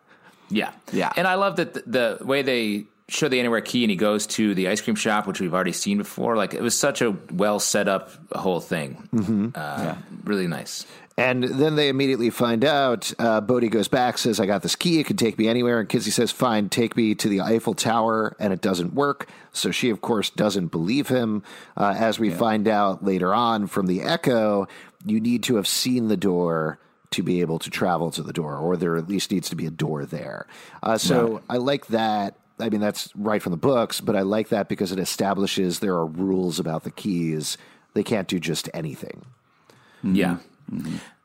Yeah. 0.49 0.73
Yeah. 0.93 1.13
And 1.17 1.29
I 1.29 1.35
love 1.35 1.57
that 1.57 1.75
the, 1.75 2.19
the 2.19 2.25
way 2.27 2.43
they 2.43 2.87
show 3.09 3.29
the 3.29 3.39
anywhere 3.39 3.61
key 3.61 3.85
and 3.85 3.91
he 3.91 3.97
goes 3.97 4.27
to 4.27 4.53
the 4.55 4.69
ice 4.69 4.81
cream 4.81 4.97
shop, 4.97 5.27
which 5.29 5.41
we've 5.41 5.55
already 5.55 5.73
seen 5.73 5.99
before. 5.99 6.37
Like 6.37 6.55
it 6.55 6.63
was 6.63 6.77
such 6.77 7.03
a 7.03 7.17
well 7.31 7.61
set 7.61 7.87
up 7.89 8.11
whole 8.35 8.61
thing. 8.61 9.09
Mm-hmm. 9.15 9.49
Uh, 9.55 9.95
Really 10.25 10.49
nice. 10.49 10.87
And 11.21 11.45
then 11.45 11.77
they 11.77 11.91
immediately 11.91 12.31
find 12.31 12.65
out. 12.65 13.13
Uh, 13.19 13.43
Bode 13.43 13.71
goes 13.71 13.89
back, 13.89 14.17
says, 14.17 14.41
I 14.41 14.47
got 14.47 14.63
this 14.63 14.75
key. 14.75 15.01
It 15.01 15.07
can 15.07 15.17
take 15.17 15.37
me 15.39 15.49
anywhere. 15.49 15.79
And 15.79 15.89
Kinsey 15.89 16.11
says, 16.11 16.33
Fine, 16.33 16.71
take 16.71 16.97
me 16.97 17.15
to 17.15 17.29
the 17.29 17.43
Eiffel 17.43 17.75
Tower. 17.75 18.35
And 18.41 18.55
it 18.55 18.63
doesn't 18.63 18.95
work. 18.95 19.29
So 19.53 19.71
she, 19.71 19.91
of 19.91 20.01
course, 20.01 20.31
doesn't 20.31 20.69
believe 20.69 21.09
him. 21.09 21.43
Uh, 21.77 21.95
as 21.97 22.19
we 22.19 22.31
find 22.31 22.67
out 22.67 23.05
later 23.05 23.35
on 23.35 23.67
from 23.67 23.87
the 23.87 24.01
Echo, 24.01 24.67
you 25.05 25.21
need 25.21 25.43
to 25.45 25.57
have 25.57 25.69
seen 25.69 26.09
the 26.09 26.17
door 26.17 26.79
to 27.11 27.23
be 27.23 27.43
able 27.43 27.59
to 27.59 27.71
travel 27.71 28.11
to 28.13 28.23
the 28.23 28.33
door, 28.33 28.57
or 28.57 28.77
there 28.77 28.97
at 28.97 29.09
least 29.09 29.31
needs 29.31 29.51
to 29.51 29.57
be 29.57 29.67
a 29.67 29.71
door 29.71 30.07
there. 30.07 30.47
Uh, 30.83 30.97
so 30.97 31.43
I 31.51 31.59
like 31.59 31.89
that. 31.89 32.37
I 32.59 32.69
mean, 32.71 32.81
that's 32.81 33.15
right 33.15 33.43
from 33.43 33.51
the 33.51 33.59
books, 33.59 34.01
but 34.01 34.17
I 34.17 34.23
like 34.23 34.49
that 34.51 34.69
because 34.69 34.93
it 34.93 34.99
establishes 34.99 35.81
there 35.81 35.95
are 35.95 36.07
rules 36.07 36.59
about 36.59 36.85
the 36.85 36.91
keys. 36.91 37.59
They 37.95 38.05
can't 38.05 38.29
do 38.29 38.39
just 38.39 38.71
anything. 38.73 39.25
Yeah. 40.03 40.39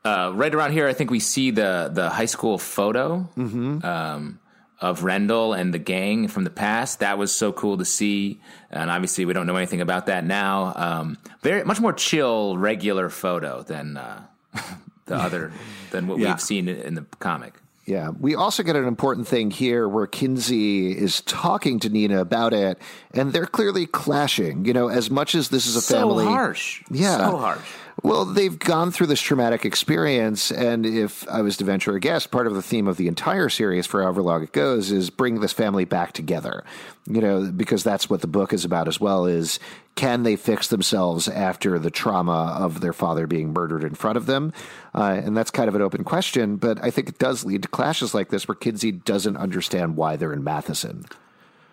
Uh, 0.04 0.30
right 0.34 0.54
around 0.54 0.72
here, 0.72 0.86
I 0.86 0.92
think 0.92 1.10
we 1.10 1.20
see 1.20 1.50
the 1.50 1.90
the 1.92 2.10
high 2.10 2.26
school 2.26 2.58
photo 2.58 3.28
um, 3.36 4.38
of 4.80 5.02
Rendell 5.04 5.52
and 5.52 5.72
the 5.74 5.78
gang 5.78 6.28
from 6.28 6.44
the 6.44 6.50
past. 6.50 7.00
That 7.00 7.18
was 7.18 7.32
so 7.32 7.52
cool 7.52 7.76
to 7.78 7.84
see, 7.84 8.40
and 8.70 8.90
obviously 8.90 9.24
we 9.24 9.32
don't 9.32 9.46
know 9.46 9.56
anything 9.56 9.80
about 9.80 10.06
that 10.06 10.24
now. 10.24 10.72
Um, 10.76 11.18
very 11.42 11.64
much 11.64 11.80
more 11.80 11.92
chill, 11.92 12.56
regular 12.56 13.08
photo 13.08 13.62
than 13.62 13.96
uh, 13.96 14.22
the 15.06 15.16
other 15.16 15.52
than 15.90 16.06
what 16.06 16.18
Yeah. 16.18 16.30
we've 16.32 16.40
seen 16.40 16.68
in 16.68 16.94
the 16.94 17.02
comic. 17.18 17.54
Yeah. 17.84 18.10
We 18.10 18.34
also 18.34 18.64
get 18.64 18.74
an 18.74 18.84
important 18.86 19.28
thing 19.28 19.52
here 19.52 19.88
where 19.88 20.08
Kinsey 20.08 20.90
is 20.90 21.20
talking 21.22 21.78
to 21.80 21.88
Nina 21.88 22.20
about 22.20 22.52
it, 22.52 22.78
and 23.14 23.32
they're 23.32 23.46
clearly 23.46 23.86
clashing. 23.86 24.64
You 24.64 24.72
know, 24.72 24.88
as 24.88 25.08
much 25.10 25.34
as 25.36 25.48
this 25.50 25.66
is 25.66 25.76
a 25.76 25.80
So 25.80 25.94
family. 25.98 26.24
harsh. 26.24 26.82
Yeah. 26.90 27.16
So 27.18 27.36
harsh. 27.38 27.60
Well, 28.06 28.24
they've 28.24 28.56
gone 28.56 28.92
through 28.92 29.08
this 29.08 29.20
traumatic 29.20 29.64
experience, 29.64 30.52
and 30.52 30.86
if 30.86 31.28
I 31.28 31.42
was 31.42 31.56
to 31.56 31.64
venture 31.64 31.96
a 31.96 31.98
guess, 31.98 32.24
part 32.24 32.46
of 32.46 32.54
the 32.54 32.62
theme 32.62 32.86
of 32.86 32.98
the 32.98 33.08
entire 33.08 33.48
series, 33.48 33.84
for 33.84 34.00
however 34.00 34.22
long 34.22 34.44
it 34.44 34.52
goes, 34.52 34.92
is 34.92 35.10
bring 35.10 35.40
this 35.40 35.52
family 35.52 35.84
back 35.84 36.12
together. 36.12 36.62
You 37.06 37.20
know, 37.20 37.50
because 37.50 37.82
that's 37.82 38.08
what 38.08 38.20
the 38.20 38.28
book 38.28 38.52
is 38.52 38.64
about 38.64 38.86
as 38.86 39.00
well: 39.00 39.26
is 39.26 39.58
can 39.96 40.22
they 40.22 40.36
fix 40.36 40.68
themselves 40.68 41.26
after 41.26 41.80
the 41.80 41.90
trauma 41.90 42.56
of 42.56 42.80
their 42.80 42.92
father 42.92 43.26
being 43.26 43.52
murdered 43.52 43.82
in 43.82 43.96
front 43.96 44.16
of 44.16 44.26
them? 44.26 44.52
Uh, 44.94 45.20
and 45.24 45.36
that's 45.36 45.50
kind 45.50 45.68
of 45.68 45.74
an 45.74 45.82
open 45.82 46.04
question, 46.04 46.58
but 46.58 46.80
I 46.84 46.92
think 46.92 47.08
it 47.08 47.18
does 47.18 47.44
lead 47.44 47.62
to 47.62 47.68
clashes 47.68 48.14
like 48.14 48.28
this, 48.28 48.46
where 48.46 48.54
Kinsey 48.54 48.92
doesn't 48.92 49.36
understand 49.36 49.96
why 49.96 50.14
they're 50.14 50.32
in 50.32 50.44
Matheson. 50.44 51.06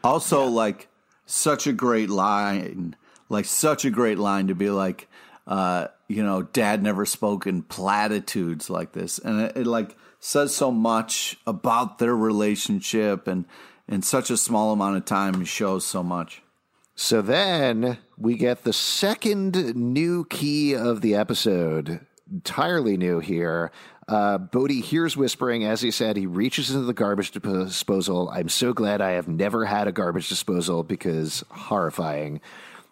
Also, 0.04 0.48
like 0.48 0.88
such 1.28 1.68
a 1.68 1.74
great 1.74 2.10
line, 2.10 2.96
like 3.30 3.46
such 3.46 3.86
a 3.86 3.92
great 3.92 4.18
line 4.18 4.48
to 4.48 4.56
be 4.56 4.72
like, 4.72 5.08
uh, 5.46 5.90
you 6.14 6.24
know, 6.24 6.44
Dad 6.44 6.84
never 6.84 7.06
spoke 7.06 7.48
in 7.48 7.64
platitudes 7.64 8.70
like 8.70 8.94
this, 8.94 9.20
and 9.20 9.42
it, 9.42 9.58
it 9.58 9.68
like 9.68 9.96
says 10.20 10.56
so 10.56 10.72
much 10.72 11.38
about 11.46 12.00
their 12.00 12.16
relationship, 12.16 13.28
and 13.28 13.46
in 13.88 14.02
such 14.02 14.30
a 14.30 14.38
small 14.38 14.72
amount 14.72 14.98
of 14.98 15.06
time 15.06 15.44
shows 15.46 15.86
so 15.86 16.04
much. 16.04 16.42
So 16.96 17.22
then 17.22 17.98
we 18.18 18.36
get 18.36 18.64
the 18.64 18.74
second 18.74 19.76
new 19.76 20.26
key 20.26 20.76
of 20.76 21.02
the 21.02 21.16
episode, 21.16 22.06
entirely 22.32 22.98
new 22.98 23.20
here. 23.20 23.72
Uh, 24.08 24.38
Bode 24.38 24.72
hears 24.72 25.18
whispering. 25.18 25.64
As 25.64 25.82
he 25.82 25.90
said, 25.90 26.18
he 26.18 26.28
reaches 26.28 26.70
into 26.70 26.86
the 26.86 26.94
garbage 26.94 27.32
disposal. 27.32 28.30
I'm 28.30 28.50
so 28.50 28.74
glad 28.74 29.02
I 29.02 29.12
have 29.12 29.28
never 29.28 29.66
had 29.66 29.88
a 29.88 29.92
garbage 29.92 30.30
disposal 30.30 30.84
because 30.84 31.44
horrifying. 31.50 32.42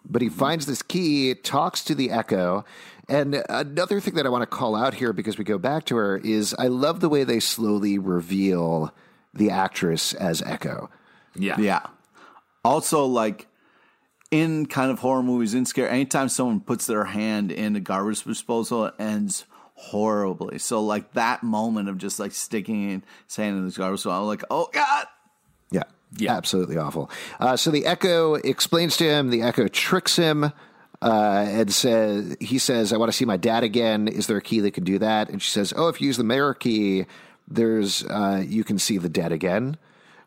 But 0.04 0.22
he 0.22 0.28
finds 0.28 0.66
this 0.66 0.82
key, 0.82 1.34
talks 1.34 1.84
to 1.84 1.94
the 1.94 2.10
Echo. 2.10 2.64
And 3.08 3.42
another 3.48 4.00
thing 4.00 4.14
that 4.14 4.26
I 4.26 4.28
want 4.28 4.42
to 4.42 4.46
call 4.46 4.76
out 4.76 4.94
here 4.94 5.12
because 5.12 5.36
we 5.36 5.44
go 5.44 5.58
back 5.58 5.86
to 5.86 5.96
her 5.96 6.18
is 6.18 6.54
I 6.58 6.68
love 6.68 7.00
the 7.00 7.08
way 7.08 7.24
they 7.24 7.40
slowly 7.40 7.98
reveal 7.98 8.94
the 9.34 9.50
actress 9.50 10.14
as 10.14 10.42
Echo. 10.42 10.90
Yeah. 11.34 11.58
Yeah. 11.58 11.86
Also, 12.64 13.06
like 13.06 13.48
in 14.30 14.66
kind 14.66 14.90
of 14.90 15.00
horror 15.00 15.22
movies, 15.22 15.54
in 15.54 15.66
scare, 15.66 15.88
anytime 15.88 16.28
someone 16.28 16.60
puts 16.60 16.86
their 16.86 17.04
hand 17.04 17.50
in 17.50 17.76
a 17.76 17.80
garbage 17.80 18.22
disposal, 18.22 18.86
it 18.86 18.94
ends 18.98 19.44
horribly. 19.74 20.58
So, 20.58 20.82
like 20.82 21.12
that 21.14 21.42
moment 21.42 21.88
of 21.88 21.98
just 21.98 22.20
like 22.20 22.32
sticking 22.32 22.90
in, 22.90 23.04
saying 23.26 23.56
in 23.56 23.64
this 23.64 23.76
garbage 23.76 23.98
disposal, 23.98 24.20
I'm 24.20 24.26
like, 24.26 24.44
oh 24.50 24.68
god. 24.72 25.06
Yeah. 25.70 25.82
Yeah. 26.16 26.36
Absolutely 26.36 26.76
awful. 26.76 27.10
Uh, 27.40 27.56
so 27.56 27.70
the 27.70 27.86
Echo 27.86 28.34
explains 28.34 28.96
to 28.98 29.04
him, 29.04 29.30
the 29.30 29.42
Echo 29.42 29.66
tricks 29.66 30.16
him. 30.16 30.52
Uh, 31.02 31.44
and 31.48 31.72
says 31.72 32.36
he 32.40 32.58
says, 32.58 32.92
"I 32.92 32.96
want 32.96 33.10
to 33.10 33.16
see 33.16 33.24
my 33.24 33.36
dad 33.36 33.64
again. 33.64 34.06
Is 34.06 34.28
there 34.28 34.36
a 34.36 34.42
key 34.42 34.60
that 34.60 34.70
can 34.70 34.84
do 34.84 34.98
that?" 35.00 35.30
And 35.30 35.42
she 35.42 35.50
says, 35.50 35.72
"Oh, 35.76 35.88
if 35.88 36.00
you 36.00 36.06
use 36.06 36.16
the 36.16 36.24
mirror 36.24 36.54
key, 36.54 37.06
there's 37.48 38.04
uh, 38.04 38.44
you 38.46 38.62
can 38.62 38.78
see 38.78 38.98
the 38.98 39.08
dead 39.08 39.32
again." 39.32 39.76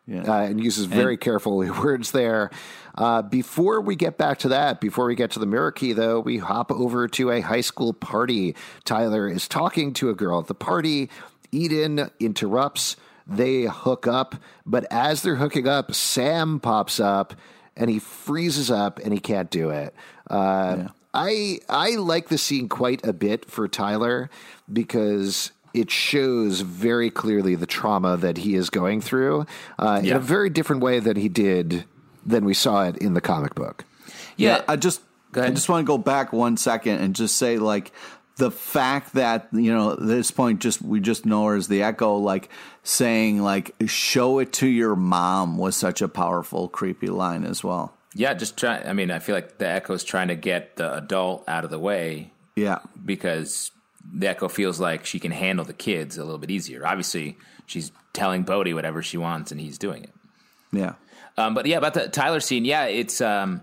Yeah. 0.07 0.21
Uh, 0.21 0.41
and 0.41 0.63
uses 0.63 0.85
very 0.85 1.17
careful 1.17 1.57
words 1.83 2.11
there. 2.11 2.51
Uh, 2.93 3.21
before 3.21 3.81
we 3.81 3.95
get 3.95 4.17
back 4.17 4.39
to 4.39 4.49
that, 4.49 4.79
before 4.79 5.05
we 5.05 5.15
get 5.15 5.31
to 5.31 5.39
the 5.39 5.45
mirror 5.45 5.71
key, 5.71 5.93
though, 5.93 6.19
we 6.19 6.37
hop 6.37 6.71
over 6.71 7.07
to 7.07 7.31
a 7.31 7.41
high 7.41 7.61
school 7.61 7.91
party. 7.91 8.55
Tyler 8.83 9.27
is 9.27 9.47
talking 9.47 9.93
to 9.93 10.09
a 10.09 10.13
girl 10.13 10.39
at 10.39 10.47
the 10.47 10.53
party. 10.53 11.09
Eden 11.51 12.11
interrupts. 12.19 12.97
They 13.27 13.63
hook 13.63 14.05
up, 14.05 14.35
but 14.65 14.85
as 14.91 15.23
they're 15.23 15.35
hooking 15.35 15.67
up, 15.67 15.95
Sam 15.95 16.59
pops 16.59 16.99
up 16.99 17.33
and 17.75 17.89
he 17.89 17.97
freezes 17.97 18.69
up 18.69 18.99
and 18.99 19.11
he 19.11 19.19
can't 19.19 19.49
do 19.49 19.71
it. 19.71 19.95
Uh, 20.29 20.87
I 21.13 21.59
I 21.69 21.91
like 21.95 22.27
the 22.29 22.37
scene 22.37 22.67
quite 22.67 23.05
a 23.05 23.13
bit 23.13 23.49
for 23.49 23.67
Tyler 23.67 24.29
because 24.71 25.51
it 25.73 25.91
shows 25.91 26.61
very 26.61 27.09
clearly 27.09 27.55
the 27.55 27.65
trauma 27.65 28.17
that 28.17 28.37
he 28.37 28.55
is 28.55 28.69
going 28.69 29.01
through 29.01 29.45
uh, 29.77 30.01
in 30.03 30.13
a 30.13 30.19
very 30.19 30.49
different 30.49 30.81
way 30.81 30.99
than 30.99 31.17
he 31.17 31.29
did 31.29 31.85
than 32.25 32.45
we 32.45 32.53
saw 32.53 32.85
it 32.85 32.97
in 32.97 33.13
the 33.13 33.21
comic 33.21 33.55
book. 33.55 33.85
Yeah, 34.37 34.57
Yeah. 34.57 34.63
I 34.67 34.75
just 34.75 35.01
I 35.35 35.49
just 35.51 35.69
want 35.69 35.85
to 35.85 35.87
go 35.87 35.97
back 35.97 36.33
one 36.33 36.57
second 36.57 36.99
and 36.99 37.15
just 37.15 37.37
say 37.37 37.57
like 37.57 37.91
the 38.37 38.51
fact 38.51 39.13
that 39.13 39.47
you 39.51 39.73
know 39.73 39.93
at 39.93 40.05
this 40.05 40.31
point 40.31 40.59
just 40.59 40.81
we 40.81 40.99
just 40.99 41.25
know 41.25 41.45
her 41.45 41.55
as 41.55 41.67
the 41.67 41.83
echo 41.83 42.17
like 42.17 42.49
saying 42.83 43.41
like 43.41 43.75
show 43.85 44.39
it 44.39 44.53
to 44.53 44.67
your 44.67 44.95
mom 44.95 45.57
was 45.57 45.75
such 45.75 46.01
a 46.01 46.07
powerful 46.07 46.67
creepy 46.67 47.07
line 47.07 47.43
as 47.43 47.63
well. 47.63 47.93
Yeah, 48.17 48.33
just 48.33 48.57
try. 48.57 48.79
I 48.79 48.93
mean, 48.93 49.11
I 49.11 49.19
feel 49.19 49.35
like 49.35 49.57
the 49.57 49.67
Echo's 49.67 50.03
trying 50.03 50.29
to 50.29 50.35
get 50.35 50.77
the 50.77 50.95
adult 50.95 51.43
out 51.47 51.65
of 51.65 51.69
the 51.69 51.77
way 51.79 52.31
Yeah. 52.55 52.79
because 53.05 53.71
the 54.09 54.27
Echo 54.29 54.47
feels 54.47 54.79
like 54.79 55.05
she 55.05 55.19
can 55.19 55.31
handle 55.31 55.65
the 55.65 55.73
kids 55.73 56.17
a 56.17 56.23
little 56.23 56.37
bit 56.39 56.49
easier. 56.49 56.87
Obviously, 56.87 57.37
she's 57.65 57.91
telling 58.13 58.43
Bode 58.43 58.73
whatever 58.73 59.01
she 59.03 59.17
wants, 59.17 59.51
and 59.51 59.59
he's 59.59 59.77
doing 59.77 60.03
it. 60.03 60.13
Yeah. 60.71 60.93
Um, 61.37 61.53
but 61.53 61.65
yeah, 61.65 61.77
about 61.77 61.93
the 61.93 62.07
Tyler 62.07 62.39
scene, 62.39 62.63
yeah, 62.63 62.85
it's 62.85 63.19
um, 63.19 63.61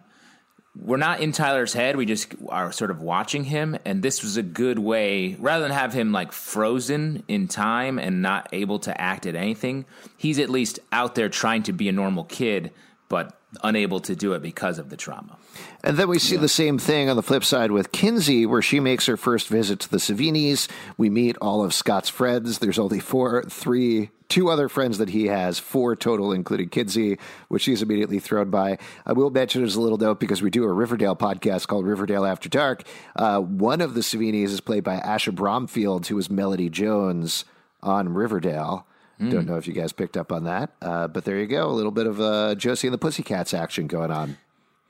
we're 0.78 0.98
not 0.98 1.20
in 1.20 1.32
Tyler's 1.32 1.72
head. 1.72 1.96
We 1.96 2.04
just 2.04 2.34
are 2.48 2.72
sort 2.72 2.90
of 2.90 3.00
watching 3.00 3.44
him, 3.44 3.78
and 3.86 4.02
this 4.02 4.22
was 4.22 4.36
a 4.36 4.42
good 4.42 4.78
way, 4.78 5.36
rather 5.38 5.62
than 5.62 5.72
have 5.72 5.94
him 5.94 6.12
like 6.12 6.32
frozen 6.32 7.22
in 7.28 7.48
time 7.48 7.98
and 7.98 8.20
not 8.20 8.48
able 8.52 8.78
to 8.80 9.00
act 9.00 9.24
at 9.24 9.34
anything. 9.36 9.86
He's 10.18 10.38
at 10.38 10.50
least 10.50 10.80
out 10.92 11.14
there 11.14 11.30
trying 11.30 11.62
to 11.64 11.72
be 11.72 11.88
a 11.88 11.92
normal 11.92 12.24
kid, 12.24 12.72
but 13.12 13.38
unable 13.62 14.00
to 14.00 14.16
do 14.16 14.32
it 14.32 14.40
because 14.40 14.78
of 14.78 14.88
the 14.88 14.96
trauma. 14.96 15.36
And 15.84 15.98
then 15.98 16.08
we 16.08 16.18
see 16.18 16.38
the 16.38 16.48
same 16.48 16.78
thing 16.78 17.10
on 17.10 17.16
the 17.16 17.22
flip 17.22 17.44
side 17.44 17.70
with 17.70 17.92
Kinsey, 17.92 18.46
where 18.46 18.62
she 18.62 18.80
makes 18.80 19.04
her 19.04 19.18
first 19.18 19.48
visit 19.48 19.80
to 19.80 19.90
the 19.90 19.98
Savinis. 19.98 20.66
We 20.96 21.10
meet 21.10 21.36
all 21.36 21.62
of 21.62 21.74
Scott's 21.74 22.08
friends. 22.08 22.58
There's 22.58 22.78
only 22.78 23.00
four, 23.00 23.42
three, 23.42 24.08
two 24.30 24.48
other 24.48 24.70
friends 24.70 24.96
that 24.96 25.10
he 25.10 25.26
has, 25.26 25.58
four 25.58 25.94
total, 25.94 26.32
including 26.32 26.70
Kinsey, 26.70 27.18
which 27.48 27.64
she's 27.64 27.82
immediately 27.82 28.18
thrown 28.18 28.48
by. 28.48 28.78
I 29.04 29.12
will 29.12 29.28
mention 29.28 29.62
as 29.62 29.74
a 29.74 29.80
little 29.82 29.98
note 29.98 30.18
because 30.18 30.40
we 30.40 30.48
do 30.48 30.64
a 30.64 30.72
Riverdale 30.72 31.14
podcast 31.14 31.66
called 31.66 31.84
Riverdale 31.84 32.24
After 32.24 32.48
Dark. 32.48 32.84
Uh, 33.14 33.40
one 33.40 33.82
of 33.82 33.92
the 33.92 34.00
Savinis 34.00 34.46
is 34.46 34.62
played 34.62 34.84
by 34.84 35.00
Asha 35.00 35.34
Bromfield, 35.34 36.06
who 36.06 36.16
was 36.16 36.30
Melody 36.30 36.70
Jones 36.70 37.44
on 37.82 38.14
Riverdale. 38.14 38.86
Don't 39.18 39.46
know 39.46 39.56
if 39.56 39.68
you 39.68 39.72
guys 39.72 39.92
picked 39.92 40.16
up 40.16 40.32
on 40.32 40.44
that, 40.44 40.70
uh, 40.82 41.06
but 41.06 41.24
there 41.24 41.38
you 41.38 41.46
go. 41.46 41.68
A 41.68 41.70
little 41.70 41.92
bit 41.92 42.06
of 42.08 42.20
uh, 42.20 42.54
Josie 42.56 42.88
and 42.88 42.94
the 42.94 42.98
Pussycats 42.98 43.54
action 43.54 43.86
going 43.86 44.10
on. 44.10 44.36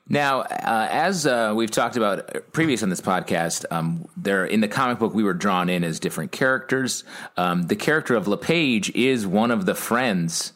Now, 0.09 0.41
uh, 0.41 0.89
as 0.91 1.27
uh, 1.27 1.53
we've 1.55 1.71
talked 1.71 1.97
about 1.97 2.51
previous 2.53 2.83
on 2.83 2.89
this 2.89 3.01
podcast, 3.03 3.65
um, 3.71 4.09
there 4.17 4.45
in 4.47 4.61
the 4.61 4.69
comic 4.69 4.99
book 4.99 5.13
we 5.15 5.23
were 5.23 5.35
drawn 5.35 5.69
in 5.69 5.85
as 5.85 6.01
different 6.01 6.33
characters. 6.33 7.05
Um, 7.37 7.65
the 7.65 7.77
character 7.77 8.15
of 8.15 8.27
LePage 8.27 8.91
is 8.97 9.27
one 9.27 9.51
of 9.51 9.67
the 9.67 9.75
friends 9.75 10.55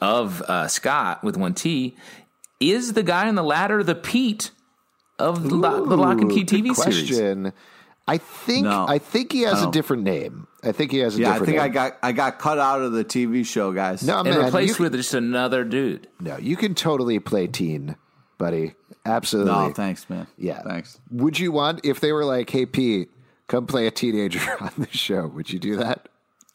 of 0.00 0.42
uh, 0.42 0.66
Scott 0.68 1.22
with 1.24 1.36
one 1.36 1.54
T. 1.54 1.96
Is 2.60 2.92
the 2.94 3.02
guy 3.02 3.28
on 3.28 3.34
the 3.34 3.42
ladder 3.44 3.82
the 3.84 3.94
Pete 3.94 4.50
of 5.18 5.48
the, 5.48 5.54
Lo- 5.54 5.86
the 5.86 5.96
Locke 5.96 6.20
and 6.20 6.30
Key 6.30 6.40
Ooh, 6.40 6.44
good 6.44 6.64
TV 6.64 6.74
series? 6.74 7.52
I 8.08 8.18
think 8.18 8.64
No. 8.64 8.86
I 8.88 8.98
think 8.98 9.32
he 9.32 9.42
has 9.42 9.54
I 9.54 9.58
a 9.58 9.62
don't- 9.62 9.72
different 9.72 10.02
name. 10.02 10.48
I 10.66 10.72
think 10.72 10.90
he 10.90 10.98
has 10.98 11.16
a 11.16 11.20
Yeah, 11.20 11.28
I 11.28 11.32
different 11.38 11.46
think 11.46 11.56
name. 11.58 11.64
I 11.64 11.68
got 11.68 11.96
I 12.02 12.12
got 12.12 12.38
cut 12.38 12.58
out 12.58 12.82
of 12.82 12.92
the 12.92 13.04
TV 13.04 13.46
show, 13.46 13.72
guys. 13.72 14.02
no, 14.02 14.18
And 14.18 14.28
man, 14.28 14.38
you 14.38 14.44
replaced 14.44 14.76
can, 14.76 14.82
with 14.84 14.94
just 14.94 15.14
another 15.14 15.64
dude. 15.64 16.08
no, 16.20 16.36
you 16.38 16.56
can 16.56 16.74
totally 16.74 17.18
play 17.20 17.46
teen, 17.46 17.96
buddy. 18.38 18.74
Absolutely. 19.04 19.52
No, 19.52 19.72
thanks, 19.72 20.10
man. 20.10 20.26
Yeah. 20.36 20.62
Thanks. 20.62 20.98
Would 21.10 21.38
you 21.38 21.52
want 21.52 21.84
if 21.84 22.00
they 22.00 22.12
were 22.12 22.24
like, 22.24 22.50
"Hey, 22.50 22.66
Pete, 22.66 23.10
come 23.46 23.66
play 23.66 23.86
a 23.86 23.90
teenager 23.92 24.40
on 24.60 24.72
the 24.76 24.88
show"? 24.90 25.26
Would 25.28 25.50
you 25.52 25.58
do 25.60 25.76
that? 25.76 26.08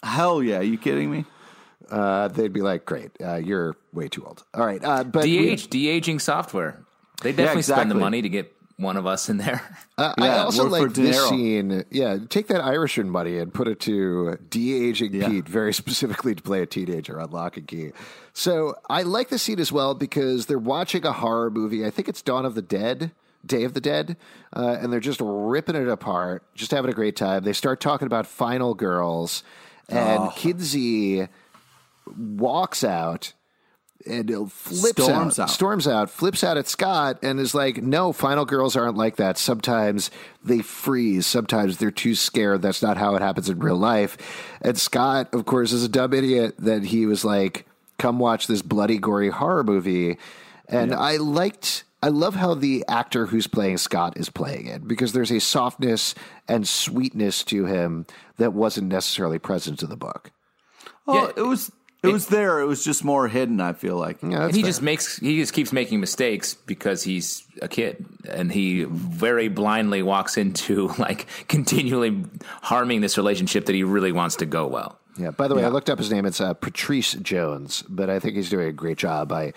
Hell 0.03 0.43
yeah, 0.43 0.59
you 0.61 0.77
kidding 0.77 1.09
me? 1.09 1.25
Uh, 1.89 2.27
they'd 2.27 2.51
be 2.53 2.61
like, 2.61 2.85
"Great, 2.85 3.11
uh, 3.23 3.35
you're 3.35 3.75
way 3.93 4.07
too 4.09 4.25
old." 4.25 4.43
All 4.53 4.65
right, 4.65 4.83
uh, 4.83 5.03
but 5.03 5.23
we- 5.23 5.55
DH, 5.55 5.69
de 5.69 5.87
aging 5.87 6.19
software. 6.19 6.81
They 7.21 7.31
definitely 7.31 7.61
spend 7.61 7.77
the 7.91 7.95
exactly. 7.95 7.99
money 8.01 8.21
to 8.23 8.29
get 8.29 8.53
one 8.81 8.97
of 8.97 9.05
us 9.05 9.29
in 9.29 9.37
there. 9.37 9.61
Uh, 9.97 10.13
I 10.19 10.29
also 10.39 10.67
like 10.67 10.93
this 10.93 11.17
Niro. 11.17 11.29
scene. 11.29 11.83
Yeah, 11.91 12.17
take 12.29 12.47
that 12.47 12.61
Irishman 12.61 13.09
money 13.09 13.37
and 13.37 13.53
put 13.53 13.67
it 13.67 13.79
to 13.81 14.37
de-aging 14.49 15.13
Yeah. 15.13 15.27
Pete 15.29 15.47
very 15.47 15.73
specifically 15.83 16.35
to 16.35 16.41
play 16.41 16.61
a 16.61 16.65
teenager 16.65 17.19
on 17.19 17.31
Locke 17.31 17.57
and 17.57 17.67
Key. 17.67 17.91
So 18.33 18.75
I 18.89 19.03
like 19.03 19.29
the 19.29 19.37
scene 19.39 19.59
as 19.59 19.71
well 19.71 19.93
because 19.93 20.45
they're 20.45 20.57
watching 20.59 21.05
a 21.05 21.11
horror 21.11 21.49
movie. 21.51 21.85
I 21.85 21.89
think 21.89 22.07
it's 22.09 22.21
Dawn 22.21 22.45
of 22.45 22.55
the 22.55 22.61
Dead, 22.61 23.11
Day 23.45 23.63
of 23.63 23.73
the 23.73 23.81
Dead, 23.81 24.17
uh, 24.55 24.77
and 24.79 24.91
they're 24.93 24.99
just 24.99 25.19
ripping 25.21 25.75
it 25.75 25.87
apart, 25.87 26.43
just 26.55 26.71
having 26.71 26.89
a 26.91 26.93
great 26.93 27.15
time. 27.15 27.43
They 27.43 27.53
start 27.53 27.79
talking 27.81 28.05
about 28.05 28.25
Final 28.27 28.73
Girls, 28.73 29.43
and 29.89 30.19
Oh. 30.23 30.33
Kinsey 30.35 31.27
walks 32.17 32.83
out 32.83 33.33
and 34.05 34.29
it 34.29 34.51
flips 34.51 35.03
Storms 35.03 35.39
out, 35.39 35.43
out. 35.43 35.49
storms 35.49 35.87
out, 35.87 36.09
flips 36.09 36.43
out 36.43 36.57
at 36.57 36.67
Scott, 36.67 37.19
and 37.21 37.39
is 37.39 37.53
like, 37.55 37.81
"No, 37.81 38.11
final 38.13 38.45
girls 38.45 38.75
aren't 38.75 38.97
like 38.97 39.15
that. 39.17 39.37
Sometimes 39.37 40.11
they 40.43 40.59
freeze. 40.59 41.25
Sometimes 41.25 41.77
they're 41.77 41.91
too 41.91 42.15
scared. 42.15 42.61
That's 42.61 42.81
not 42.81 42.97
how 42.97 43.15
it 43.15 43.21
happens 43.21 43.49
in 43.49 43.59
real 43.59 43.77
life." 43.77 44.17
And 44.61 44.77
Scott, 44.77 45.33
of 45.33 45.45
course, 45.45 45.71
is 45.71 45.83
a 45.83 45.89
dumb 45.89 46.13
idiot 46.13 46.55
that 46.59 46.85
he 46.85 47.05
was 47.05 47.23
like, 47.25 47.65
"Come 47.97 48.19
watch 48.19 48.47
this 48.47 48.61
bloody, 48.61 48.97
gory 48.97 49.29
horror 49.29 49.63
movie," 49.63 50.17
and 50.67 50.93
I 50.93 51.17
liked. 51.17 51.83
I 52.03 52.07
love 52.07 52.33
how 52.33 52.55
the 52.55 52.83
actor 52.87 53.27
who's 53.27 53.45
playing 53.45 53.77
Scott 53.77 54.17
is 54.17 54.27
playing 54.29 54.65
it 54.65 54.87
because 54.87 55.13
there's 55.13 55.31
a 55.31 55.39
softness 55.39 56.15
and 56.47 56.67
sweetness 56.67 57.43
to 57.43 57.65
him 57.65 58.07
that 58.37 58.53
wasn't 58.53 58.87
necessarily 58.87 59.37
present 59.37 59.83
in 59.83 59.89
the 59.89 59.95
book. 59.95 60.31
Well, 61.05 61.25
Yeah, 61.25 61.31
it 61.35 61.45
was 61.47 61.71
it, 62.03 62.07
was 62.07 62.27
there. 62.27 62.59
It 62.59 62.65
was 62.65 62.83
just 62.83 63.03
more 63.03 63.27
hidden. 63.27 63.61
I 63.61 63.73
feel 63.73 63.97
like. 63.97 64.21
Yeah, 64.21 64.45
and 64.45 64.55
he 64.55 64.61
fair. 64.61 64.69
just 64.69 64.81
makes 64.81 65.17
he 65.17 65.37
just 65.37 65.53
keeps 65.53 65.71
making 65.71 65.99
mistakes 65.99 66.53
because 66.53 67.03
he's 67.03 67.43
a 67.61 67.67
kid 67.67 68.05
and 68.29 68.51
he 68.51 68.83
very 68.85 69.47
blindly 69.47 70.01
walks 70.01 70.37
into 70.37 70.87
like 70.97 71.27
continually 71.47 72.23
harming 72.61 73.01
this 73.01 73.17
relationship 73.17 73.65
that 73.65 73.75
he 73.75 73.83
really 73.83 74.11
wants 74.11 74.37
to 74.37 74.45
go 74.45 74.67
well. 74.67 74.97
Yeah. 75.17 75.31
By 75.31 75.47
the 75.47 75.55
way, 75.55 75.65
I 75.65 75.67
looked 75.67 75.89
up 75.89 75.99
his 75.99 76.11
name. 76.11 76.25
It's 76.25 76.39
uh, 76.39 76.53
Petrice 76.53 77.13
Jones, 77.13 77.83
but 77.89 78.09
I 78.09 78.19
think 78.19 78.35
he's 78.35 78.49
doing 78.49 78.67
a 78.67 78.73
great 78.73 78.97
job. 78.97 79.31
I 79.31 79.53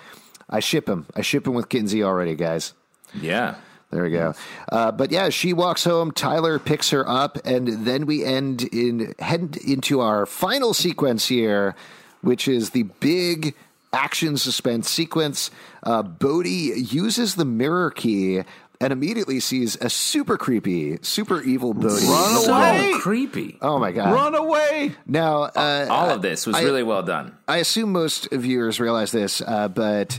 I 0.50 0.60
ship 0.60 0.88
him. 0.88 1.06
I 1.14 1.22
ship 1.22 1.46
him 1.46 1.54
with 1.54 1.68
Kinsey 1.68 2.02
already, 2.02 2.34
guys. 2.34 2.74
Yeah. 3.14 3.54
There 3.90 4.02
we 4.02 4.10
go. 4.10 4.34
Uh, 4.72 4.90
but 4.90 5.12
yeah, 5.12 5.28
she 5.28 5.52
walks 5.52 5.84
home. 5.84 6.10
Tyler 6.10 6.58
picks 6.58 6.90
her 6.90 7.08
up, 7.08 7.38
and 7.44 7.86
then 7.86 8.06
we 8.06 8.24
end 8.24 8.62
in 8.62 9.14
head 9.20 9.56
into 9.64 10.00
our 10.00 10.26
final 10.26 10.74
sequence 10.74 11.28
here, 11.28 11.76
which 12.24 12.48
is 12.48 12.70
the 12.70 12.82
big 13.00 13.54
action 13.92 14.36
suspense 14.36 14.90
sequence. 14.90 15.50
Uh, 15.82 16.02
Bode 16.02 16.46
uses 16.46 17.36
the 17.36 17.44
mirror 17.44 17.90
key 17.90 18.42
and 18.80 18.92
immediately 18.92 19.38
sees 19.38 19.76
a 19.76 19.88
super 19.88 20.36
creepy, 20.36 20.98
super 21.02 21.40
evil 21.42 21.72
Bode. 21.74 22.02
Run 22.02 22.42
So 22.42 22.52
away! 22.54 22.92
creepy. 22.96 23.56
Oh 23.62 23.78
my 23.78 23.92
god! 23.92 24.12
Run 24.12 24.34
away! 24.34 24.92
Now, 25.06 25.42
uh, 25.44 25.86
All 25.88 26.10
of 26.10 26.22
this 26.22 26.44
was 26.46 26.56
I- 26.56 26.62
really 26.64 26.82
well 26.82 27.02
done. 27.04 27.36
I 27.46 27.58
assume 27.58 27.92
most 27.92 28.28
viewers 28.32 28.80
realize 28.80 29.12
this, 29.12 29.40
uh, 29.40 29.68
but 29.68 30.18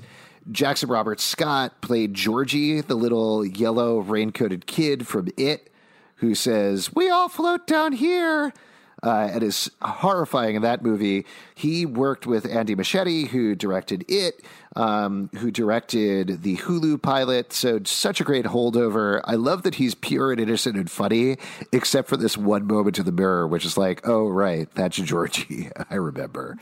Jackson 0.52 0.88
Robert 0.90 1.20
Scott 1.20 1.82
played 1.82 2.14
Georgie, 2.14 2.80
the 2.80 2.96
little 2.96 3.46
yellow 3.46 4.02
raincoated 4.02 4.66
kid 4.68 5.06
from 5.06 5.28
It, 5.38 5.70
who 6.18 6.34
says, 6.34 6.94
We 6.96 7.10
all 7.10 7.28
float 7.28 7.68
down 7.68 7.92
here. 7.92 8.54
Uh, 9.06 9.30
and 9.32 9.44
is 9.44 9.70
horrifying 9.84 10.56
in 10.56 10.64
that 10.64 10.82
movie. 10.82 11.26
He 11.54 11.86
worked 11.86 12.26
with 12.26 12.46
Andy 12.46 12.76
Muschietti, 12.76 13.28
who 13.28 13.54
directed 13.54 14.04
It, 14.08 14.44
um, 14.76 15.30
who 15.36 15.52
directed 15.52 16.42
the 16.42 16.58
Hulu 16.58 17.00
pilot. 17.02 17.54
So, 17.54 17.80
such 17.86 18.20
a 18.20 18.24
great 18.24 18.46
holdover. 18.46 19.22
I 19.26 19.36
love 19.36 19.62
that 19.62 19.76
he's 19.76 19.94
pure 19.94 20.32
and 20.32 20.42
innocent 20.42 20.76
and 20.76 20.90
funny, 20.90 21.38
except 21.72 22.10
for 22.10 22.18
this 22.18 22.36
one 22.36 22.66
moment 22.66 22.98
in 22.98 23.06
the 23.06 23.12
mirror, 23.12 23.48
which 23.48 23.64
is 23.64 23.78
like, 23.78 24.08
oh, 24.08 24.28
right, 24.28 24.68
that's 24.74 24.98
Georgie. 24.98 25.70
I 25.90 25.96
remember. 25.96 26.58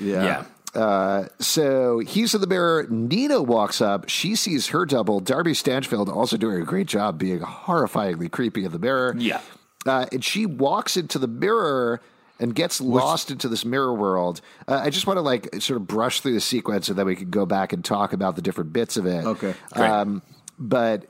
Yeah. 0.00 0.44
Uh, 0.74 1.28
so 1.38 2.00
he's 2.00 2.34
in 2.34 2.40
the 2.40 2.46
mirror. 2.46 2.86
Nina 2.88 3.40
walks 3.42 3.80
up. 3.80 4.08
She 4.08 4.34
sees 4.34 4.68
her 4.68 4.84
double. 4.84 5.20
Darby 5.20 5.54
Stanchfield 5.54 6.08
also 6.08 6.36
doing 6.36 6.60
a 6.60 6.64
great 6.64 6.88
job 6.88 7.18
being 7.18 7.40
horrifyingly 7.40 8.30
creepy 8.30 8.64
in 8.64 8.72
the 8.72 8.78
mirror. 8.78 9.14
Yeah. 9.16 9.40
Uh, 9.86 10.06
and 10.12 10.24
she 10.24 10.46
walks 10.46 10.96
into 10.96 11.18
the 11.18 11.28
mirror 11.28 12.00
and 12.40 12.54
gets 12.54 12.80
lost 12.80 13.30
into 13.30 13.48
this 13.48 13.64
mirror 13.64 13.94
world. 13.94 14.40
Uh, 14.66 14.80
I 14.82 14.90
just 14.90 15.06
want 15.06 15.18
to 15.18 15.20
like 15.20 15.54
sort 15.60 15.76
of 15.76 15.86
brush 15.86 16.20
through 16.20 16.34
the 16.34 16.40
sequence 16.40 16.88
and 16.88 16.98
then 16.98 17.06
we 17.06 17.16
can 17.16 17.30
go 17.30 17.46
back 17.46 17.72
and 17.72 17.84
talk 17.84 18.12
about 18.12 18.36
the 18.36 18.42
different 18.42 18.72
bits 18.72 18.96
of 18.96 19.06
it. 19.06 19.24
Okay. 19.24 19.54
Great. 19.72 19.88
Um, 19.88 20.22
but 20.58 21.06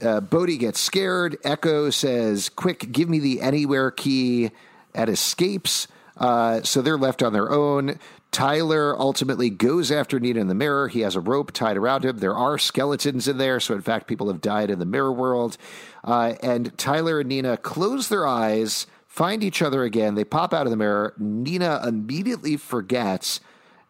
uh, 0.00 0.20
Bode 0.20 0.58
gets 0.58 0.80
scared. 0.80 1.36
Echo 1.44 1.90
says, 1.90 2.48
"Quick, 2.48 2.90
give 2.92 3.08
me 3.08 3.18
the 3.18 3.40
anywhere 3.40 3.90
key," 3.90 4.50
and 4.94 5.08
escapes. 5.08 5.86
Uh, 6.16 6.62
so 6.62 6.82
they're 6.82 6.98
left 6.98 7.22
on 7.22 7.32
their 7.32 7.50
own. 7.50 7.98
Tyler 8.32 8.98
ultimately 8.98 9.50
goes 9.50 9.92
after 9.92 10.18
Nina 10.18 10.40
in 10.40 10.48
the 10.48 10.54
mirror. 10.54 10.88
He 10.88 11.00
has 11.00 11.14
a 11.14 11.20
rope 11.20 11.52
tied 11.52 11.76
around 11.76 12.04
him. 12.04 12.18
There 12.18 12.34
are 12.34 12.58
skeletons 12.58 13.28
in 13.28 13.36
there, 13.36 13.60
so 13.60 13.74
in 13.74 13.82
fact, 13.82 14.06
people 14.06 14.28
have 14.28 14.40
died 14.40 14.70
in 14.70 14.78
the 14.78 14.86
mirror 14.86 15.12
world. 15.12 15.58
Uh, 16.02 16.34
and 16.42 16.76
Tyler 16.78 17.20
and 17.20 17.28
Nina 17.28 17.58
close 17.58 18.08
their 18.08 18.26
eyes, 18.26 18.86
find 19.06 19.44
each 19.44 19.60
other 19.60 19.84
again. 19.84 20.14
They 20.14 20.24
pop 20.24 20.54
out 20.54 20.66
of 20.66 20.70
the 20.70 20.78
mirror. 20.78 21.12
Nina 21.18 21.82
immediately 21.86 22.56
forgets 22.56 23.40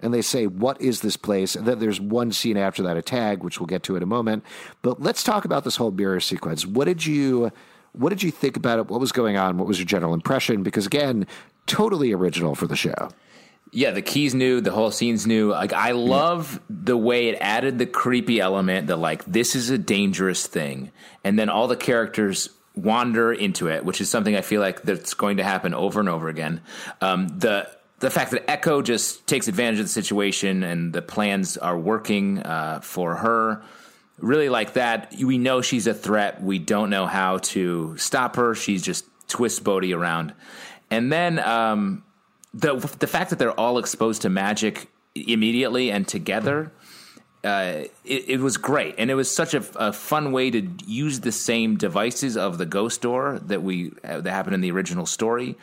and 0.01 0.12
they 0.12 0.22
say, 0.22 0.49
What 0.49 0.80
is 0.80 1.01
this 1.01 1.16
place? 1.16 1.55
And 1.55 1.64
then 1.64 1.78
there's 1.78 2.01
one 2.01 2.32
scene 2.32 2.57
after 2.57 2.82
that, 2.82 2.97
a 2.97 3.03
tag, 3.03 3.45
which 3.45 3.61
we'll 3.61 3.68
get 3.68 3.84
to 3.84 3.95
in 3.95 4.03
a 4.03 4.07
moment. 4.07 4.45
But 4.82 5.01
let's 5.01 5.22
talk 5.22 5.45
about 5.45 5.62
this 5.62 5.76
whole 5.76 5.93
mirror 5.93 6.18
sequence. 6.18 6.66
What 6.66 6.86
did 6.86 7.07
you 7.07 7.53
what 7.93 8.09
did 8.09 8.22
you 8.22 8.32
think 8.32 8.57
about 8.57 8.80
it? 8.80 8.88
What 8.88 9.01
was 9.01 9.12
going 9.12 9.36
on? 9.36 9.59
What 9.59 9.68
was 9.68 9.78
your 9.78 9.86
general 9.86 10.14
impression? 10.14 10.62
Because 10.62 10.86
again, 10.86 11.26
totally 11.66 12.12
original 12.12 12.57
for 12.57 12.66
the 12.66 12.74
show. 12.74 13.11
Yeah, 13.74 13.92
the 13.92 14.02
keys 14.02 14.34
new, 14.34 14.60
the 14.60 14.70
whole 14.70 14.90
scene's 14.90 15.26
new. 15.26 15.50
Like 15.50 15.72
I 15.72 15.92
love 15.92 16.60
the 16.68 16.96
way 16.96 17.28
it 17.28 17.38
added 17.40 17.78
the 17.78 17.86
creepy 17.86 18.38
element 18.38 18.88
that 18.88 18.96
like 18.96 19.24
this 19.24 19.56
is 19.56 19.70
a 19.70 19.78
dangerous 19.78 20.46
thing. 20.46 20.92
And 21.24 21.38
then 21.38 21.48
all 21.48 21.68
the 21.68 21.76
characters 21.76 22.50
wander 22.74 23.32
into 23.32 23.68
it, 23.68 23.84
which 23.84 24.02
is 24.02 24.10
something 24.10 24.36
I 24.36 24.42
feel 24.42 24.60
like 24.60 24.82
that's 24.82 25.14
going 25.14 25.38
to 25.38 25.42
happen 25.42 25.72
over 25.72 26.00
and 26.00 26.08
over 26.10 26.28
again. 26.28 26.60
Um, 27.00 27.28
the 27.28 27.66
the 28.00 28.10
fact 28.10 28.32
that 28.32 28.50
Echo 28.50 28.82
just 28.82 29.26
takes 29.26 29.48
advantage 29.48 29.78
of 29.78 29.86
the 29.86 29.92
situation 29.92 30.64
and 30.64 30.92
the 30.92 31.02
plans 31.02 31.56
are 31.56 31.78
working 31.78 32.40
uh, 32.40 32.80
for 32.80 33.14
her. 33.16 33.62
Really 34.18 34.48
like 34.48 34.74
that. 34.74 35.14
We 35.18 35.38
know 35.38 35.62
she's 35.62 35.86
a 35.86 35.94
threat. 35.94 36.42
We 36.42 36.58
don't 36.58 36.90
know 36.90 37.06
how 37.06 37.38
to 37.38 37.96
stop 37.96 38.36
her. 38.36 38.54
She's 38.54 38.82
just 38.82 39.06
twists 39.28 39.60
Bode 39.60 39.84
around. 39.92 40.34
And 40.90 41.12
then 41.12 41.38
um, 41.38 42.02
the 42.55 42.74
the 42.98 43.07
fact 43.07 43.30
that 43.30 43.38
they're 43.38 43.59
all 43.59 43.78
exposed 43.78 44.22
to 44.22 44.28
magic 44.28 44.88
immediately 45.14 45.90
and 45.90 46.07
together 46.09 46.72
uh, 47.44 47.82
it, 48.05 48.28
it 48.28 48.40
was 48.40 48.57
great 48.57 48.94
and 48.98 49.11
it 49.11 49.14
was 49.14 49.34
such 49.34 49.53
a, 49.53 49.64
a 49.74 49.92
fun 49.92 50.32
way 50.32 50.50
to 50.50 50.68
use 50.86 51.20
the 51.20 51.32
same 51.32 51.76
devices 51.76 52.36
of 52.36 52.57
the 52.57 52.66
ghost 52.66 53.03
door 53.03 53.40
that 53.40 53.62
we 53.62 53.92
uh, 54.05 54.20
that 54.20 54.30
happened 54.30 54.55
in 54.55 54.61
the 54.61 54.70
original 54.70 55.07
story 55.07 55.57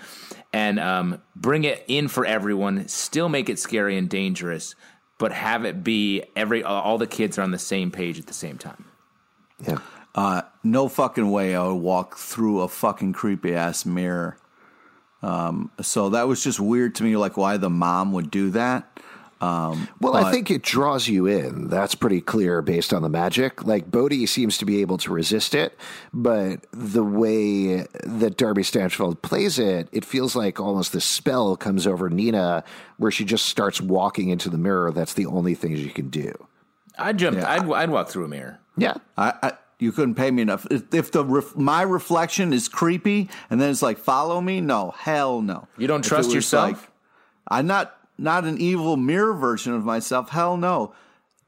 and 0.52 0.80
um, 0.80 1.22
bring 1.36 1.64
it 1.64 1.84
in 1.88 2.08
for 2.08 2.26
everyone 2.26 2.88
still 2.88 3.30
make 3.30 3.50
it 3.50 3.58
scary 3.58 3.98
and 3.98 4.10
dangerous 4.10 4.76
but 5.18 5.32
have 5.32 5.66
it 5.66 5.84
be 5.84 6.24
every 6.36 6.64
all 6.64 6.98
the 6.98 7.08
kids 7.08 7.38
are 7.38 7.44
on 7.44 7.52
the 7.52 7.60
same 7.60 7.92
page 7.92 8.20
at 8.20 8.28
the 8.28 8.34
same 8.34 8.58
time 8.58 8.86
Yeah. 9.66 9.78
Uh, 10.16 10.42
no 10.64 10.88
fucking 10.88 11.30
way 11.30 11.56
I 11.56 11.66
would 11.68 11.76
walk 11.76 12.18
through 12.18 12.62
a 12.62 12.68
fucking 12.68 13.14
creepy 13.14 13.54
ass 13.54 13.86
mirror. 13.86 14.38
Um, 15.22 15.72
so 15.82 16.10
that 16.10 16.28
was 16.28 16.44
just 16.44 16.60
weird 16.60 16.96
to 16.96 17.04
me, 17.04 17.18
like 17.18 17.38
why 17.38 17.58
the 17.58 17.70
mom 17.70 18.12
would 18.14 18.32
do 18.32 18.50
that. 18.52 18.88
Um, 19.42 19.88
Well, 20.02 20.16
I 20.18 20.32
think 20.32 20.52
it 20.52 20.64
draws 20.64 21.08
you 21.08 21.26
in. 21.26 21.70
That's 21.70 21.96
pretty 21.96 22.20
clear 22.20 22.62
based 22.62 22.94
on 22.94 23.04
the 23.04 23.10
magic. 23.10 23.64
Like 23.64 23.90
Bode 23.90 24.28
seems 24.28 24.58
to 24.58 24.66
be 24.66 24.82
able 24.82 24.98
to 24.98 25.14
resist 25.14 25.56
it, 25.56 25.78
but 26.14 26.66
the 26.72 27.06
way 27.06 27.86
that 28.04 28.36
Darby 28.36 28.64
Stanchfield 28.64 29.22
plays 29.22 29.58
it, 29.58 29.88
it 29.94 30.04
feels 30.04 30.36
like 30.36 30.60
almost 30.60 30.92
the 30.92 31.00
spell 31.00 31.56
comes 31.56 31.88
over 31.88 32.10
Nina, 32.10 32.66
where 32.98 33.12
she 33.12 33.24
just 33.24 33.46
starts 33.46 33.80
walking 33.80 34.28
into 34.28 34.50
the 34.50 34.58
mirror. 34.58 34.92
That's 34.92 35.14
the 35.14 35.26
only 35.26 35.56
thing 35.56 35.76
she 35.78 35.90
can 35.90 36.10
do. 36.10 36.34
i'd 36.98 37.18
jump 37.18 37.38
I'd, 37.38 37.70
I'd 37.72 37.90
walk 37.92 38.10
through 38.10 38.26
a 38.26 38.30
mirror 38.30 38.60
Yeah, 38.76 38.96
I, 39.18 39.34
I 39.42 39.52
you 39.80 39.92
couldn't 39.92 40.16
pay 40.16 40.30
me 40.30 40.42
enough. 40.42 40.68
If, 40.70 40.94
if 40.94 41.12
the 41.12 41.24
ref, 41.26 41.56
my 41.56 41.82
reflection 41.82 42.54
is 42.54 42.68
creepy 42.68 43.30
and 43.50 43.60
then 43.60 43.72
it's 43.72 43.82
like 43.82 43.98
follow 43.98 44.40
me, 44.42 44.62
no, 44.62 44.92
hell 44.92 45.42
no. 45.42 45.68
You 45.78 45.88
don't 45.88 46.04
trust 46.04 46.32
yourself? 46.32 46.72
like- 46.72 46.90
I'm 47.52 47.66
not 47.66 47.96
not 48.18 48.44
an 48.44 48.60
evil 48.60 48.98
mirror 48.98 49.34
version 49.34 49.74
of 49.74 49.86
myself. 49.86 50.30
Hell 50.30 50.58
no. 50.58 50.94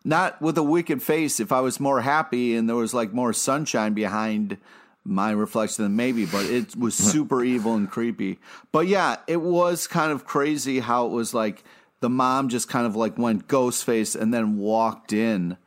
Not 0.03 0.41
with 0.41 0.57
a 0.57 0.63
wicked 0.63 1.03
face. 1.03 1.39
If 1.39 1.51
I 1.51 1.59
was 1.59 1.79
more 1.79 2.01
happy 2.01 2.55
and 2.55 2.67
there 2.67 2.75
was 2.77 2.93
like 2.93 3.13
more 3.13 3.33
sunshine 3.33 3.93
behind 3.93 4.57
my 5.03 5.31
reflection, 5.31 5.83
then 5.83 5.95
maybe. 5.95 6.25
But 6.25 6.45
it 6.45 6.75
was 6.75 6.95
super 7.13 7.43
evil 7.43 7.75
and 7.75 7.89
creepy. 7.91 8.39
But 8.71 8.87
yeah, 8.87 9.17
it 9.27 9.41
was 9.41 9.85
kind 9.85 10.11
of 10.11 10.25
crazy 10.25 10.79
how 10.79 11.05
it 11.05 11.11
was 11.11 11.33
like 11.33 11.63
the 11.99 12.09
mom 12.09 12.49
just 12.49 12.67
kind 12.67 12.87
of 12.87 12.95
like 12.95 13.17
went 13.17 13.47
ghost 13.47 13.83
face 13.83 14.15
and 14.15 14.33
then 14.33 14.57
walked 14.57 15.13
in. 15.13 15.57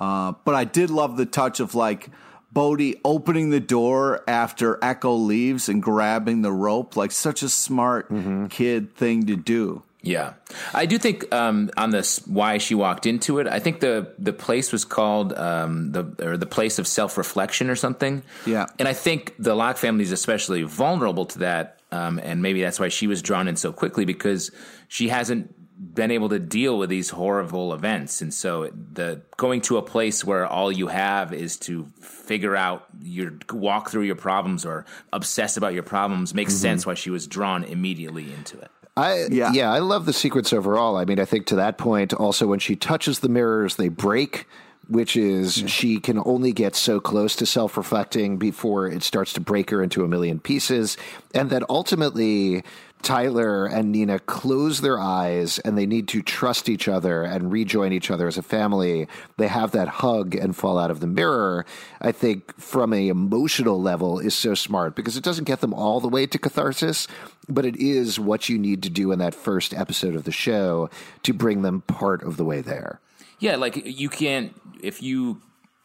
Uh, 0.00 0.32
but 0.44 0.54
I 0.54 0.64
did 0.64 0.90
love 0.90 1.16
the 1.16 1.26
touch 1.26 1.60
of 1.60 1.74
like 1.74 2.08
Bode 2.52 2.96
opening 3.04 3.50
the 3.50 3.60
door 3.60 4.24
after 4.26 4.78
Echo 4.82 5.14
leaves 5.14 5.68
and 5.68 5.80
grabbing 5.80 6.42
the 6.42 6.50
rope, 6.50 6.96
like 6.96 7.12
such 7.12 7.42
a 7.44 7.48
smart 7.48 8.08
kid 8.50 8.96
thing 8.96 9.26
to 9.26 9.36
do. 9.36 9.84
Yeah, 10.02 10.32
I 10.72 10.86
do 10.86 10.96
think 10.98 11.32
um, 11.32 11.70
on 11.76 11.90
this 11.90 12.26
why 12.26 12.56
she 12.56 12.74
walked 12.74 13.04
into 13.04 13.38
it. 13.38 13.46
I 13.46 13.58
think 13.58 13.80
the 13.80 14.14
the 14.18 14.32
place 14.32 14.72
was 14.72 14.84
called 14.86 15.34
um, 15.34 15.92
the 15.92 16.04
or 16.26 16.36
the 16.38 16.46
place 16.46 16.78
of 16.78 16.88
self 16.88 17.18
reflection 17.18 17.68
or 17.68 17.76
something. 17.76 18.22
Yeah. 18.46 18.66
and 18.78 18.88
I 18.88 18.94
think 18.94 19.34
the 19.38 19.54
Locke 19.54 19.76
family 19.76 20.02
is 20.02 20.10
especially 20.10 20.62
vulnerable 20.62 21.26
to 21.26 21.40
that, 21.40 21.80
um, 21.92 22.18
and 22.18 22.40
maybe 22.40 22.62
that's 22.62 22.80
why 22.80 22.88
she 22.88 23.06
was 23.06 23.20
drawn 23.20 23.46
in 23.46 23.56
so 23.56 23.72
quickly 23.72 24.06
because 24.06 24.50
she 24.88 25.08
hasn't 25.08 25.54
been 25.82 26.10
able 26.10 26.28
to 26.28 26.38
deal 26.38 26.76
with 26.78 26.90
these 26.90 27.08
horrible 27.10 27.72
events, 27.72 28.20
and 28.20 28.34
so 28.34 28.70
the 28.92 29.22
going 29.38 29.62
to 29.62 29.78
a 29.78 29.82
place 29.82 30.22
where 30.24 30.46
all 30.46 30.70
you 30.70 30.88
have 30.88 31.32
is 31.32 31.56
to 31.56 31.86
figure 32.00 32.54
out 32.54 32.84
your 33.02 33.32
walk 33.50 33.88
through 33.90 34.02
your 34.02 34.14
problems 34.16 34.66
or 34.66 34.84
obsess 35.12 35.56
about 35.56 35.72
your 35.72 35.82
problems 35.82 36.34
makes 36.34 36.52
Mm-hmm. 36.52 36.60
sense 36.60 36.86
why 36.86 36.94
she 36.94 37.08
was 37.10 37.26
drawn 37.26 37.64
immediately 37.64 38.30
into 38.32 38.58
it. 38.60 38.70
I 38.96 39.26
Yeah. 39.30 39.52
yeah. 39.52 39.72
I 39.72 39.78
love 39.78 40.04
the 40.04 40.12
sequence 40.12 40.52
overall. 40.52 40.96
I 40.96 41.06
mean, 41.06 41.18
I 41.18 41.24
think 41.24 41.46
to 41.46 41.56
that 41.56 41.78
point, 41.78 42.12
also 42.12 42.46
when 42.46 42.58
she 42.58 42.76
touches 42.76 43.20
the 43.20 43.28
mirrors, 43.30 43.76
they 43.76 43.88
break, 43.88 44.46
which 44.88 45.16
is 45.16 45.54
she 45.66 45.98
can 45.98 46.20
only 46.26 46.52
get 46.52 46.74
so 46.76 47.00
close 47.00 47.34
to 47.36 47.46
self 47.46 47.76
reflecting 47.78 48.36
before 48.36 48.86
it 48.88 49.02
starts 49.02 49.32
to 49.34 49.40
break 49.40 49.70
her 49.70 49.82
into 49.82 50.04
a 50.04 50.08
million 50.08 50.40
pieces, 50.40 50.98
and 51.34 51.48
that 51.48 51.62
ultimately. 51.70 52.64
Tyler 53.02 53.66
and 53.66 53.92
Nina 53.92 54.18
close 54.18 54.80
their 54.80 54.98
eyes 54.98 55.58
and 55.60 55.76
they 55.76 55.86
need 55.86 56.08
to 56.08 56.22
trust 56.22 56.68
each 56.68 56.88
other 56.88 57.22
and 57.22 57.52
rejoin 57.52 57.92
each 57.92 58.10
other 58.10 58.26
as 58.26 58.36
a 58.36 58.42
family. 58.42 59.08
They 59.36 59.48
have 59.48 59.72
that 59.72 59.88
hug 59.88 60.34
and 60.34 60.54
fall 60.54 60.78
out 60.78 60.90
of 60.90 61.00
the 61.00 61.06
mirror. 61.06 61.64
I 62.00 62.12
think 62.12 62.58
from 62.60 62.92
a 62.92 63.08
emotional 63.08 63.80
level 63.80 64.18
is 64.18 64.34
so 64.34 64.54
smart 64.54 64.94
because 64.94 65.16
it 65.16 65.24
doesn't 65.24 65.44
get 65.44 65.60
them 65.60 65.72
all 65.72 66.00
the 66.00 66.08
way 66.08 66.26
to 66.26 66.38
catharsis, 66.38 67.08
but 67.48 67.64
it 67.64 67.76
is 67.76 68.20
what 68.20 68.48
you 68.48 68.58
need 68.58 68.82
to 68.82 68.90
do 68.90 69.12
in 69.12 69.18
that 69.18 69.34
first 69.34 69.72
episode 69.72 70.14
of 70.14 70.24
the 70.24 70.32
show 70.32 70.90
to 71.22 71.32
bring 71.32 71.62
them 71.62 71.80
part 71.82 72.22
of 72.22 72.36
the 72.36 72.44
way 72.44 72.60
there. 72.60 73.00
Yeah, 73.38 73.56
like 73.56 73.76
you 73.86 74.10
can't 74.10 74.54
if 74.82 75.02
you 75.02 75.40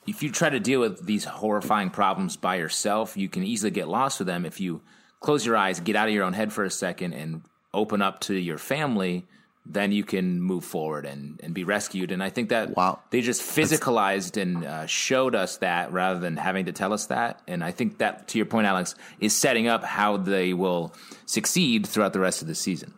if 0.06 0.22
you 0.22 0.32
try 0.32 0.50
to 0.50 0.60
deal 0.60 0.82
with 0.82 1.06
these 1.06 1.26
horrifying 1.26 1.90
problems 1.90 2.38
by 2.38 2.56
yourself, 2.56 3.18
you 3.18 3.30
can 3.30 3.44
easily 3.44 3.72
get 3.72 3.88
lost 3.88 4.20
with 4.20 4.28
them. 4.28 4.46
If 4.46 4.60
you 4.60 4.82
close 5.26 5.46
your 5.46 5.58
eyes, 5.58 5.80
get 5.80 5.96
out 5.96 6.08
of 6.08 6.14
your 6.14 6.24
own 6.24 6.34
head 6.34 6.54
for 6.54 6.64
a 6.64 6.70
second, 6.70 7.14
and 7.14 7.42
open 7.74 8.02
up 8.02 8.20
to 8.22 8.36
your 8.36 8.60
family, 8.60 9.26
then 9.66 9.92
you 9.92 10.04
can 10.04 10.40
move 10.40 10.64
forward 10.64 11.06
and, 11.06 11.40
and 11.44 11.54
be 11.56 11.64
rescued. 11.64 12.12
And 12.12 12.22
I 12.22 12.30
think 12.30 12.50
that 12.50 12.78
Wow. 12.78 13.00
they 13.10 13.22
just 13.22 13.42
physicalized 13.42 14.40
and 14.40 14.64
uh, 14.64 14.86
showed 14.86 15.34
us 15.34 15.58
that 15.58 15.92
rather 15.92 16.20
than 16.20 16.38
having 16.38 16.66
to 16.66 16.72
tell 16.72 16.94
us 16.94 17.08
that. 17.08 17.42
And 17.48 17.64
I 17.64 17.72
think 17.72 17.98
that, 17.98 18.28
to 18.30 18.38
your 18.38 18.46
point, 18.46 18.68
Alex, 18.68 18.94
is 19.20 19.36
setting 19.36 19.68
up 19.68 19.84
how 19.84 20.18
they 20.18 20.54
will 20.54 20.94
succeed 21.26 21.88
throughout 21.88 22.14
the 22.14 22.20
rest 22.20 22.44
of 22.44 22.48
the 22.48 22.54
season. 22.56 22.94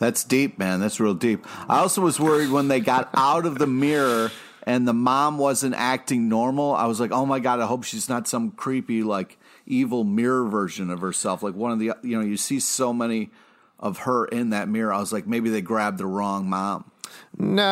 That's 0.00 0.24
deep, 0.24 0.58
man. 0.58 0.80
That's 0.80 0.98
real 0.98 1.14
deep. 1.14 1.46
I 1.68 1.78
also 1.78 2.00
was 2.02 2.18
worried 2.18 2.50
when 2.50 2.66
they 2.66 2.80
got 2.80 3.10
out 3.14 3.46
of 3.46 3.58
the 3.58 3.68
mirror 3.68 4.32
and 4.64 4.88
the 4.88 4.92
mom 4.92 5.38
wasn't 5.38 5.76
acting 5.76 6.28
normal. 6.28 6.74
I 6.74 6.86
was 6.86 6.98
like, 6.98 7.12
oh 7.12 7.24
my 7.24 7.38
God, 7.38 7.60
I 7.60 7.66
hope 7.66 7.84
she's 7.84 8.08
not 8.08 8.26
some 8.26 8.50
creepy, 8.50 9.02
like, 9.04 9.38
evil 9.74 10.04
mirror 10.04 10.46
version 10.48 10.90
of 10.90 11.00
herself. 11.00 11.42
Like 11.42 11.54
one 11.54 11.72
of 11.72 11.78
the, 11.78 11.92
you 12.02 12.18
know, 12.18 12.24
you 12.24 12.36
see 12.36 12.60
so 12.60 12.92
many 12.92 13.30
of 13.78 13.98
her 14.00 14.26
in 14.26 14.50
that 14.50 14.68
mirror. 14.68 14.92
I 14.92 14.98
was 14.98 15.12
like, 15.12 15.26
maybe 15.26 15.50
they 15.50 15.62
grabbed 15.62 15.98
the 15.98 16.06
wrong 16.06 16.48
mom. 16.48 16.90
No, 17.36 17.62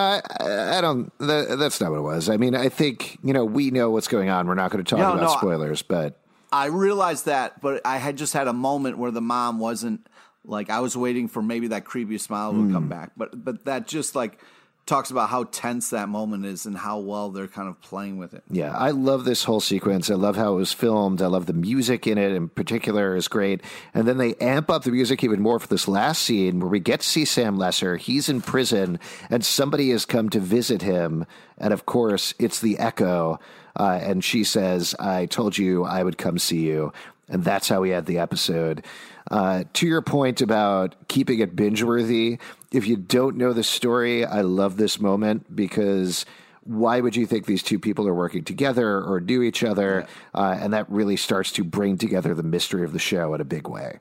I, 0.40 0.78
I 0.78 0.80
don't. 0.80 1.16
That, 1.18 1.56
that's 1.58 1.80
not 1.80 1.90
what 1.90 1.98
it 1.98 2.02
was. 2.02 2.28
I 2.28 2.36
mean, 2.36 2.54
I 2.54 2.68
think 2.68 3.18
you 3.22 3.32
know 3.32 3.44
we 3.44 3.70
know 3.70 3.90
what's 3.90 4.08
going 4.08 4.30
on. 4.30 4.46
We're 4.46 4.54
not 4.54 4.70
going 4.70 4.82
to 4.84 4.88
talk 4.88 4.98
No, 4.98 5.12
about 5.12 5.22
no, 5.22 5.28
I- 5.28 5.36
spoilers, 5.36 5.82
but 5.82 6.18
I 6.50 6.66
realized 6.66 7.26
that, 7.26 7.60
but 7.60 7.82
I 7.84 7.98
had 7.98 8.16
just 8.16 8.32
had 8.32 8.48
a 8.48 8.52
moment 8.52 8.98
where 8.98 9.10
the 9.10 9.20
mom 9.20 9.58
wasn't 9.58 10.06
like 10.44 10.70
I 10.70 10.80
was 10.80 10.96
waiting 10.96 11.28
for 11.28 11.42
maybe 11.42 11.68
that 11.68 11.84
creepy 11.84 12.18
smile 12.18 12.52
would 12.52 12.72
come 12.72 12.84
hmm. 12.84 12.88
back, 12.88 13.12
but 13.16 13.44
but 13.44 13.64
that 13.66 13.86
just 13.86 14.14
like 14.14 14.40
talks 14.88 15.10
about 15.10 15.28
how 15.28 15.44
tense 15.44 15.90
that 15.90 16.08
moment 16.08 16.46
is 16.46 16.66
and 16.66 16.76
how 16.76 16.98
well 16.98 17.30
they're 17.30 17.46
kind 17.46 17.68
of 17.68 17.80
playing 17.80 18.18
with 18.18 18.34
it. 18.34 18.42
Yeah, 18.50 18.76
I 18.76 18.90
love 18.90 19.24
this 19.24 19.44
whole 19.44 19.60
sequence. 19.60 20.10
I 20.10 20.14
love 20.14 20.36
how 20.36 20.54
it 20.54 20.56
was 20.56 20.72
filmed. 20.72 21.22
I 21.22 21.26
love 21.26 21.46
the 21.46 21.52
music 21.52 22.06
in 22.06 22.18
it 22.18 22.32
in 22.32 22.48
particular 22.48 23.14
is 23.14 23.28
great. 23.28 23.60
And 23.94 24.08
then 24.08 24.16
they 24.16 24.34
amp 24.36 24.70
up 24.70 24.84
the 24.84 24.90
music 24.90 25.22
even 25.22 25.40
more 25.40 25.58
for 25.60 25.68
this 25.68 25.86
last 25.86 26.22
scene 26.22 26.58
where 26.58 26.70
we 26.70 26.80
get 26.80 27.00
to 27.00 27.06
see 27.06 27.24
Sam 27.24 27.56
Lesser. 27.56 27.96
He's 27.96 28.28
in 28.28 28.40
prison 28.40 28.98
and 29.30 29.44
somebody 29.44 29.90
has 29.90 30.06
come 30.06 30.30
to 30.30 30.40
visit 30.40 30.82
him. 30.82 31.26
And 31.58 31.72
of 31.72 31.86
course, 31.86 32.34
it's 32.38 32.60
the 32.60 32.78
Echo. 32.78 33.38
Uh, 33.78 34.00
and 34.02 34.24
she 34.24 34.42
says, 34.42 34.94
I 34.98 35.26
told 35.26 35.56
you 35.58 35.84
I 35.84 36.02
would 36.02 36.18
come 36.18 36.38
see 36.38 36.62
you. 36.62 36.92
And 37.28 37.44
that's 37.44 37.68
how 37.68 37.82
we 37.82 37.90
had 37.90 38.06
the 38.06 38.18
episode. 38.18 38.84
Uh, 39.30 39.64
to 39.74 39.86
your 39.86 40.00
point 40.00 40.40
about 40.40 40.94
keeping 41.08 41.40
it 41.40 41.54
binge 41.54 41.82
worthy, 41.82 42.38
if 42.72 42.86
you 42.86 42.96
don't 42.96 43.36
know 43.36 43.52
the 43.52 43.64
story, 43.64 44.24
I 44.24 44.42
love 44.42 44.76
this 44.76 45.00
moment 45.00 45.54
because 45.54 46.24
why 46.64 47.00
would 47.00 47.16
you 47.16 47.26
think 47.26 47.46
these 47.46 47.62
two 47.62 47.78
people 47.78 48.06
are 48.06 48.14
working 48.14 48.44
together 48.44 49.02
or 49.02 49.20
knew 49.20 49.42
each 49.42 49.64
other? 49.64 50.06
Uh, 50.34 50.58
and 50.60 50.72
that 50.74 50.88
really 50.90 51.16
starts 51.16 51.50
to 51.52 51.64
bring 51.64 51.96
together 51.96 52.34
the 52.34 52.42
mystery 52.42 52.84
of 52.84 52.92
the 52.92 52.98
show 52.98 53.32
in 53.34 53.40
a 53.40 53.44
big 53.44 53.68
way. 53.68 54.00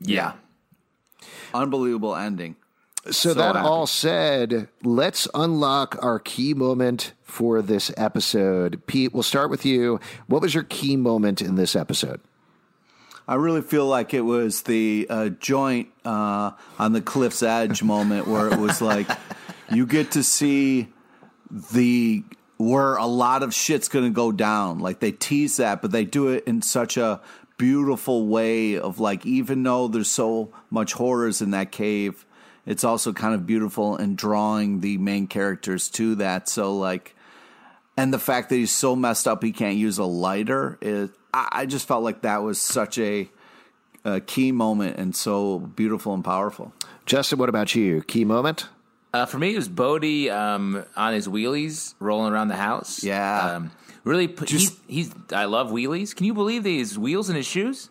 Yeah. 0.00 0.32
Unbelievable 1.52 2.14
ending. 2.16 2.56
So, 3.04 3.12
So 3.12 3.34
that 3.34 3.56
happy. 3.56 3.68
all 3.68 3.86
said, 3.86 4.68
let's 4.82 5.28
unlock 5.34 5.96
our 6.02 6.18
key 6.18 6.54
moment 6.54 7.12
for 7.22 7.62
this 7.62 7.92
episode. 7.96 8.82
Pete, 8.86 9.12
we'll 9.12 9.22
start 9.22 9.50
with 9.50 9.64
you. 9.66 10.00
What 10.26 10.42
was 10.42 10.54
your 10.54 10.64
key 10.64 10.96
moment 10.96 11.40
in 11.42 11.54
this 11.56 11.76
episode? 11.76 12.20
I 13.28 13.34
really 13.34 13.62
feel 13.62 13.86
like 13.86 14.14
it 14.14 14.20
was 14.20 14.62
the 14.62 15.06
uh, 15.10 15.28
joint 15.30 15.88
uh, 16.04 16.52
on 16.78 16.92
the 16.92 17.00
cliff's 17.00 17.42
edge 17.42 17.82
moment 17.82 18.28
where 18.28 18.48
it 18.52 18.58
was 18.58 18.80
like 18.80 19.08
you 19.70 19.86
get 19.86 20.12
to 20.12 20.22
see 20.22 20.92
the 21.72 22.22
where 22.56 22.96
a 22.96 23.06
lot 23.06 23.42
of 23.42 23.52
shit's 23.52 23.88
going 23.88 24.04
to 24.04 24.10
go 24.10 24.30
down. 24.32 24.78
Like 24.78 25.00
they 25.00 25.12
tease 25.12 25.56
that, 25.56 25.82
but 25.82 25.90
they 25.90 26.04
do 26.04 26.28
it 26.28 26.44
in 26.44 26.62
such 26.62 26.96
a 26.96 27.20
beautiful 27.58 28.26
way 28.26 28.78
of 28.78 29.00
like 29.00 29.26
even 29.26 29.62
though 29.62 29.88
there's 29.88 30.10
so 30.10 30.52
much 30.70 30.92
horrors 30.92 31.42
in 31.42 31.50
that 31.50 31.72
cave, 31.72 32.24
it's 32.64 32.84
also 32.84 33.12
kind 33.12 33.34
of 33.34 33.44
beautiful 33.44 33.96
and 33.96 34.16
drawing 34.16 34.80
the 34.80 34.98
main 34.98 35.26
characters 35.26 35.88
to 35.90 36.14
that. 36.16 36.48
So 36.48 36.76
like 36.76 37.16
and 37.96 38.12
the 38.12 38.18
fact 38.20 38.50
that 38.50 38.56
he's 38.56 38.70
so 38.70 38.94
messed 38.94 39.26
up 39.26 39.42
he 39.42 39.50
can't 39.50 39.76
use 39.76 39.98
a 39.98 40.04
lighter 40.04 40.78
is 40.80 41.10
I, 41.36 41.48
I 41.52 41.66
just 41.66 41.86
felt 41.86 42.02
like 42.02 42.22
that 42.22 42.42
was 42.42 42.58
such 42.60 42.98
a, 42.98 43.28
a 44.04 44.20
key 44.20 44.52
moment 44.52 44.96
and 44.98 45.14
so 45.14 45.58
beautiful 45.58 46.14
and 46.14 46.24
powerful. 46.24 46.72
Justin, 47.04 47.38
what 47.38 47.48
about 47.48 47.74
you? 47.74 48.02
Key 48.02 48.24
moment? 48.24 48.68
Uh, 49.12 49.26
for 49.26 49.38
me, 49.38 49.52
it 49.52 49.56
was 49.56 49.68
Bode 49.68 50.28
um, 50.28 50.84
on 50.96 51.12
his 51.12 51.28
wheelies 51.28 51.94
rolling 52.00 52.32
around 52.32 52.48
the 52.48 52.56
house. 52.56 53.04
Yeah. 53.04 53.56
um, 53.56 53.70
really. 54.04 54.28
Put, 54.28 54.48
Just- 54.48 54.78
he's, 54.86 55.08
he's. 55.08 55.14
I 55.32 55.44
love 55.44 55.70
wheelies. 55.70 56.16
Can 56.16 56.26
you 56.26 56.34
believe 56.34 56.62
these 56.64 56.98
wheels 56.98 57.30
in 57.30 57.36
his 57.36 57.46
shoes? 57.46 57.90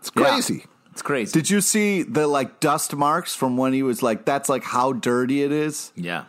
It's 0.00 0.10
crazy. 0.10 0.64
It's 0.92 1.02
crazy. 1.02 1.32
Did 1.32 1.50
you 1.50 1.60
see 1.60 2.02
the 2.02 2.26
like 2.26 2.60
dust 2.60 2.94
marks 2.96 3.34
from 3.34 3.58
when 3.58 3.74
he 3.74 3.82
was 3.82 4.02
like 4.02 4.24
that's 4.24 4.48
like 4.48 4.64
how 4.64 4.92
dirty 4.94 5.42
it 5.42 5.52
is? 5.52 5.92
Yeah. 5.94 6.24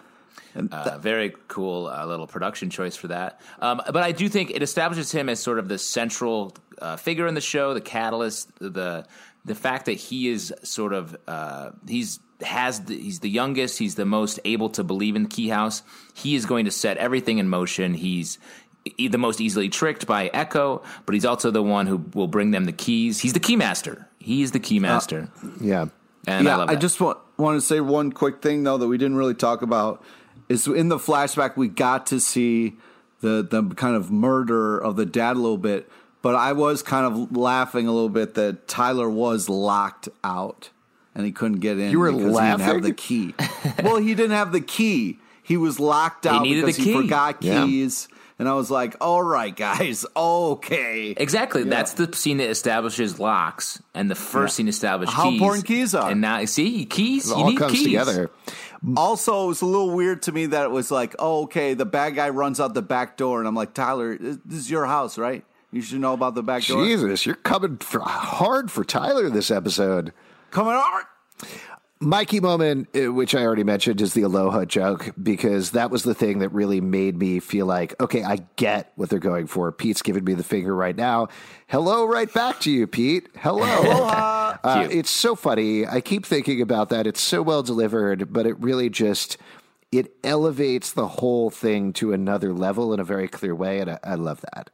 Uh, 0.71 0.97
very 0.97 1.35
cool 1.47 1.87
uh, 1.87 2.05
little 2.05 2.27
production 2.27 2.69
choice 2.69 2.95
for 2.95 3.09
that. 3.09 3.39
Um, 3.59 3.81
but 3.85 4.03
I 4.03 4.11
do 4.11 4.27
think 4.27 4.49
it 4.51 4.63
establishes 4.63 5.11
him 5.11 5.29
as 5.29 5.39
sort 5.39 5.59
of 5.59 5.67
the 5.67 5.77
central 5.77 6.55
uh, 6.81 6.95
figure 6.97 7.27
in 7.27 7.35
the 7.35 7.41
show, 7.41 7.73
the 7.73 7.81
catalyst, 7.81 8.49
the 8.59 9.05
the 9.45 9.55
fact 9.55 9.85
that 9.85 9.93
he 9.93 10.27
is 10.29 10.53
sort 10.63 10.93
of 10.93 11.15
uh, 11.27 11.71
he's 11.87 12.19
has 12.41 12.81
the, 12.81 12.95
he's 12.99 13.19
the 13.19 13.29
youngest, 13.29 13.79
he's 13.79 13.95
the 13.95 14.05
most 14.05 14.39
able 14.45 14.69
to 14.69 14.83
believe 14.83 15.15
in 15.15 15.27
Key 15.27 15.49
House. 15.49 15.83
He 16.13 16.35
is 16.35 16.45
going 16.45 16.65
to 16.65 16.71
set 16.71 16.97
everything 16.97 17.37
in 17.39 17.49
motion. 17.49 17.93
He's 17.93 18.37
the 18.97 19.17
most 19.17 19.41
easily 19.41 19.69
tricked 19.69 20.05
by 20.07 20.27
Echo, 20.33 20.81
but 21.05 21.13
he's 21.13 21.25
also 21.25 21.51
the 21.51 21.63
one 21.63 21.87
who 21.87 21.97
will 22.13 22.27
bring 22.27 22.51
them 22.51 22.65
the 22.65 22.71
keys. 22.71 23.19
He's 23.19 23.33
the 23.33 23.39
key 23.39 23.55
master. 23.55 24.07
He 24.19 24.41
is 24.43 24.51
the 24.51 24.59
key 24.59 24.79
master, 24.79 25.29
Yeah. 25.61 25.87
and 26.27 26.45
yeah, 26.45 26.53
I 26.53 26.57
love 26.57 26.69
I 26.69 26.75
just 26.75 26.99
want 27.01 27.17
want 27.37 27.57
to 27.57 27.61
say 27.61 27.79
one 27.79 28.11
quick 28.11 28.41
thing 28.41 28.63
though 28.63 28.77
that 28.77 28.87
we 28.87 28.97
didn't 28.97 29.15
really 29.17 29.33
talk 29.35 29.61
about 29.61 30.03
is 30.49 30.67
in 30.67 30.89
the 30.89 30.97
flashback 30.97 31.57
we 31.57 31.67
got 31.67 32.05
to 32.07 32.19
see 32.19 32.75
the 33.21 33.45
the 33.49 33.63
kind 33.75 33.95
of 33.95 34.11
murder 34.11 34.77
of 34.77 34.95
the 34.95 35.05
dad 35.05 35.35
a 35.35 35.39
little 35.39 35.57
bit, 35.57 35.89
but 36.21 36.35
I 36.35 36.53
was 36.53 36.81
kind 36.83 37.05
of 37.05 37.35
laughing 37.35 37.87
a 37.87 37.91
little 37.91 38.09
bit 38.09 38.35
that 38.35 38.67
Tyler 38.67 39.09
was 39.09 39.49
locked 39.49 40.09
out 40.23 40.69
and 41.15 41.25
he 41.25 41.31
couldn't 41.31 41.59
get 41.59 41.79
in. 41.79 41.91
You 41.91 41.99
were 41.99 42.11
because 42.11 42.25
He 42.39 42.45
didn't 42.45 42.61
have 42.61 42.83
the 42.83 42.93
key. 42.93 43.33
well, 43.83 43.97
he 43.97 44.13
didn't 44.15 44.35
have 44.35 44.51
the 44.51 44.61
key. 44.61 45.19
He 45.41 45.57
was 45.57 45.79
locked 45.79 46.25
out 46.27 46.43
needed 46.43 46.61
because 46.65 46.75
he 46.77 46.93
forgot 46.93 47.41
Yeah. 47.41 47.65
keys. 47.65 48.07
And 48.39 48.47
I 48.47 48.53
was 48.53 48.69
like, 48.69 48.95
"All 49.01 49.23
right, 49.23 49.55
guys, 49.55 50.05
okay." 50.15 51.15
Exactly. 51.17 51.63
That's 51.63 51.93
the 51.93 52.13
scene 52.15 52.37
that 52.37 52.49
establishes 52.51 53.19
locks, 53.19 53.81
and 53.95 54.11
the 54.11 54.15
first 54.15 54.55
scene 54.55 54.67
establishes 54.67 55.15
How 55.15 55.23
keys. 55.23 55.33
important 55.33 55.65
keys 55.65 55.95
are. 55.95 56.11
And 56.11 56.21
now, 56.21 56.45
see, 56.45 56.85
keys. 56.85 57.25
It 57.25 57.35
you 57.35 57.43
all 57.43 57.49
need 57.49 57.57
comes 57.57 57.71
keys. 57.71 57.83
together. 57.85 58.29
Also, 58.95 59.45
it 59.45 59.47
was 59.47 59.61
a 59.61 59.65
little 59.65 59.91
weird 59.91 60.21
to 60.23 60.31
me 60.31 60.45
that 60.47 60.63
it 60.63 60.71
was 60.71 60.91
like, 60.91 61.15
oh, 61.19 61.43
okay, 61.43 61.73
the 61.73 61.85
bad 61.85 62.15
guy 62.15 62.29
runs 62.29 62.59
out 62.59 62.73
the 62.73 62.81
back 62.81 63.17
door, 63.17 63.39
and 63.39 63.47
I'm 63.47 63.55
like, 63.55 63.73
Tyler, 63.73 64.17
this 64.17 64.37
this 64.45 64.59
is 64.59 64.71
your 64.71 64.85
house, 64.85 65.17
right? 65.17 65.43
You 65.71 65.81
should 65.81 65.99
know 65.99 66.13
about 66.13 66.35
the 66.35 66.43
back 66.43 66.63
door. 66.63 66.83
Jesus, 66.85 67.25
you're 67.25 67.35
coming 67.35 67.77
for, 67.77 67.99
hard 67.99 68.71
for 68.71 68.83
Tyler 68.83 69.29
this 69.29 69.51
episode. 69.51 70.13
Coming 70.51 70.73
on. 70.73 71.01
My 71.99 72.25
key 72.25 72.39
moment, 72.39 72.89
uh, 72.95 73.11
which 73.11 73.33
I 73.33 73.43
already 73.43 73.63
mentioned, 73.63 74.01
is 74.01 74.13
the 74.13 74.21
aloha 74.21 74.65
joke 74.65 75.09
because 75.21 75.71
that 75.71 75.89
was 75.89 76.03
the 76.03 76.13
thing 76.13 76.39
that 76.39 76.49
really 76.49 76.79
made 76.79 77.17
me 77.17 77.39
feel 77.39 77.65
like, 77.65 77.99
okay, 77.99 78.23
I 78.23 78.37
get 78.55 78.91
what 78.95 79.09
they're 79.09 79.17
going 79.17 79.47
for. 79.47 79.71
Pete's 79.71 80.03
giving 80.03 80.23
me 80.23 80.35
the 80.35 80.43
finger 80.43 80.75
right 80.75 80.95
now. 80.95 81.29
Hello, 81.67 82.05
right 82.05 82.31
back 82.31 82.59
to 82.61 82.71
you, 82.71 82.85
Pete. 82.85 83.29
Hello. 83.37 83.63
Aloha. 83.81 84.57
Uh, 84.63 84.87
it's 84.91 85.09
so 85.09 85.35
funny. 85.35 85.87
I 85.87 86.01
keep 86.01 86.25
thinking 86.25 86.61
about 86.61 86.89
that. 86.89 87.07
It's 87.07 87.21
so 87.21 87.41
well 87.41 87.63
delivered, 87.63 88.31
but 88.31 88.45
it 88.45 88.59
really 88.59 88.89
just 88.91 89.37
it 89.91 90.13
elevates 90.23 90.91
the 90.91 91.07
whole 91.07 91.49
thing 91.49 91.93
to 91.93 92.13
another 92.13 92.53
level 92.53 92.93
in 92.93 92.99
a 92.99 93.03
very 93.03 93.27
clear 93.27 93.55
way, 93.55 93.79
and 93.79 93.91
I, 93.91 93.99
I 94.03 94.15
love 94.15 94.41
that. 94.53 94.69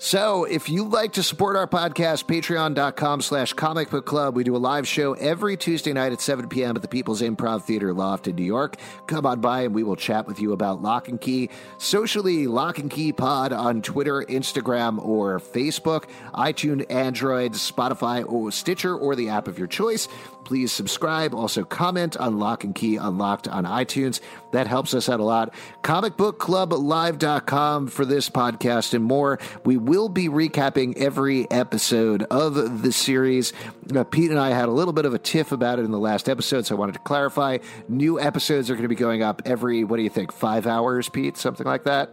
So 0.00 0.44
if 0.44 0.68
you'd 0.68 0.90
like 0.90 1.14
to 1.14 1.24
support 1.24 1.56
our 1.56 1.66
podcast, 1.66 2.26
patreon.com 2.26 3.20
slash 3.20 3.52
comic 3.54 3.90
book 3.90 4.06
club. 4.06 4.36
We 4.36 4.44
do 4.44 4.54
a 4.54 4.58
live 4.58 4.86
show 4.86 5.14
every 5.14 5.56
Tuesday 5.56 5.92
night 5.92 6.12
at 6.12 6.20
7 6.20 6.48
p.m. 6.48 6.76
at 6.76 6.82
the 6.82 6.88
People's 6.88 7.20
Improv 7.20 7.64
Theater 7.64 7.92
Loft 7.92 8.28
in 8.28 8.36
New 8.36 8.44
York. 8.44 8.76
Come 9.08 9.26
on 9.26 9.40
by 9.40 9.62
and 9.62 9.74
we 9.74 9.82
will 9.82 9.96
chat 9.96 10.28
with 10.28 10.38
you 10.38 10.52
about 10.52 10.82
Locke 10.82 11.08
and 11.08 11.20
Key. 11.20 11.50
Socially, 11.78 12.46
Locke 12.46 12.78
and 12.78 12.92
Key 12.92 13.12
Pod 13.12 13.52
on 13.52 13.82
Twitter, 13.82 14.22
Instagram, 14.22 15.04
or 15.04 15.40
Facebook, 15.40 16.04
iTunes, 16.32 16.88
Android, 16.90 17.54
Spotify, 17.54 18.24
or 18.24 18.52
Stitcher, 18.52 18.96
or 18.96 19.16
the 19.16 19.30
app 19.30 19.48
of 19.48 19.58
your 19.58 19.66
choice. 19.66 20.06
Please 20.48 20.72
subscribe. 20.72 21.34
Also 21.34 21.62
comment 21.62 22.16
on 22.16 22.38
Locke 22.38 22.64
and 22.64 22.74
Key 22.74 22.96
Unlocked 22.96 23.46
on 23.48 23.64
iTunes. 23.64 24.22
That 24.52 24.66
helps 24.66 24.94
us 24.94 25.10
out 25.10 25.20
a 25.20 25.22
lot. 25.22 25.52
Comicbookclublive.com 25.82 27.88
for 27.88 28.06
this 28.06 28.30
podcast 28.30 28.94
and 28.94 29.04
more. 29.04 29.38
We 29.66 29.76
will 29.76 30.08
be 30.08 30.30
recapping 30.30 30.96
every 30.96 31.50
episode 31.50 32.22
of 32.30 32.80
the 32.80 32.92
series. 32.92 33.52
Uh, 33.94 34.04
Pete 34.04 34.30
and 34.30 34.40
I 34.40 34.48
had 34.48 34.70
a 34.70 34.72
little 34.72 34.94
bit 34.94 35.04
of 35.04 35.12
a 35.12 35.18
tiff 35.18 35.52
about 35.52 35.80
it 35.80 35.84
in 35.84 35.90
the 35.90 35.98
last 35.98 36.30
episode, 36.30 36.64
so 36.64 36.76
I 36.76 36.78
wanted 36.78 36.92
to 36.92 37.00
clarify. 37.00 37.58
New 37.86 38.18
episodes 38.18 38.70
are 38.70 38.72
going 38.72 38.84
to 38.84 38.88
be 38.88 38.94
going 38.94 39.22
up 39.22 39.42
every, 39.44 39.84
what 39.84 39.98
do 39.98 40.02
you 40.02 40.08
think, 40.08 40.32
five 40.32 40.66
hours, 40.66 41.10
Pete? 41.10 41.36
Something 41.36 41.66
like 41.66 41.84
that? 41.84 42.10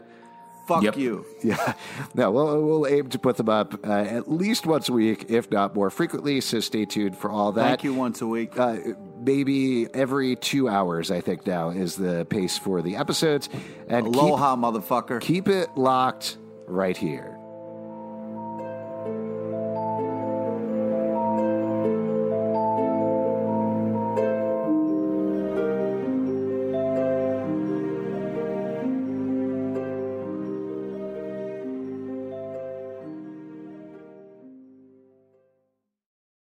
Fuck 0.67 0.83
Yep. 0.83 0.97
you. 0.97 1.25
Yeah. 1.43 1.73
No, 2.15 2.31
we'll, 2.31 2.61
we'll 2.63 2.87
aim 2.87 3.09
to 3.09 3.19
put 3.19 3.37
them 3.37 3.49
up 3.49 3.75
uh, 3.85 3.91
at 3.91 4.31
least 4.31 4.65
once 4.65 4.89
a 4.89 4.93
week, 4.93 5.25
if 5.29 5.51
not 5.51 5.75
more 5.75 5.89
frequently. 5.91 6.41
So 6.41 6.59
stay 6.59 6.85
tuned 6.85 7.15
for 7.17 7.29
all 7.29 7.51
that. 7.51 7.61
Thank 7.67 7.83
you 7.83 7.93
once 7.93 8.21
a 8.21 8.27
week. 8.27 8.57
Uh, 8.57 8.77
maybe 9.19 9.87
every 9.93 10.35
two 10.35 10.67
hours, 10.67 11.11
I 11.11 11.21
think 11.21 11.45
now 11.45 11.69
is 11.69 11.95
the 11.95 12.25
pace 12.25 12.57
for 12.57 12.81
the 12.81 12.95
episodes. 12.95 13.47
And 13.87 14.05
keep, 14.07 14.15
Aloha, 14.15 14.55
motherfucker. 14.55 15.21
keep 15.21 15.47
it 15.47 15.69
locked 15.75 16.37
right 16.65 16.97
here. 16.97 17.34